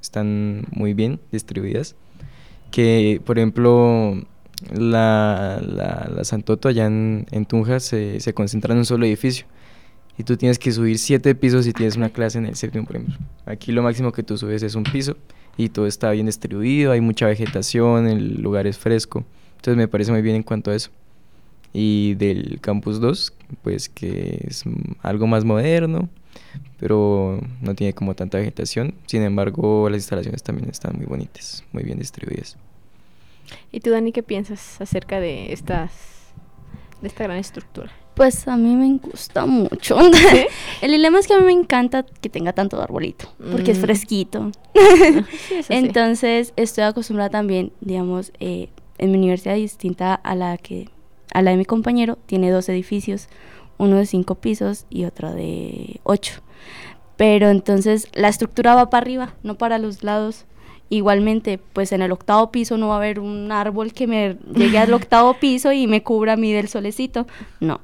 están 0.07 0.67
muy 0.71 0.95
bien 0.95 1.21
distribuidas. 1.33 1.95
Que, 2.71 3.21
por 3.25 3.39
ejemplo, 3.39 4.23
la, 4.73 5.61
la, 5.63 6.11
la 6.15 6.25
Santoto 6.25 6.69
allá 6.69 6.87
en, 6.87 7.27
en 7.31 7.47
Tunja 7.47 7.81
se, 7.81 8.21
se 8.21 8.35
concentra 8.35 8.73
en 8.73 8.79
un 8.79 8.85
solo 8.85 9.05
edificio. 9.07 9.47
Y 10.19 10.25
tú 10.25 10.37
tienes 10.37 10.59
que 10.59 10.73
subir 10.73 10.99
siete 10.99 11.35
pisos 11.35 11.67
y 11.67 11.73
tienes 11.73 11.97
una 11.97 12.09
clase 12.09 12.39
en 12.39 12.47
el 12.47 12.57
séptimo, 12.57 12.87
por 12.87 12.97
ejemplo. 12.97 13.19
Aquí 13.45 13.71
lo 13.73 13.83
máximo 13.83 14.13
que 14.13 14.23
tú 14.23 14.39
subes 14.39 14.63
es 14.63 14.75
un 14.75 14.85
piso 14.85 15.17
y 15.59 15.69
todo 15.69 15.87
está 15.87 16.11
bien 16.11 16.27
distribuido, 16.27 16.93
hay 16.93 17.01
mucha 17.01 17.27
vegetación, 17.27 18.07
el 18.07 18.41
lugar 18.41 18.67
es 18.67 18.79
fresco. 18.79 19.25
Entonces 19.57 19.77
me 19.77 19.89
parece 19.89 20.13
muy 20.13 20.23
bien 20.23 20.37
en 20.37 20.43
cuanto 20.43 20.71
a 20.71 20.75
eso. 20.75 20.91
Y 21.73 22.15
del 22.15 22.59
Campus 22.63 23.01
2, 23.01 23.35
pues 23.63 23.91
que 23.91 24.45
es 24.47 24.65
algo 25.03 25.27
más 25.27 25.45
moderno, 25.45 26.09
pero 26.79 27.41
no 27.61 27.75
tiene 27.75 27.93
como 27.95 28.15
tanta 28.15 28.39
vegetación. 28.39 28.95
Sin 29.07 29.23
embargo, 29.23 29.89
las 29.91 29.99
instalaciones 29.99 30.43
también 30.43 30.69
están 30.71 30.97
muy 30.97 31.07
bonitas, 31.07 31.65
muy 31.73 31.83
bien 31.83 31.99
distribuidas. 31.99 32.57
¿Y 33.73 33.81
tú, 33.81 33.91
Dani, 33.91 34.13
qué 34.13 34.23
piensas 34.23 34.81
acerca 34.81 35.21
de 35.21 35.53
estas, 35.53 35.93
de 37.01 37.09
esta 37.09 37.25
gran 37.25 37.39
estructura? 37.39 37.91
Pues 38.15 38.49
a 38.49 38.57
mí 38.57 38.75
me 38.75 38.97
gusta 38.99 39.45
mucho. 39.47 39.99
El 40.81 40.91
dilema 40.91 41.19
es 41.19 41.27
que 41.29 41.35
a 41.35 41.39
mí 41.39 41.45
me 41.45 41.53
encanta 41.53 42.05
que 42.21 42.29
tenga 42.31 42.53
tanto 42.55 42.81
arbolito, 42.81 43.29
porque 43.53 43.73
es 43.73 43.79
Mm. 43.79 43.81
fresquito. 43.83 44.53
Sí, 44.75 45.55
eso 45.55 45.69
sí. 45.69 45.75
Entonces 45.75 46.53
estoy 46.57 46.85
acostumbrada 46.85 47.31
también, 47.31 47.73
digamos, 47.81 48.33
eh, 48.41 48.69
en 48.99 49.11
mi 49.13 49.19
universidad 49.19 49.55
distinta 49.55 50.15
a 50.15 50.35
la 50.35 50.57
que 50.57 50.89
a 51.35 51.43
la 51.43 51.51
de 51.51 51.59
mi 51.59 51.67
compañero 51.67 52.17
tiene 52.25 52.51
dos 52.51 52.69
edificios, 52.71 53.29
uno 53.77 53.97
de 53.97 54.07
cinco 54.07 54.37
pisos 54.37 54.87
y 54.89 55.05
otro 55.05 55.33
de 55.35 56.01
ocho. 56.03 56.41
Pero 57.17 57.49
entonces 57.49 58.09
la 58.15 58.29
estructura 58.29 58.75
va 58.75 58.91
para 58.91 59.03
arriba, 59.03 59.35
no 59.43 59.57
para 59.57 59.79
los 59.79 60.03
lados. 60.03 60.45
Igualmente, 60.89 61.59
pues 61.59 61.91
en 61.93 62.03
el 62.03 62.13
octavo 62.13 62.53
piso 62.53 62.77
no 62.77 62.89
va 62.89 62.95
a 62.95 62.99
haber 62.99 63.19
un 63.19 63.51
árbol 63.51 63.93
que 63.93 64.07
me 64.07 64.37
llegue 64.55 64.79
al 64.79 64.93
octavo 64.95 65.35
piso 65.35 65.73
y 65.73 65.87
me 65.87 66.03
cubra 66.03 66.35
a 66.35 66.37
mí 66.37 66.53
del 66.53 66.69
solecito. 66.69 67.27
No. 67.61 67.81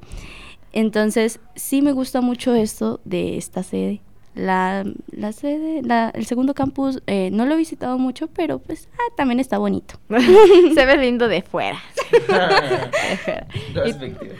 Entonces, 0.71 1.39
sí 1.55 1.81
me 1.81 1.91
gusta 1.91 2.21
mucho 2.21 2.55
esto 2.55 3.01
de 3.03 3.37
esta 3.37 3.63
sede. 3.63 4.01
La, 4.35 4.83
la 5.11 5.31
sede, 5.31 5.81
la- 5.83 6.09
el 6.09 6.25
segundo 6.25 6.53
campus, 6.55 7.01
eh, 7.05 7.29
no 7.31 7.45
lo 7.45 7.53
he 7.53 7.57
visitado 7.57 7.99
mucho, 7.99 8.27
pero 8.27 8.57
pues 8.59 8.87
ah, 8.95 9.13
también 9.15 9.39
está 9.39 9.59
bonito. 9.59 9.99
Se 10.73 10.85
ve 10.85 10.97
lindo 10.97 11.27
de 11.27 11.41
fuera. 11.43 11.77
De 12.11 13.17
fuera. 13.17 13.47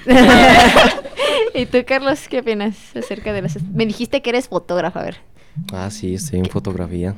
¿Y 1.54 1.66
tú, 1.68 1.78
Carlos, 1.86 2.28
qué 2.28 2.40
opinas 2.40 2.76
acerca 2.96 3.34
de 3.34 3.44
las... 3.44 3.62
Me 3.64 3.86
dijiste 3.86 4.22
que 4.22 4.32
eres 4.32 4.48
fotógrafo, 4.48 5.00
a 5.00 5.04
ver. 5.04 5.18
Ah, 5.72 5.90
sí, 5.92 6.16
estoy 6.16 6.40
en 6.40 6.46
fotografía. 6.46 7.14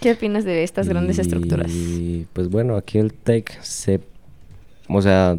¿Qué 0.00 0.12
opinas 0.12 0.44
de 0.44 0.62
estas 0.64 0.88
grandes 0.88 1.18
estructuras? 1.18 1.70
Y 1.70 2.26
pues 2.32 2.48
bueno, 2.48 2.76
aquí 2.76 2.98
el 2.98 3.12
TEC 3.12 3.60
se, 3.62 4.00
o 4.88 5.00
sea, 5.02 5.38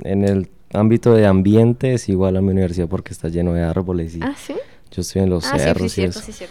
en 0.00 0.24
el 0.24 0.48
ámbito 0.72 1.14
de 1.14 1.26
ambiente 1.26 1.94
es 1.94 2.08
igual 2.08 2.36
a 2.36 2.40
mi 2.40 2.50
universidad 2.50 2.88
porque 2.88 3.12
está 3.12 3.28
lleno 3.28 3.52
de 3.54 3.62
árboles 3.62 4.16
y 4.16 4.20
Ah, 4.22 4.34
¿sí? 4.36 4.54
Yo 4.94 5.00
estoy 5.00 5.22
en 5.22 5.30
los 5.30 5.44
ah, 5.46 5.58
sí, 5.58 5.64
cerros 5.64 5.82
sí, 5.82 5.86
y 5.86 6.10
cierto, 6.12 6.18
eso. 6.20 6.32
sí. 6.32 6.44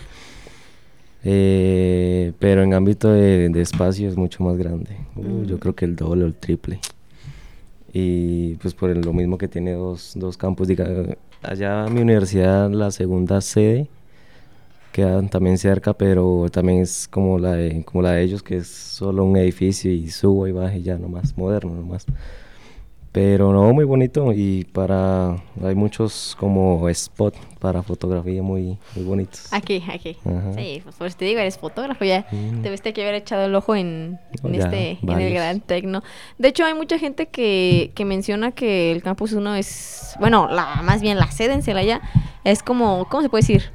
Eh, 1.23 2.33
pero 2.39 2.63
en 2.63 2.73
ámbito 2.73 3.09
de, 3.11 3.49
de 3.49 3.61
espacio 3.61 4.09
es 4.09 4.17
mucho 4.17 4.43
más 4.43 4.57
grande. 4.57 4.97
Uh, 5.15 5.43
Yo 5.45 5.55
Mm. 5.55 5.59
creo 5.59 5.75
que 5.75 5.85
el 5.85 5.95
doble 5.95 6.23
o 6.23 6.27
el 6.27 6.33
triple. 6.33 6.79
Y 7.93 8.55
pues 8.55 8.73
por 8.73 8.89
el- 8.89 9.01
lo 9.01 9.13
mismo 9.13 9.37
que 9.37 9.47
tiene 9.47 9.73
dos, 9.73 10.13
dos 10.15 10.37
campus. 10.37 10.67
Diga, 10.67 10.87
allá 11.43 11.85
mi 11.89 12.01
universidad, 12.01 12.71
la 12.71 12.89
segunda 12.91 13.41
sede, 13.41 13.87
quedan 14.91 15.29
también 15.29 15.57
cerca, 15.57 15.93
pero 15.93 16.47
también 16.51 16.81
es 16.81 17.07
como 17.07 17.37
la 17.37 17.53
de, 17.53 17.83
como 17.83 18.01
la 18.01 18.13
de 18.13 18.23
ellos, 18.23 18.41
que 18.43 18.57
es 18.57 18.67
solo 18.67 19.23
un 19.23 19.37
edificio 19.37 19.91
y 19.91 20.09
subo 20.09 20.47
y 20.47 20.51
bajo 20.51 20.75
y 20.75 20.81
ya 20.83 20.97
nomás, 20.97 21.37
moderno 21.37 21.73
nomás. 21.75 22.05
Pero 23.11 23.51
no, 23.51 23.73
muy 23.73 23.83
bonito 23.83 24.31
y 24.33 24.63
para, 24.63 25.35
hay 25.61 25.75
muchos 25.75 26.33
como 26.39 26.87
spot 26.87 27.35
para 27.59 27.83
fotografía 27.83 28.41
muy, 28.41 28.77
muy 28.95 29.03
bonitos. 29.05 29.51
Aquí, 29.51 29.83
aquí. 29.93 30.15
Ajá. 30.23 30.53
Sí, 30.55 30.79
pues 30.81 30.95
por 30.95 31.13
te 31.13 31.25
digo, 31.25 31.41
eres 31.41 31.57
fotógrafo, 31.57 32.05
ya 32.05 32.25
Mm. 32.31 32.61
debiste 32.61 32.93
que 32.93 33.01
haber 33.01 33.15
echado 33.15 33.43
el 33.45 33.53
ojo 33.55 33.75
en, 33.75 34.17
Oh, 34.41 34.47
en 34.47 34.53
ya, 34.53 34.63
este, 34.63 34.97
en 35.01 35.19
el 35.19 35.33
gran 35.33 35.59
tecno. 35.59 36.03
De 36.37 36.47
hecho, 36.47 36.63
hay 36.63 36.73
mucha 36.73 36.97
gente 36.97 37.25
que, 37.27 37.91
que 37.95 38.05
menciona 38.05 38.53
que 38.53 38.93
el 38.93 39.03
campus 39.03 39.33
1 39.33 39.55
es, 39.55 40.15
bueno, 40.21 40.47
la, 40.49 40.81
más 40.81 41.01
bien 41.01 41.17
la 41.19 41.29
sede 41.31 41.53
en 41.53 41.63
Celaya 41.63 41.99
es 42.45 42.63
como, 42.63 43.07
¿cómo 43.09 43.23
se 43.23 43.29
puede 43.29 43.41
decir? 43.41 43.71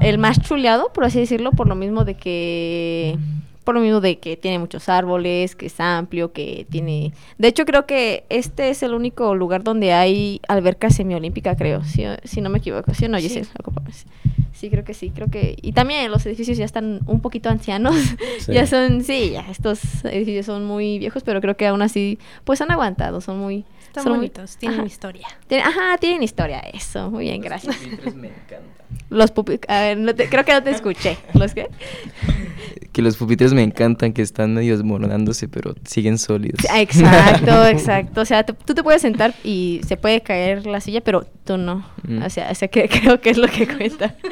El 0.00 0.18
más 0.18 0.38
chuleado, 0.40 0.92
por 0.92 1.04
así 1.04 1.20
decirlo, 1.20 1.52
por 1.52 1.68
lo 1.68 1.74
mismo 1.74 2.04
de 2.04 2.14
que 2.18 3.16
por 3.62 3.74
lo 3.74 3.80
mismo 3.80 4.00
de 4.00 4.18
que 4.18 4.36
tiene 4.36 4.58
muchos 4.58 4.88
árboles, 4.88 5.56
que 5.56 5.66
es 5.66 5.80
amplio, 5.80 6.32
que 6.32 6.66
tiene... 6.70 7.12
De 7.38 7.48
hecho, 7.48 7.64
creo 7.64 7.86
que 7.86 8.24
este 8.28 8.70
es 8.70 8.82
el 8.82 8.94
único 8.94 9.34
lugar 9.34 9.62
donde 9.62 9.92
hay 9.92 10.40
alberca 10.48 10.90
semiolímpica, 10.90 11.56
creo, 11.56 11.84
si, 11.84 12.04
si 12.24 12.40
no 12.40 12.50
me 12.50 12.58
equivoco. 12.58 12.92
¿Sí 12.94 13.04
o 13.04 13.08
no, 13.08 13.18
Sí. 13.18 13.28
Giselle? 13.28 13.48
Sí, 14.52 14.70
creo 14.70 14.84
que 14.84 14.94
sí, 14.94 15.10
creo 15.10 15.28
que... 15.28 15.56
Y 15.60 15.72
también 15.72 16.10
los 16.10 16.24
edificios 16.26 16.58
ya 16.58 16.64
están 16.64 17.00
un 17.06 17.20
poquito 17.20 17.48
ancianos. 17.48 17.96
Sí. 18.38 18.52
ya 18.52 18.66
son, 18.66 19.02
sí, 19.02 19.30
ya 19.30 19.44
estos 19.50 20.04
edificios 20.04 20.46
son 20.46 20.64
muy 20.64 20.98
viejos, 20.98 21.22
pero 21.24 21.40
creo 21.40 21.56
que 21.56 21.66
aún 21.66 21.82
así, 21.82 22.18
pues 22.44 22.60
han 22.60 22.70
aguantado, 22.70 23.20
son 23.20 23.38
muy... 23.38 23.64
Están 23.92 24.04
son 24.04 24.12
muy- 24.12 24.18
bonitos, 24.20 24.56
tienen 24.56 24.78
Ajá. 24.80 24.86
historia. 24.86 25.28
Ajá, 25.62 25.98
tienen 25.98 26.22
historia, 26.22 26.60
eso. 26.60 27.10
Muy 27.10 27.24
bien, 27.24 27.42
gracias. 27.42 27.76
me 28.14 28.28
encantan. 28.28 28.72
Los 29.10 29.30
pupi... 29.30 29.58
A 29.68 29.80
ver, 29.80 29.98
no 29.98 30.14
te- 30.14 30.28
creo 30.30 30.44
que 30.44 30.52
no 30.52 30.62
te 30.62 30.70
escuché. 30.70 31.18
¿Los 31.34 31.52
qué? 31.54 31.68
Que 32.92 33.02
los 33.02 33.16
pupitres 33.16 33.52
me 33.54 33.62
encantan, 33.62 34.12
que 34.12 34.22
están 34.22 34.54
medio 34.54 34.76
desmoronándose, 34.76 35.48
pero 35.48 35.74
siguen 35.86 36.16
sólidos. 36.18 36.60
Exacto, 36.74 37.66
exacto. 37.66 38.20
O 38.22 38.24
sea, 38.24 38.44
tú 38.44 38.74
te 38.74 38.82
puedes 38.82 39.00
sentar 39.02 39.34
y 39.44 39.80
se 39.86 39.96
puede 39.98 40.20
caer 40.22 40.66
la 40.66 40.80
silla, 40.80 41.00
pero 41.02 41.26
tú 41.44 41.56
no. 41.58 41.86
Mm. 42.06 42.22
O 42.22 42.30
sea, 42.30 42.50
o 42.50 42.54
sea 42.54 42.68
que, 42.68 42.88
creo 42.88 43.20
que 43.20 43.30
es 43.30 43.38
lo 43.38 43.48
que 43.48 43.66
cuenta. 43.66 44.14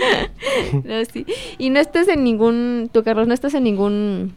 No, 0.84 1.04
sí. 1.10 1.26
Y 1.58 1.70
no 1.70 1.80
estás 1.80 2.08
en 2.08 2.22
ningún, 2.24 2.90
tú 2.92 3.02
Carlos, 3.02 3.26
no 3.28 3.34
estás 3.34 3.54
en 3.54 3.64
ningún... 3.64 4.34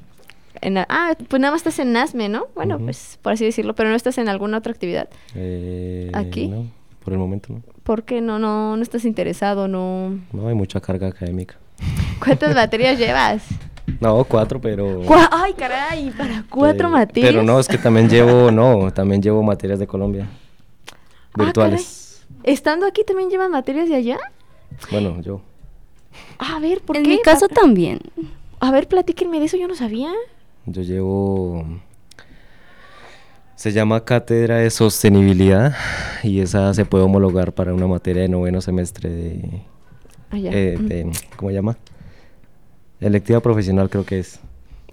en 0.63 0.77
ah, 0.77 1.15
pues 1.27 1.39
nada 1.39 1.51
más 1.51 1.59
estás 1.59 1.79
en 1.79 1.91
NASME, 1.91 2.29
¿no? 2.29 2.47
Bueno, 2.55 2.79
pues 2.79 3.19
por 3.21 3.33
así 3.33 3.45
decirlo, 3.45 3.75
pero 3.75 3.89
no 3.89 3.95
estás 3.95 4.17
en 4.17 4.29
alguna 4.29 4.57
otra 4.57 4.71
actividad. 4.71 5.09
Eh, 5.35 6.09
¿Aquí? 6.13 6.47
No, 6.47 6.67
por 7.03 7.13
el 7.13 7.19
momento 7.19 7.53
no. 7.53 7.61
¿Por 7.83 8.03
qué 8.03 8.21
no, 8.21 8.39
no, 8.39 8.77
no 8.77 8.81
estás 8.81 9.05
interesado? 9.05 9.67
No. 9.67 10.17
No 10.31 10.47
hay 10.47 10.55
mucha 10.55 10.79
carga 10.79 11.07
académica. 11.07 11.55
¿Cuántas 12.23 12.55
materias 12.55 12.97
llevas? 12.97 13.43
No, 13.99 14.23
cuatro, 14.23 14.61
pero... 14.61 15.01
Ay, 15.31 15.53
caray, 15.53 16.09
para 16.11 16.45
cuatro 16.49 16.87
eh, 16.87 16.91
materias. 16.91 17.31
Pero 17.31 17.43
no, 17.43 17.59
es 17.59 17.67
que 17.67 17.77
también 17.77 18.09
llevo, 18.09 18.49
no, 18.49 18.91
también 18.93 19.21
llevo 19.21 19.43
materias 19.43 19.79
de 19.79 19.87
Colombia. 19.87 20.29
Ah, 21.33 21.43
Virtuales. 21.43 22.25
Estando 22.43 22.85
aquí 22.85 23.03
también 23.03 23.29
llevan 23.29 23.51
materias 23.51 23.89
de 23.89 23.95
allá. 23.95 24.19
bueno, 24.89 25.21
yo. 25.21 25.41
A 26.37 26.59
ver, 26.59 26.81
¿por 26.81 26.95
en 26.95 27.03
qué? 27.03 27.09
mi 27.09 27.21
caso 27.21 27.49
también. 27.49 27.99
A 28.61 28.71
ver, 28.71 28.87
platíquenme 28.87 29.39
de 29.39 29.47
eso, 29.47 29.57
yo 29.57 29.67
no 29.67 29.75
sabía. 29.75 30.13
Yo 30.65 30.81
llevo... 30.81 31.65
Se 33.55 33.71
llama 33.71 34.03
Cátedra 34.03 34.57
de 34.57 34.69
Sostenibilidad 34.69 35.73
y 36.23 36.39
esa 36.41 36.73
se 36.73 36.85
puede 36.85 37.03
homologar 37.03 37.53
para 37.53 37.73
una 37.73 37.87
materia 37.87 38.23
de 38.23 38.29
noveno 38.29 38.61
semestre 38.61 39.09
de... 39.09 39.61
Allá. 40.31 40.49
eh, 40.51 40.77
de- 40.79 41.11
¿Cómo 41.37 41.49
se 41.49 41.55
llama? 41.55 41.77
Electiva 42.99 43.39
profesional 43.41 43.89
creo 43.89 44.05
que 44.05 44.19
es, 44.19 44.39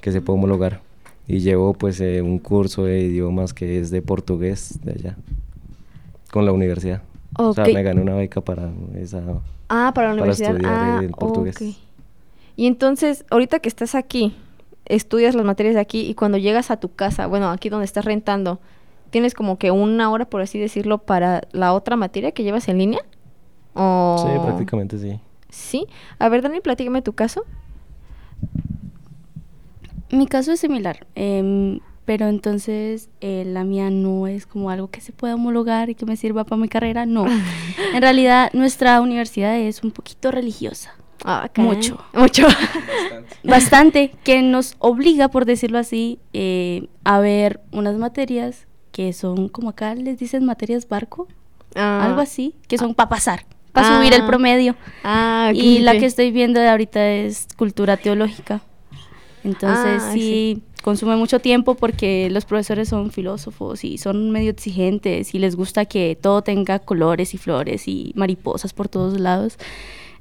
que 0.00 0.12
se 0.12 0.20
puede 0.20 0.38
homologar. 0.38 0.80
Y 1.26 1.40
llevo 1.40 1.72
pues 1.74 2.00
eh, 2.00 2.22
un 2.22 2.38
curso 2.38 2.84
de 2.84 3.00
idiomas 3.00 3.54
que 3.54 3.80
es 3.80 3.90
de 3.90 4.02
portugués 4.02 4.78
de 4.82 4.92
allá, 4.92 5.16
con 6.30 6.44
la 6.44 6.52
universidad. 6.52 7.02
O 7.38 7.54
sea, 7.54 7.64
me 7.64 7.82
gané 7.82 8.02
una 8.02 8.14
beca 8.14 8.40
para 8.40 8.70
esa... 8.96 9.22
Ah, 9.68 9.92
para 9.94 10.08
la 10.08 10.20
para 10.20 10.32
universidad. 10.32 10.50
estudiar 10.50 10.74
ah, 10.74 11.00
en 11.02 11.10
portugués. 11.12 11.56
ok. 11.56 11.62
Y 12.56 12.66
entonces, 12.66 13.24
ahorita 13.30 13.60
que 13.60 13.68
estás 13.68 13.94
aquí, 13.94 14.34
estudias 14.90 15.34
las 15.34 15.44
materias 15.44 15.74
de 15.74 15.80
aquí 15.80 16.00
y 16.02 16.14
cuando 16.14 16.38
llegas 16.38 16.70
a 16.70 16.78
tu 16.78 16.92
casa, 16.92 17.26
bueno, 17.26 17.50
aquí 17.50 17.68
donde 17.68 17.84
estás 17.84 18.04
rentando, 18.04 18.60
tienes 19.10 19.34
como 19.34 19.58
que 19.58 19.70
una 19.70 20.10
hora, 20.10 20.24
por 20.24 20.40
así 20.40 20.58
decirlo, 20.58 20.98
para 20.98 21.42
la 21.52 21.72
otra 21.72 21.96
materia 21.96 22.32
que 22.32 22.42
llevas 22.42 22.68
en 22.68 22.78
línea. 22.78 23.00
¿O... 23.74 24.16
Sí, 24.18 24.38
prácticamente 24.44 24.98
sí. 24.98 25.20
Sí. 25.48 25.86
A 26.18 26.28
ver, 26.28 26.42
Dani, 26.42 26.60
platícame 26.60 27.02
tu 27.02 27.12
caso. 27.12 27.44
Mi 30.10 30.26
caso 30.26 30.52
es 30.52 30.60
similar, 30.60 31.06
em, 31.14 31.78
pero 32.04 32.26
entonces 32.26 33.10
eh, 33.20 33.44
la 33.46 33.62
mía 33.62 33.90
no 33.90 34.26
es 34.26 34.44
como 34.44 34.70
algo 34.70 34.90
que 34.90 35.00
se 35.00 35.12
pueda 35.12 35.36
homologar 35.36 35.88
y 35.88 35.94
que 35.94 36.04
me 36.04 36.16
sirva 36.16 36.42
para 36.42 36.60
mi 36.60 36.68
carrera, 36.68 37.06
no. 37.06 37.26
en 37.94 38.00
realidad 38.00 38.50
nuestra 38.52 39.00
universidad 39.00 39.56
es 39.56 39.84
un 39.84 39.92
poquito 39.92 40.32
religiosa, 40.32 40.94
Ah. 41.24 41.48
Mucho. 41.56 41.98
Mucho. 42.14 42.46
bastante, 43.44 44.12
que 44.24 44.42
nos 44.42 44.74
obliga, 44.78 45.28
por 45.28 45.44
decirlo 45.44 45.78
así, 45.78 46.18
eh, 46.32 46.88
a 47.04 47.20
ver 47.20 47.60
unas 47.72 47.96
materias 47.96 48.66
que 48.92 49.12
son 49.12 49.48
como 49.48 49.70
acá 49.70 49.94
les 49.94 50.18
dicen 50.18 50.44
materias 50.44 50.88
barco, 50.88 51.28
Ah. 51.76 52.04
algo 52.04 52.20
así, 52.20 52.54
que 52.66 52.78
son 52.78 52.94
para 52.94 53.08
pasar, 53.08 53.46
para 53.72 53.96
subir 53.96 54.12
el 54.12 54.22
Ah. 54.22 54.26
promedio. 54.26 54.74
Ah, 55.04 55.52
y 55.54 55.78
la 55.80 55.92
que 55.98 56.06
estoy 56.06 56.32
viendo 56.32 56.58
de 56.58 56.68
ahorita 56.68 57.08
es 57.10 57.46
cultura 57.56 57.96
teológica. 57.96 58.60
Entonces 59.44 60.02
Ah, 60.02 60.10
sí, 60.12 60.20
sí. 60.20 60.62
consume 60.82 61.16
mucho 61.16 61.38
tiempo 61.38 61.74
porque 61.76 62.28
los 62.30 62.44
profesores 62.44 62.88
son 62.88 63.10
filósofos 63.10 63.84
y 63.84 63.96
son 63.98 64.30
medio 64.30 64.50
exigentes 64.50 65.34
y 65.34 65.38
les 65.38 65.54
gusta 65.56 65.84
que 65.86 66.18
todo 66.20 66.42
tenga 66.42 66.78
colores 66.80 67.32
y 67.32 67.38
flores 67.38 67.86
y 67.88 68.12
mariposas 68.16 68.72
por 68.74 68.88
todos 68.88 69.18
lados. 69.20 69.56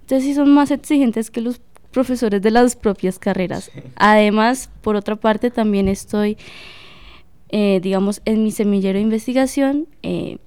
Entonces 0.09 0.27
sí 0.27 0.33
son 0.33 0.51
más 0.51 0.71
exigentes 0.71 1.29
que 1.29 1.39
los 1.39 1.61
profesores 1.91 2.41
de 2.41 2.49
las 2.49 2.75
propias 2.75 3.19
carreras. 3.19 3.69
Además, 3.95 4.71
por 4.81 4.95
otra 4.95 5.15
parte, 5.17 5.51
también 5.51 5.87
estoy, 5.87 6.35
eh, 7.49 7.79
digamos, 7.83 8.19
en 8.25 8.43
mi 8.43 8.49
semillero 8.49 8.97
de 8.97 9.03
investigación, 9.03 9.87
eh, 10.01 10.39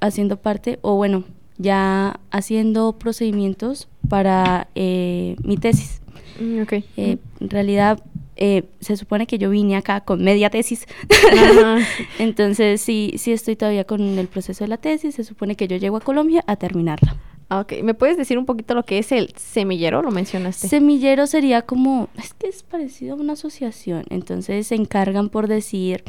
haciendo 0.00 0.38
parte, 0.38 0.80
o 0.82 0.96
bueno, 0.96 1.22
ya 1.56 2.18
haciendo 2.32 2.98
procedimientos 2.98 3.86
para 4.08 4.66
eh, 4.74 5.36
mi 5.44 5.56
tesis. 5.56 6.02
Mm, 6.40 6.62
ok. 6.62 6.72
Eh, 6.72 7.18
en 7.38 7.50
realidad, 7.50 8.02
eh, 8.34 8.64
se 8.80 8.96
supone 8.96 9.28
que 9.28 9.38
yo 9.38 9.50
vine 9.50 9.76
acá 9.76 10.00
con 10.00 10.24
media 10.24 10.50
tesis. 10.50 10.88
Entonces, 12.18 12.80
sí, 12.80 13.14
sí 13.18 13.30
estoy 13.30 13.54
todavía 13.54 13.84
con 13.84 14.00
el 14.18 14.26
proceso 14.26 14.64
de 14.64 14.68
la 14.68 14.78
tesis. 14.78 15.14
Se 15.14 15.22
supone 15.22 15.54
que 15.54 15.68
yo 15.68 15.76
llego 15.76 15.96
a 15.96 16.00
Colombia 16.00 16.42
a 16.48 16.56
terminarla. 16.56 17.14
Ah, 17.54 17.60
Ok, 17.60 17.72
¿me 17.82 17.94
puedes 17.94 18.16
decir 18.16 18.36
un 18.38 18.46
poquito 18.46 18.74
lo 18.74 18.82
que 18.84 18.98
es 18.98 19.12
el 19.12 19.32
semillero? 19.36 20.02
Lo 20.02 20.10
mencionaste. 20.10 20.66
Semillero 20.68 21.26
sería 21.26 21.62
como, 21.62 22.08
es 22.18 22.34
que 22.34 22.48
es 22.48 22.62
parecido 22.62 23.14
a 23.14 23.16
una 23.16 23.34
asociación, 23.34 24.04
entonces 24.10 24.66
se 24.66 24.74
encargan 24.74 25.28
por 25.28 25.46
decir, 25.46 26.02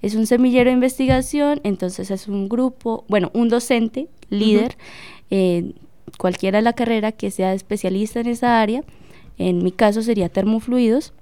es 0.00 0.14
un 0.14 0.26
semillero 0.26 0.70
de 0.70 0.74
investigación, 0.74 1.60
entonces 1.64 2.10
es 2.10 2.28
un 2.28 2.48
grupo, 2.48 3.04
bueno, 3.08 3.30
un 3.34 3.48
docente, 3.48 4.08
líder, 4.30 4.76
eh, 5.30 5.72
cualquiera 6.18 6.58
de 6.58 6.62
la 6.62 6.72
carrera 6.74 7.10
que 7.12 7.30
sea 7.30 7.52
especialista 7.54 8.20
en 8.20 8.26
esa 8.28 8.60
área, 8.60 8.82
en 9.38 9.62
mi 9.64 9.72
caso 9.72 10.02
sería 10.02 10.28
termofluidos, 10.28 11.12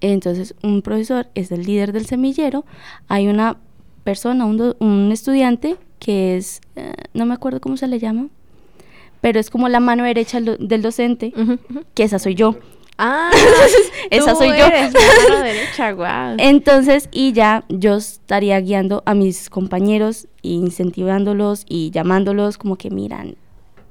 entonces 0.00 0.54
un 0.62 0.80
profesor 0.82 1.28
es 1.34 1.52
el 1.52 1.64
líder 1.64 1.92
del 1.92 2.06
semillero, 2.06 2.64
hay 3.08 3.28
una 3.28 3.58
persona, 4.04 4.46
un, 4.46 4.56
do- 4.56 4.76
un 4.80 5.12
estudiante 5.12 5.76
que 5.98 6.36
es, 6.38 6.60
eh, 6.76 6.94
no 7.12 7.26
me 7.26 7.34
acuerdo 7.34 7.60
cómo 7.60 7.76
se 7.76 7.86
le 7.86 7.98
llama, 7.98 8.28
pero 9.20 9.38
es 9.40 9.50
como 9.50 9.68
la 9.68 9.80
mano 9.80 10.04
derecha 10.04 10.40
del 10.40 10.44
do- 10.44 10.56
del 10.66 10.82
docente, 10.82 11.32
que 11.94 12.02
esa 12.04 12.18
soy 12.18 12.34
yo. 12.34 12.56
Ah, 13.02 13.30
Esa 14.10 14.34
soy 14.34 14.48
yo. 14.48 14.66
eres 14.66 14.92
la 14.92 15.00
mano 15.30 15.42
derecha. 15.42 16.34
Entonces, 16.38 17.08
y 17.12 17.32
ya 17.32 17.64
yo 17.70 17.96
estaría 17.96 18.60
guiando 18.60 19.02
a 19.06 19.14
mis 19.14 19.48
compañeros, 19.48 20.26
e 20.42 20.48
incentivándolos 20.50 21.64
y 21.68 21.90
llamándolos 21.92 22.58
como 22.58 22.76
que 22.76 22.90
miran, 22.90 23.36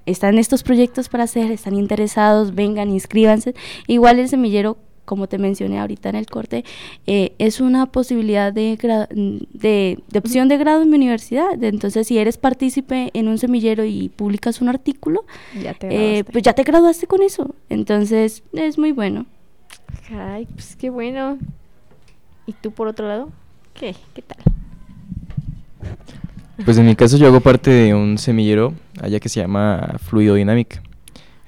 están 0.06 0.38
estos 0.38 0.62
proyectos 0.64 1.10
para 1.10 1.24
hacer, 1.24 1.52
están 1.52 1.76
interesados, 1.76 2.54
vengan, 2.54 2.90
inscríbanse. 2.92 3.56
Igual 3.88 4.20
el 4.20 4.30
semillero, 4.30 4.78
como 5.10 5.26
te 5.28 5.40
mencioné 5.40 5.80
ahorita 5.80 6.10
en 6.10 6.16
el 6.16 6.28
corte, 6.28 6.64
eh, 7.08 7.34
es 7.40 7.60
una 7.62 7.88
posibilidad 7.88 8.54
de, 8.54 8.78
de, 9.54 9.98
de 10.08 10.20
opción 10.20 10.48
de 10.50 10.58
grado 10.58 10.84
en 10.84 10.90
mi 10.92 10.98
universidad. 10.98 11.58
De- 11.58 11.70
Entonces, 11.70 12.06
si 12.08 12.20
eres 12.20 12.38
partícipe 12.38 13.10
en 13.14 13.28
un 13.28 13.40
semillero 13.40 13.84
y 13.86 14.10
publicas 14.10 14.62
un 14.62 14.70
artículo, 14.70 15.26
Ya 15.60 15.74
te 15.74 15.88
eh, 16.20 16.24
pues 16.24 16.44
ya 16.44 16.54
te 16.54 16.62
graduaste 16.62 17.08
con 17.08 17.24
eso. 17.24 17.56
Entonces, 17.70 18.44
es 18.54 18.78
muy 18.78 18.92
bueno. 18.92 19.26
Ay, 20.16 20.46
pues 20.54 20.76
qué 20.76 20.92
bueno. 20.92 21.40
¿Y 22.46 22.54
tú 22.54 22.70
por 22.72 22.88
otro 22.88 23.08
lado? 23.08 23.32
¿Qué? 23.74 23.96
¿Qué 24.14 24.22
tal? 24.22 24.38
Pues 26.66 26.78
en 26.78 26.86
mi 26.86 26.96
caso 26.96 27.18
yo 27.18 27.26
hago 27.28 27.40
parte 27.40 27.72
de 27.72 27.94
un 27.96 28.18
semillero 28.18 28.74
allá 29.02 29.20
que 29.20 29.30
se 29.30 29.40
llama 29.40 29.96
Fluidodinámica. 30.04 30.84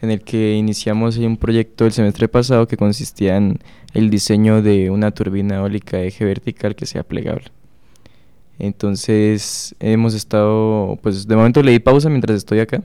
En 0.01 0.11
el 0.11 0.21
que 0.21 0.55
iniciamos 0.55 1.17
un 1.17 1.37
proyecto 1.37 1.85
el 1.85 1.91
semestre 1.91 2.27
pasado 2.27 2.67
que 2.67 2.77
consistía 2.77 3.37
en 3.37 3.59
el 3.93 4.09
diseño 4.09 4.61
de 4.61 4.89
una 4.89 5.11
turbina 5.11 5.57
eólica 5.57 6.01
eje 6.01 6.25
vertical 6.25 6.75
que 6.75 6.85
sea 6.85 7.03
plegable. 7.03 7.45
Entonces 8.59 9.75
hemos 9.79 10.13
estado, 10.13 10.97
pues 11.01 11.27
de 11.27 11.35
momento 11.35 11.63
le 11.63 11.71
di 11.71 11.79
pausa 11.79 12.09
mientras 12.09 12.37
estoy 12.37 12.59
acá 12.59 12.83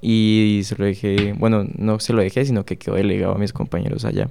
y 0.00 0.60
se 0.64 0.76
lo 0.76 0.84
dejé, 0.84 1.34
bueno, 1.34 1.66
no 1.76 1.98
se 2.00 2.12
lo 2.12 2.22
dejé, 2.22 2.44
sino 2.44 2.64
que 2.64 2.76
quedó 2.76 2.94
delegado 2.94 3.34
a 3.34 3.38
mis 3.38 3.52
compañeros 3.52 4.04
allá, 4.04 4.28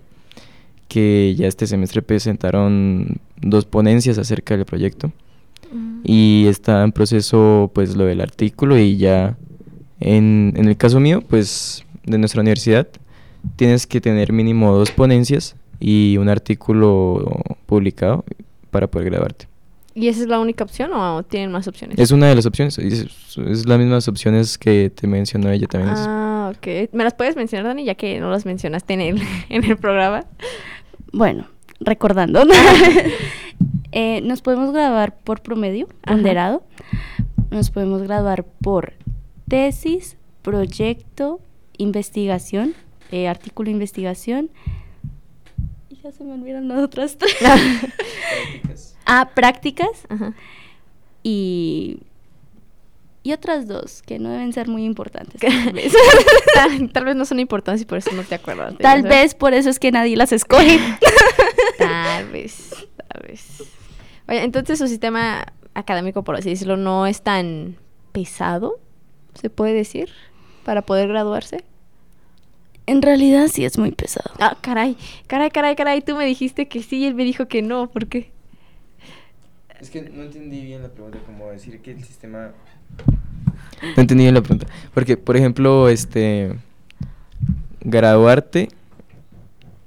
que 0.87 1.35
ya 1.37 1.47
este 1.47 1.67
semestre 1.67 2.01
presentaron 2.01 3.17
dos 3.41 3.65
ponencias 3.65 4.17
acerca 4.17 4.55
del 4.55 4.65
proyecto 4.65 5.11
Mm. 5.73 6.01
y 6.03 6.45
está 6.47 6.83
en 6.83 6.91
proceso 6.91 7.71
pues 7.73 7.95
lo 7.95 8.05
del 8.05 8.21
artículo 8.21 8.77
y 8.77 8.97
ya 8.97 9.37
en, 9.99 10.53
en 10.55 10.67
el 10.67 10.77
caso 10.77 10.99
mío 10.99 11.21
pues 11.21 11.85
de 12.03 12.17
nuestra 12.17 12.41
universidad 12.41 12.87
tienes 13.55 13.87
que 13.87 14.01
tener 14.01 14.31
mínimo 14.33 14.73
dos 14.73 14.91
ponencias 14.91 15.55
y 15.79 16.17
un 16.17 16.29
artículo 16.29 17.43
publicado 17.65 18.23
para 18.71 18.87
poder 18.87 19.09
graduarte. 19.09 19.47
¿Y 19.95 20.07
esa 20.07 20.21
es 20.21 20.27
la 20.27 20.39
única 20.39 20.63
opción 20.63 20.91
o 20.93 21.21
tienen 21.23 21.51
más 21.51 21.67
opciones? 21.67 21.99
Es 21.99 22.11
una 22.11 22.27
de 22.27 22.35
las 22.35 22.45
opciones, 22.47 22.79
es, 22.79 23.37
es 23.37 23.67
las 23.67 23.77
mismas 23.77 24.07
opciones 24.07 24.57
que 24.57 24.89
te 24.89 25.05
mencionó 25.05 25.51
ella 25.51 25.67
también. 25.67 25.93
Ah, 25.95 26.51
ok. 26.55 26.89
¿Me 26.93 27.03
las 27.03 27.13
puedes 27.13 27.35
mencionar, 27.35 27.67
Dani, 27.67 27.85
ya 27.85 27.93
que 27.93 28.19
no 28.19 28.31
las 28.31 28.45
mencionaste 28.45 28.93
en 28.93 29.01
el, 29.01 29.21
en 29.49 29.63
el 29.63 29.77
programa? 29.77 30.25
Bueno, 31.11 31.47
recordando, 31.79 32.43
eh, 33.91 34.21
nos 34.21 34.41
podemos 34.41 34.71
graduar 34.73 35.15
por 35.17 35.41
promedio, 35.41 35.87
Ajá. 36.03 36.15
ponderado. 36.15 36.63
Nos 37.51 37.69
podemos 37.69 38.01
graduar 38.01 38.45
por 38.45 38.93
tesis, 39.53 40.17
proyecto, 40.41 41.39
investigación, 41.77 42.73
eh, 43.11 43.27
artículo 43.27 43.67
de 43.67 43.73
investigación. 43.73 44.49
Y 45.91 45.97
ya 45.97 46.11
se 46.11 46.23
me 46.23 46.33
olvidan 46.33 46.67
las 46.67 46.79
otras 46.79 47.19
tres. 47.19 47.37
ah, 49.05 49.29
prácticas 49.35 50.07
Ajá. 50.09 50.33
y, 51.21 51.99
y 53.21 53.31
otras 53.31 53.67
dos 53.67 54.01
que 54.01 54.17
no 54.17 54.31
deben 54.31 54.53
ser 54.53 54.69
muy 54.69 54.85
importantes. 54.85 55.39
Tal 55.39 55.71
vez, 55.71 55.93
tal, 56.55 56.91
tal 56.91 57.05
vez 57.05 57.15
no 57.15 57.23
son 57.25 57.39
importantes 57.39 57.83
y 57.83 57.85
por 57.85 57.99
eso 57.99 58.11
no 58.13 58.23
te 58.23 58.33
acuerdas. 58.33 58.75
Tal 58.79 59.03
vez 59.03 59.35
por 59.35 59.53
eso 59.53 59.69
es 59.69 59.77
que 59.77 59.91
nadie 59.91 60.17
las 60.17 60.31
escoge. 60.31 60.79
Tal 61.77 62.27
vez, 62.29 62.87
tal 63.07 63.27
vez. 63.27 63.63
Oye, 64.27 64.43
entonces 64.43 64.79
su 64.79 64.87
sistema 64.87 65.45
académico, 65.75 66.23
por 66.23 66.37
así 66.37 66.49
decirlo, 66.49 66.75
no 66.75 67.05
es 67.05 67.21
tan 67.21 67.77
pesado, 68.13 68.79
se 69.35 69.49
puede 69.49 69.73
decir, 69.73 70.09
para 70.63 70.81
poder 70.81 71.07
graduarse. 71.07 71.63
en 72.85 73.01
realidad 73.01 73.47
sí 73.47 73.63
es 73.65 73.77
muy 73.77 73.91
pesado. 73.91 74.31
Ah, 74.39 74.57
caray, 74.61 74.97
caray, 75.27 75.49
caray, 75.51 75.75
caray, 75.75 76.01
tú 76.01 76.15
me 76.15 76.25
dijiste 76.25 76.67
que 76.67 76.83
sí 76.83 76.97
y 76.97 77.05
él 77.05 77.15
me 77.15 77.23
dijo 77.23 77.47
que 77.47 77.61
no, 77.61 77.89
¿por 77.89 78.07
qué? 78.07 78.31
Es 79.79 79.89
que 79.89 80.01
no 80.01 80.23
entendí 80.23 80.61
bien 80.63 80.81
la 80.81 80.89
pregunta, 80.89 81.17
como 81.25 81.49
decir 81.49 81.81
que 81.81 81.91
el 81.91 82.03
sistema... 82.03 82.51
No 83.95 84.01
entendí 84.01 84.23
bien 84.23 84.33
la 84.33 84.41
pregunta. 84.41 84.67
Porque, 84.93 85.17
por 85.17 85.35
ejemplo, 85.35 85.89
este... 85.89 86.55
Graduarte, 87.81 88.69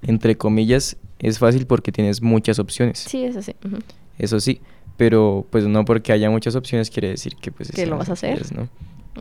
entre 0.03 0.36
comillas, 0.36 0.97
es 1.18 1.38
fácil 1.38 1.66
porque 1.66 1.92
tienes 1.92 2.20
muchas 2.20 2.59
opciones. 2.59 2.99
Sí, 2.99 3.24
es 3.24 3.36
así. 3.36 3.55
ujú. 3.64 3.78
Eso 4.18 4.38
sí. 4.38 4.61
Pero, 4.99 5.47
pues 5.51 5.64
no 5.64 5.84
porque 5.86 6.12
haya 6.12 6.28
muchas 6.28 6.57
opciones 6.57 6.90
quiere 6.90 7.09
decir 7.09 7.36
que 7.36 7.51
pues... 7.51 7.70
Que 7.70 7.86
lo 7.86 7.97
vas 7.97 8.11
a 8.11 8.14
hacer. 8.14 8.40
es, 8.40 8.53
¿no? 8.53 8.68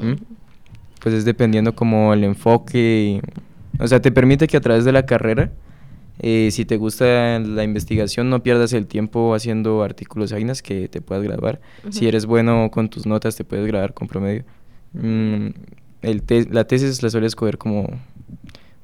¿Mm? 0.02 0.16
Pues 1.02 1.14
es 1.16 1.26
dependiendo 1.26 1.76
como 1.76 2.14
el 2.14 2.24
enfoque. 2.24 3.22
y- 3.22 3.82
o 3.84 3.88
sea, 3.88 4.02
te 4.02 4.12
permite 4.12 4.48
que 4.48 4.58
a 4.58 4.62
través 4.62 4.86
de 4.86 4.91
la 4.91 5.06
carrera, 5.06 5.52
eh, 6.20 6.50
si 6.52 6.64
te 6.66 6.78
gusta 6.78 7.39
la 7.39 7.64
investigación, 7.64 8.30
no 8.30 8.41
pierdas 8.41 8.72
el 8.74 8.88
tiempo 8.88 9.36
haciendo 9.36 9.84
artículos 9.84 10.32
vainas 10.32 10.62
que 10.62 10.88
te 10.88 11.02
puedas 11.02 11.24
graduar. 11.24 11.60
Si 11.89 12.08
eres 12.08 12.26
bueno 12.26 12.70
con 12.72 12.89
tus 12.89 13.06
notas, 13.06 13.36
te 13.36 13.43
puedes 13.43 13.68
graduar 13.68 13.93
con 13.93 14.08
promedio. 14.08 14.43
Mm, 14.93 15.48
el 16.02 16.22
te- 16.24 16.48
la 16.50 16.64
tesis 16.66 17.04
la 17.04 17.10
suele 17.10 17.28
escoger 17.28 17.58
como 17.58 17.88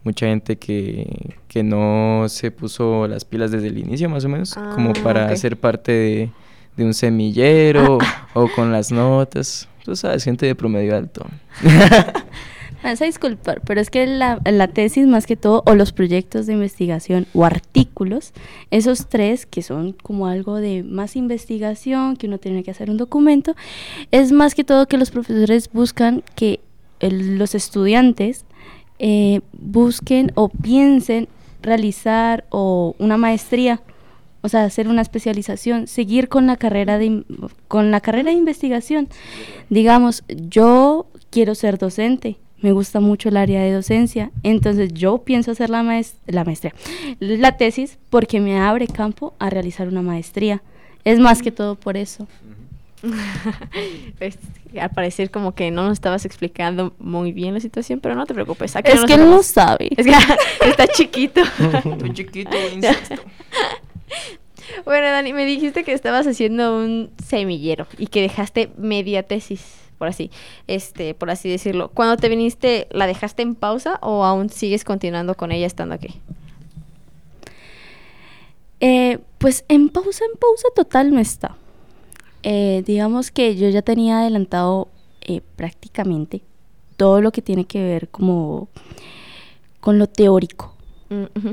mucha 0.03 0.25
gente 0.25 0.57
que, 0.57 1.35
que 1.47 1.63
no 1.63 2.25
se 2.27 2.51
puso 2.51 3.07
las 3.07 3.23
pilas 3.23 3.51
desde 3.51 3.67
el 3.67 3.77
inicio, 3.77 4.09
más 4.09 4.25
o 4.25 4.29
menos, 4.29 4.55
como 4.75 4.89
Ah, 4.91 4.99
para 5.03 5.25
ok. 5.27 5.35
ser 5.35 5.57
parte 5.57 5.91
de, 5.93 6.29
de 6.75 6.83
un 6.83 6.93
semillero 6.93 7.97
o 8.33 8.47
con 8.55 8.71
las 8.73 8.91
notas. 8.91 9.69
Tú 9.83 9.95
sabes, 9.95 10.23
gente 10.23 10.45
de 10.45 10.55
promedio 10.55 10.95
alto. 10.95 11.25
Me 12.83 12.89
vas 12.89 13.01
a 13.01 13.05
disculpar, 13.05 13.61
pero 13.61 13.79
es 13.79 13.91
que 13.91 14.07
la, 14.07 14.39
tesis 14.73 15.05
más 15.05 15.27
que 15.27 15.35
todo, 15.35 15.61
o 15.67 15.75
los 15.75 15.91
proyectos 15.91 16.47
de 16.47 16.53
investigación 16.53 17.27
o 17.33 17.45
artículos, 17.45 18.33
esos 18.71 19.07
tres 19.07 19.45
que 19.45 19.61
son 19.61 19.93
como 19.93 20.25
algo 20.25 20.55
de 20.55 20.81
más 20.81 21.15
investigación, 21.15 22.17
que 22.17 22.25
uno 22.25 22.39
tiene 22.39 22.63
que 22.63 22.71
hacer 22.71 22.89
un 22.89 22.97
documento, 22.97 23.55
es 24.09 24.31
más 24.31 24.55
que 24.55 24.63
todo 24.63 24.87
que 24.87 24.97
los 24.97 25.11
profesores 25.11 25.69
buscan 25.71 26.23
que 26.35 26.59
los 27.01 27.53
estudiantes 27.53 28.45
eh, 28.97 29.41
busquen 29.53 30.31
o 30.33 30.49
piensen 30.49 31.27
realizar 31.61 32.45
o 32.49 32.95
una 32.97 33.17
maestría, 33.17 33.81
o 34.41 34.49
sea, 34.49 34.63
hacer 34.63 34.87
una 34.87 35.01
especialización, 35.01 35.87
seguir 35.87 36.27
con 36.29 36.47
la 36.47 36.57
carrera 36.57 36.97
de 36.97 37.23
con 37.67 37.91
la 37.91 38.01
carrera 38.01 38.31
de 38.31 38.37
investigación. 38.37 39.07
Digamos, 39.69 40.23
yo 40.27 41.05
quiero 41.29 41.55
ser 41.55 41.77
docente, 41.77 42.37
me 42.61 42.71
gusta 42.71 42.99
mucho 42.99 43.29
el 43.29 43.37
área 43.37 43.61
de 43.61 43.71
docencia, 43.71 44.31
entonces 44.43 44.93
yo 44.93 45.19
pienso 45.19 45.51
hacer 45.51 45.69
la, 45.69 45.81
maes- 45.83 46.15
la 46.27 46.43
maestría, 46.43 46.73
la 47.19 47.57
tesis, 47.57 47.97
porque 48.09 48.39
me 48.39 48.59
abre 48.59 48.87
campo 48.87 49.33
a 49.39 49.49
realizar 49.49 49.87
una 49.87 50.01
maestría. 50.01 50.61
Es 51.03 51.19
más 51.19 51.41
que 51.41 51.51
todo 51.51 51.75
por 51.75 51.97
eso. 51.97 52.27
Es- 54.19 54.37
al 54.79 54.89
parecer 54.91 55.31
como 55.31 55.53
que 55.53 55.69
no 55.71 55.83
nos 55.83 55.93
estabas 55.93 56.23
explicando 56.23 56.93
muy 56.99 57.31
bien 57.33 57.53
la 57.55 57.59
situación, 57.59 57.99
pero 57.99 58.15
no 58.15 58.25
te 58.25 58.33
preocupes. 58.33 58.75
aquí 58.75 58.89
Es 58.91 58.97
nos 58.97 59.05
que 59.05 59.13
él 59.15 59.19
no 59.21 59.29
vamos. 59.31 59.45
sabe. 59.47 59.89
Es 59.97 60.05
que 60.05 60.13
está 60.69 60.87
chiquito. 60.87 61.41
Muy 61.99 62.13
chiquito, 62.13 62.55
insisto. 62.73 63.15
bueno, 64.85 65.07
Dani, 65.07 65.33
me 65.33 65.45
dijiste 65.45 65.83
que 65.83 65.93
estabas 65.93 66.27
haciendo 66.27 66.75
un 66.77 67.11
semillero 67.23 67.87
y 67.97 68.07
que 68.07 68.21
dejaste 68.21 68.71
media 68.77 69.23
tesis, 69.23 69.75
por 69.97 70.07
así, 70.07 70.31
este, 70.67 71.13
por 71.13 71.29
así 71.29 71.49
decirlo. 71.49 71.89
Cuando 71.89 72.17
te 72.17 72.29
viniste, 72.29 72.87
¿la 72.91 73.07
dejaste 73.07 73.41
en 73.41 73.55
pausa 73.55 73.99
o 74.01 74.23
aún 74.23 74.49
sigues 74.49 74.83
continuando 74.83 75.35
con 75.35 75.51
ella 75.51 75.67
estando 75.67 75.95
aquí? 75.95 76.21
Eh, 78.79 79.19
pues 79.37 79.63
en 79.67 79.89
pausa, 79.89 80.25
en 80.25 80.37
pausa 80.39 80.67
total 80.75 81.13
no 81.13 81.19
está. 81.19 81.55
Eh, 82.43 82.83
digamos 82.85 83.29
que 83.29 83.55
yo 83.55 83.69
ya 83.69 83.83
tenía 83.83 84.21
adelantado 84.21 84.87
eh, 85.21 85.41
prácticamente 85.55 86.41
todo 86.97 87.21
lo 87.21 87.31
que 87.31 87.43
tiene 87.43 87.65
que 87.65 87.83
ver 87.83 88.09
como 88.09 88.69
con 89.79 89.99
lo 89.99 90.07
teórico. 90.07 90.73
Mm, 91.09 91.51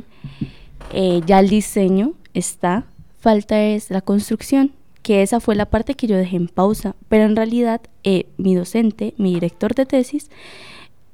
ya 1.26 1.40
el 1.40 1.50
diseño 1.50 2.14
está, 2.34 2.86
falta 3.18 3.62
es 3.62 3.90
la 3.90 4.00
construcción, 4.00 4.72
que 5.02 5.22
esa 5.22 5.40
fue 5.40 5.54
la 5.54 5.66
parte 5.66 5.94
que 5.94 6.06
yo 6.06 6.16
dejé 6.16 6.36
en 6.36 6.48
pausa, 6.48 6.94
pero 7.08 7.24
en 7.24 7.36
realidad 7.36 7.80
eh, 8.04 8.26
mi 8.36 8.54
docente, 8.54 9.14
mi 9.16 9.34
director 9.34 9.74
de 9.74 9.86
tesis, 9.86 10.30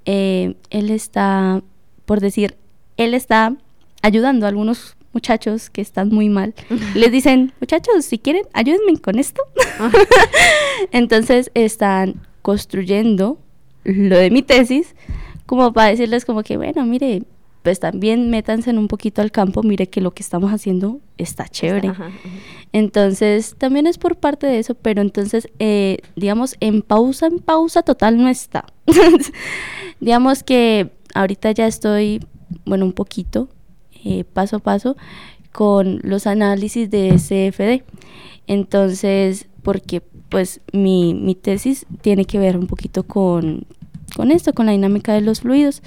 eh, 0.04 0.54
él 0.70 0.90
está, 0.90 1.62
por 2.04 2.20
decir, 2.20 2.56
él 2.96 3.14
está 3.14 3.56
ayudando 4.02 4.46
a 4.46 4.48
algunos 4.48 4.96
muchachos 5.12 5.70
que 5.70 5.80
están 5.80 6.08
muy 6.08 6.28
mal. 6.28 6.54
Les 6.94 7.10
dicen, 7.10 7.52
muchachos, 7.60 8.04
si 8.04 8.18
quieren, 8.18 8.42
ayúdenme 8.52 8.98
con 8.98 9.18
esto. 9.18 9.42
Entonces 10.92 11.50
están 11.54 12.26
construyendo 12.42 13.38
lo 13.84 14.18
de 14.18 14.30
mi 14.30 14.42
tesis 14.42 14.94
como 15.46 15.72
para 15.72 15.90
decirles 15.90 16.24
como 16.24 16.42
que, 16.42 16.56
bueno, 16.56 16.84
mire, 16.84 17.22
pues 17.64 17.80
también 17.80 18.28
métanse 18.28 18.68
en 18.68 18.76
un 18.76 18.88
poquito 18.88 19.22
al 19.22 19.32
campo, 19.32 19.62
mire 19.62 19.88
que 19.88 20.02
lo 20.02 20.10
que 20.10 20.22
estamos 20.22 20.52
haciendo 20.52 21.00
está 21.16 21.48
chévere. 21.48 21.88
Ajá. 21.88 22.10
Entonces, 22.72 23.54
también 23.56 23.86
es 23.86 23.96
por 23.96 24.16
parte 24.16 24.46
de 24.46 24.58
eso, 24.58 24.74
pero 24.74 25.00
entonces, 25.00 25.48
eh, 25.58 25.96
digamos, 26.14 26.56
en 26.60 26.82
pausa, 26.82 27.26
en 27.26 27.38
pausa 27.38 27.80
total 27.80 28.18
no 28.18 28.28
está. 28.28 28.66
digamos 30.00 30.42
que 30.42 30.90
ahorita 31.14 31.52
ya 31.52 31.66
estoy, 31.66 32.20
bueno, 32.66 32.84
un 32.84 32.92
poquito, 32.92 33.48
eh, 34.04 34.24
paso 34.24 34.56
a 34.56 34.58
paso, 34.58 34.98
con 35.50 36.00
los 36.02 36.26
análisis 36.26 36.90
de 36.90 37.12
CFD. 37.16 37.82
Entonces, 38.46 39.48
porque 39.62 40.02
pues 40.28 40.60
mi, 40.74 41.14
mi 41.14 41.34
tesis 41.34 41.86
tiene 42.02 42.26
que 42.26 42.38
ver 42.38 42.58
un 42.58 42.66
poquito 42.66 43.04
con, 43.04 43.66
con 44.16 44.30
esto, 44.30 44.52
con 44.52 44.66
la 44.66 44.72
dinámica 44.72 45.12
de 45.14 45.20
los 45.20 45.40
fluidos. 45.40 45.82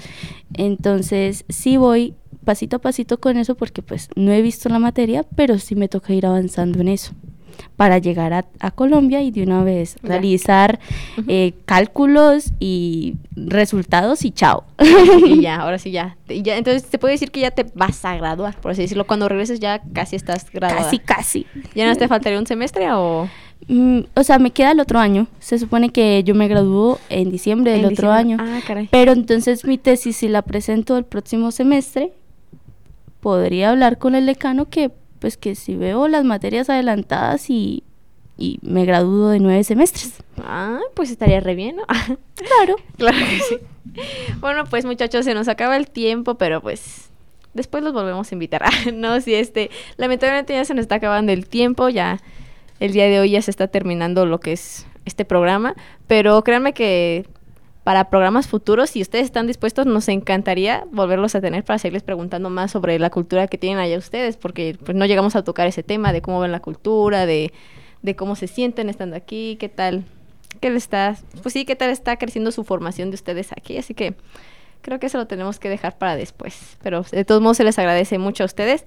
Entonces, 0.54 1.44
sí 1.48 1.76
voy 1.76 2.14
pasito 2.44 2.76
a 2.76 2.78
pasito 2.78 3.20
con 3.20 3.36
eso 3.36 3.56
porque 3.56 3.82
pues 3.82 4.08
no 4.16 4.32
he 4.32 4.40
visto 4.42 4.68
la 4.70 4.78
materia, 4.78 5.22
pero 5.36 5.58
sí 5.58 5.74
me 5.74 5.88
toca 5.88 6.14
ir 6.14 6.24
avanzando 6.26 6.80
en 6.80 6.88
eso. 6.88 7.12
para 7.76 7.98
llegar 7.98 8.32
a, 8.32 8.46
a 8.60 8.70
Colombia 8.70 9.20
y 9.20 9.30
de 9.32 9.42
una 9.42 9.64
vez 9.64 9.96
Ya. 10.02 10.08
realizar 10.10 10.78
eh, 11.26 11.54
cálculos 11.64 12.52
y 12.60 13.16
resultados 13.34 14.24
y 14.24 14.30
chao. 14.30 14.64
y 15.26 15.40
ya, 15.42 15.56
ahora 15.62 15.78
sí 15.78 15.90
ya. 15.90 16.16
Ya. 16.28 16.56
Entonces 16.56 16.84
se 16.88 16.98
puede 16.98 17.14
decir 17.14 17.30
que 17.32 17.40
ya 17.40 17.50
te 17.50 17.66
vas 17.74 18.04
a 18.04 18.16
graduar, 18.16 18.60
por 18.60 18.70
así 18.72 18.82
decirlo. 18.82 19.06
Cuando 19.08 19.28
regreses 19.28 19.58
ya 19.60 19.82
casi 19.92 20.14
estás 20.16 20.48
graduada. 20.52 20.84
casi, 20.84 20.98
casi. 21.00 21.46
¿Ya 21.74 21.86
no 21.88 21.96
te 21.96 22.06
faltaría 22.08 22.38
un 22.38 22.46
semestre 22.46 22.92
o...? 22.92 23.28
Mm, 23.66 24.00
o 24.14 24.22
sea, 24.22 24.38
me 24.38 24.50
queda 24.50 24.70
el 24.72 24.80
otro 24.80 24.98
año. 24.98 25.26
Se 25.40 25.58
supone 25.58 25.90
que 25.90 26.22
yo 26.24 26.34
me 26.34 26.48
gradúo 26.48 26.98
en 27.10 27.30
diciembre 27.30 27.72
del 27.72 27.80
en 27.80 27.86
otro 27.92 28.12
diciembre? 28.12 28.44
año. 28.44 28.56
Ah, 28.58 28.60
caray. 28.66 28.88
Pero 28.90 29.12
entonces 29.12 29.64
mi 29.64 29.76
tesis, 29.78 30.16
si 30.16 30.28
la 30.28 30.42
presento 30.42 30.96
el 30.96 31.04
próximo 31.04 31.50
semestre, 31.50 32.12
podría 33.20 33.70
hablar 33.70 33.98
con 33.98 34.14
el 34.14 34.26
decano 34.26 34.68
que, 34.70 34.90
pues 35.18 35.36
que 35.36 35.54
si 35.54 35.74
veo 35.76 36.08
las 36.08 36.24
materias 36.24 36.70
adelantadas 36.70 37.50
y, 37.50 37.82
y 38.38 38.58
me 38.62 38.84
gradúo 38.84 39.28
de 39.28 39.40
nueve 39.40 39.64
semestres. 39.64 40.14
Ah, 40.38 40.78
pues 40.94 41.10
estaría 41.10 41.40
re 41.40 41.54
bien, 41.54 41.76
¿no? 41.76 41.82
Claro. 42.36 42.76
claro 42.96 43.16
que 43.18 43.40
sí. 43.40 43.58
Bueno, 44.40 44.64
pues 44.64 44.84
muchachos, 44.84 45.24
se 45.24 45.34
nos 45.34 45.48
acaba 45.48 45.76
el 45.76 45.88
tiempo, 45.90 46.36
pero 46.36 46.60
pues 46.60 47.10
después 47.54 47.82
los 47.82 47.92
volvemos 47.92 48.30
a 48.30 48.34
invitar. 48.34 48.62
no, 48.94 49.20
si 49.20 49.34
este, 49.34 49.70
lamentablemente 49.96 50.52
ya 50.54 50.64
se 50.64 50.74
nos 50.74 50.82
está 50.82 50.96
acabando 50.96 51.32
el 51.32 51.48
tiempo, 51.48 51.88
ya 51.88 52.20
el 52.80 52.92
día 52.92 53.04
de 53.06 53.20
hoy 53.20 53.30
ya 53.30 53.42
se 53.42 53.50
está 53.50 53.68
terminando 53.68 54.26
lo 54.26 54.40
que 54.40 54.52
es 54.52 54.86
este 55.04 55.24
programa, 55.24 55.74
pero 56.06 56.42
créanme 56.44 56.72
que 56.74 57.26
para 57.88 58.10
programas 58.10 58.46
futuros, 58.46 58.90
si 58.90 59.00
ustedes 59.00 59.24
están 59.24 59.46
dispuestos, 59.46 59.86
nos 59.86 60.08
encantaría 60.08 60.84
volverlos 60.92 61.34
a 61.34 61.40
tener 61.40 61.64
para 61.64 61.78
seguirles 61.78 62.02
preguntando 62.02 62.50
más 62.50 62.70
sobre 62.70 62.98
la 62.98 63.08
cultura 63.08 63.46
que 63.46 63.56
tienen 63.56 63.78
allá 63.78 63.96
ustedes, 63.96 64.36
porque 64.36 64.76
pues 64.84 64.94
no 64.94 65.06
llegamos 65.06 65.36
a 65.36 65.42
tocar 65.42 65.66
ese 65.66 65.82
tema 65.82 66.12
de 66.12 66.20
cómo 66.20 66.40
ven 66.40 66.52
la 66.52 66.60
cultura, 66.60 67.24
de, 67.24 67.50
de 68.02 68.14
cómo 68.14 68.36
se 68.36 68.46
sienten 68.46 68.90
estando 68.90 69.16
aquí, 69.16 69.56
qué 69.58 69.70
tal, 69.70 70.04
qué 70.60 70.68
le 70.68 70.76
está, 70.76 71.16
pues 71.42 71.54
sí, 71.54 71.64
qué 71.64 71.76
tal 71.76 71.88
está 71.88 72.16
creciendo 72.18 72.52
su 72.52 72.62
formación 72.62 73.10
de 73.10 73.14
ustedes 73.14 73.52
aquí, 73.52 73.78
así 73.78 73.94
que 73.94 74.14
creo 74.82 75.00
que 75.00 75.06
eso 75.06 75.16
lo 75.16 75.26
tenemos 75.26 75.58
que 75.58 75.70
dejar 75.70 75.96
para 75.96 76.14
después, 76.14 76.76
pero 76.82 77.06
de 77.10 77.24
todos 77.24 77.40
modos 77.40 77.56
se 77.56 77.64
les 77.64 77.78
agradece 77.78 78.18
mucho 78.18 78.42
a 78.42 78.46
ustedes. 78.46 78.84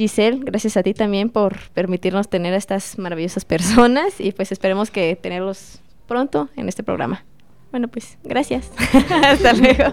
Giselle, 0.00 0.40
gracias 0.42 0.78
a 0.78 0.82
ti 0.82 0.94
también 0.94 1.28
por 1.28 1.58
permitirnos 1.74 2.30
tener 2.30 2.54
a 2.54 2.56
estas 2.56 2.98
maravillosas 2.98 3.44
personas 3.44 4.18
y 4.18 4.32
pues 4.32 4.50
esperemos 4.50 4.90
que 4.90 5.14
tenerlos 5.14 5.82
pronto 6.06 6.48
en 6.56 6.70
este 6.70 6.82
programa. 6.82 7.22
Bueno, 7.70 7.86
pues 7.86 8.16
gracias. 8.24 8.70
Hasta 9.22 9.52
luego. 9.52 9.92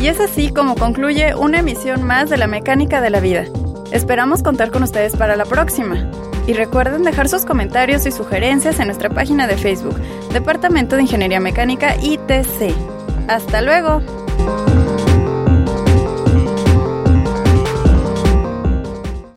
Y 0.00 0.06
es 0.06 0.20
así 0.20 0.50
como 0.50 0.76
concluye 0.76 1.34
una 1.34 1.58
emisión 1.58 2.04
más 2.04 2.30
de 2.30 2.36
la 2.36 2.46
mecánica 2.46 3.00
de 3.00 3.10
la 3.10 3.18
vida. 3.18 3.46
Esperamos 3.92 4.44
contar 4.44 4.70
con 4.70 4.84
ustedes 4.84 5.16
para 5.16 5.34
la 5.34 5.44
próxima. 5.44 6.08
Y 6.46 6.52
recuerden 6.52 7.02
dejar 7.02 7.28
sus 7.28 7.44
comentarios 7.44 8.06
y 8.06 8.12
sugerencias 8.12 8.78
en 8.78 8.86
nuestra 8.86 9.10
página 9.10 9.46
de 9.46 9.56
Facebook, 9.56 9.96
Departamento 10.32 10.96
de 10.96 11.02
Ingeniería 11.02 11.40
Mecánica 11.40 11.96
ITC. 11.96 12.99
Hasta 13.30 13.62
luego. 13.62 14.02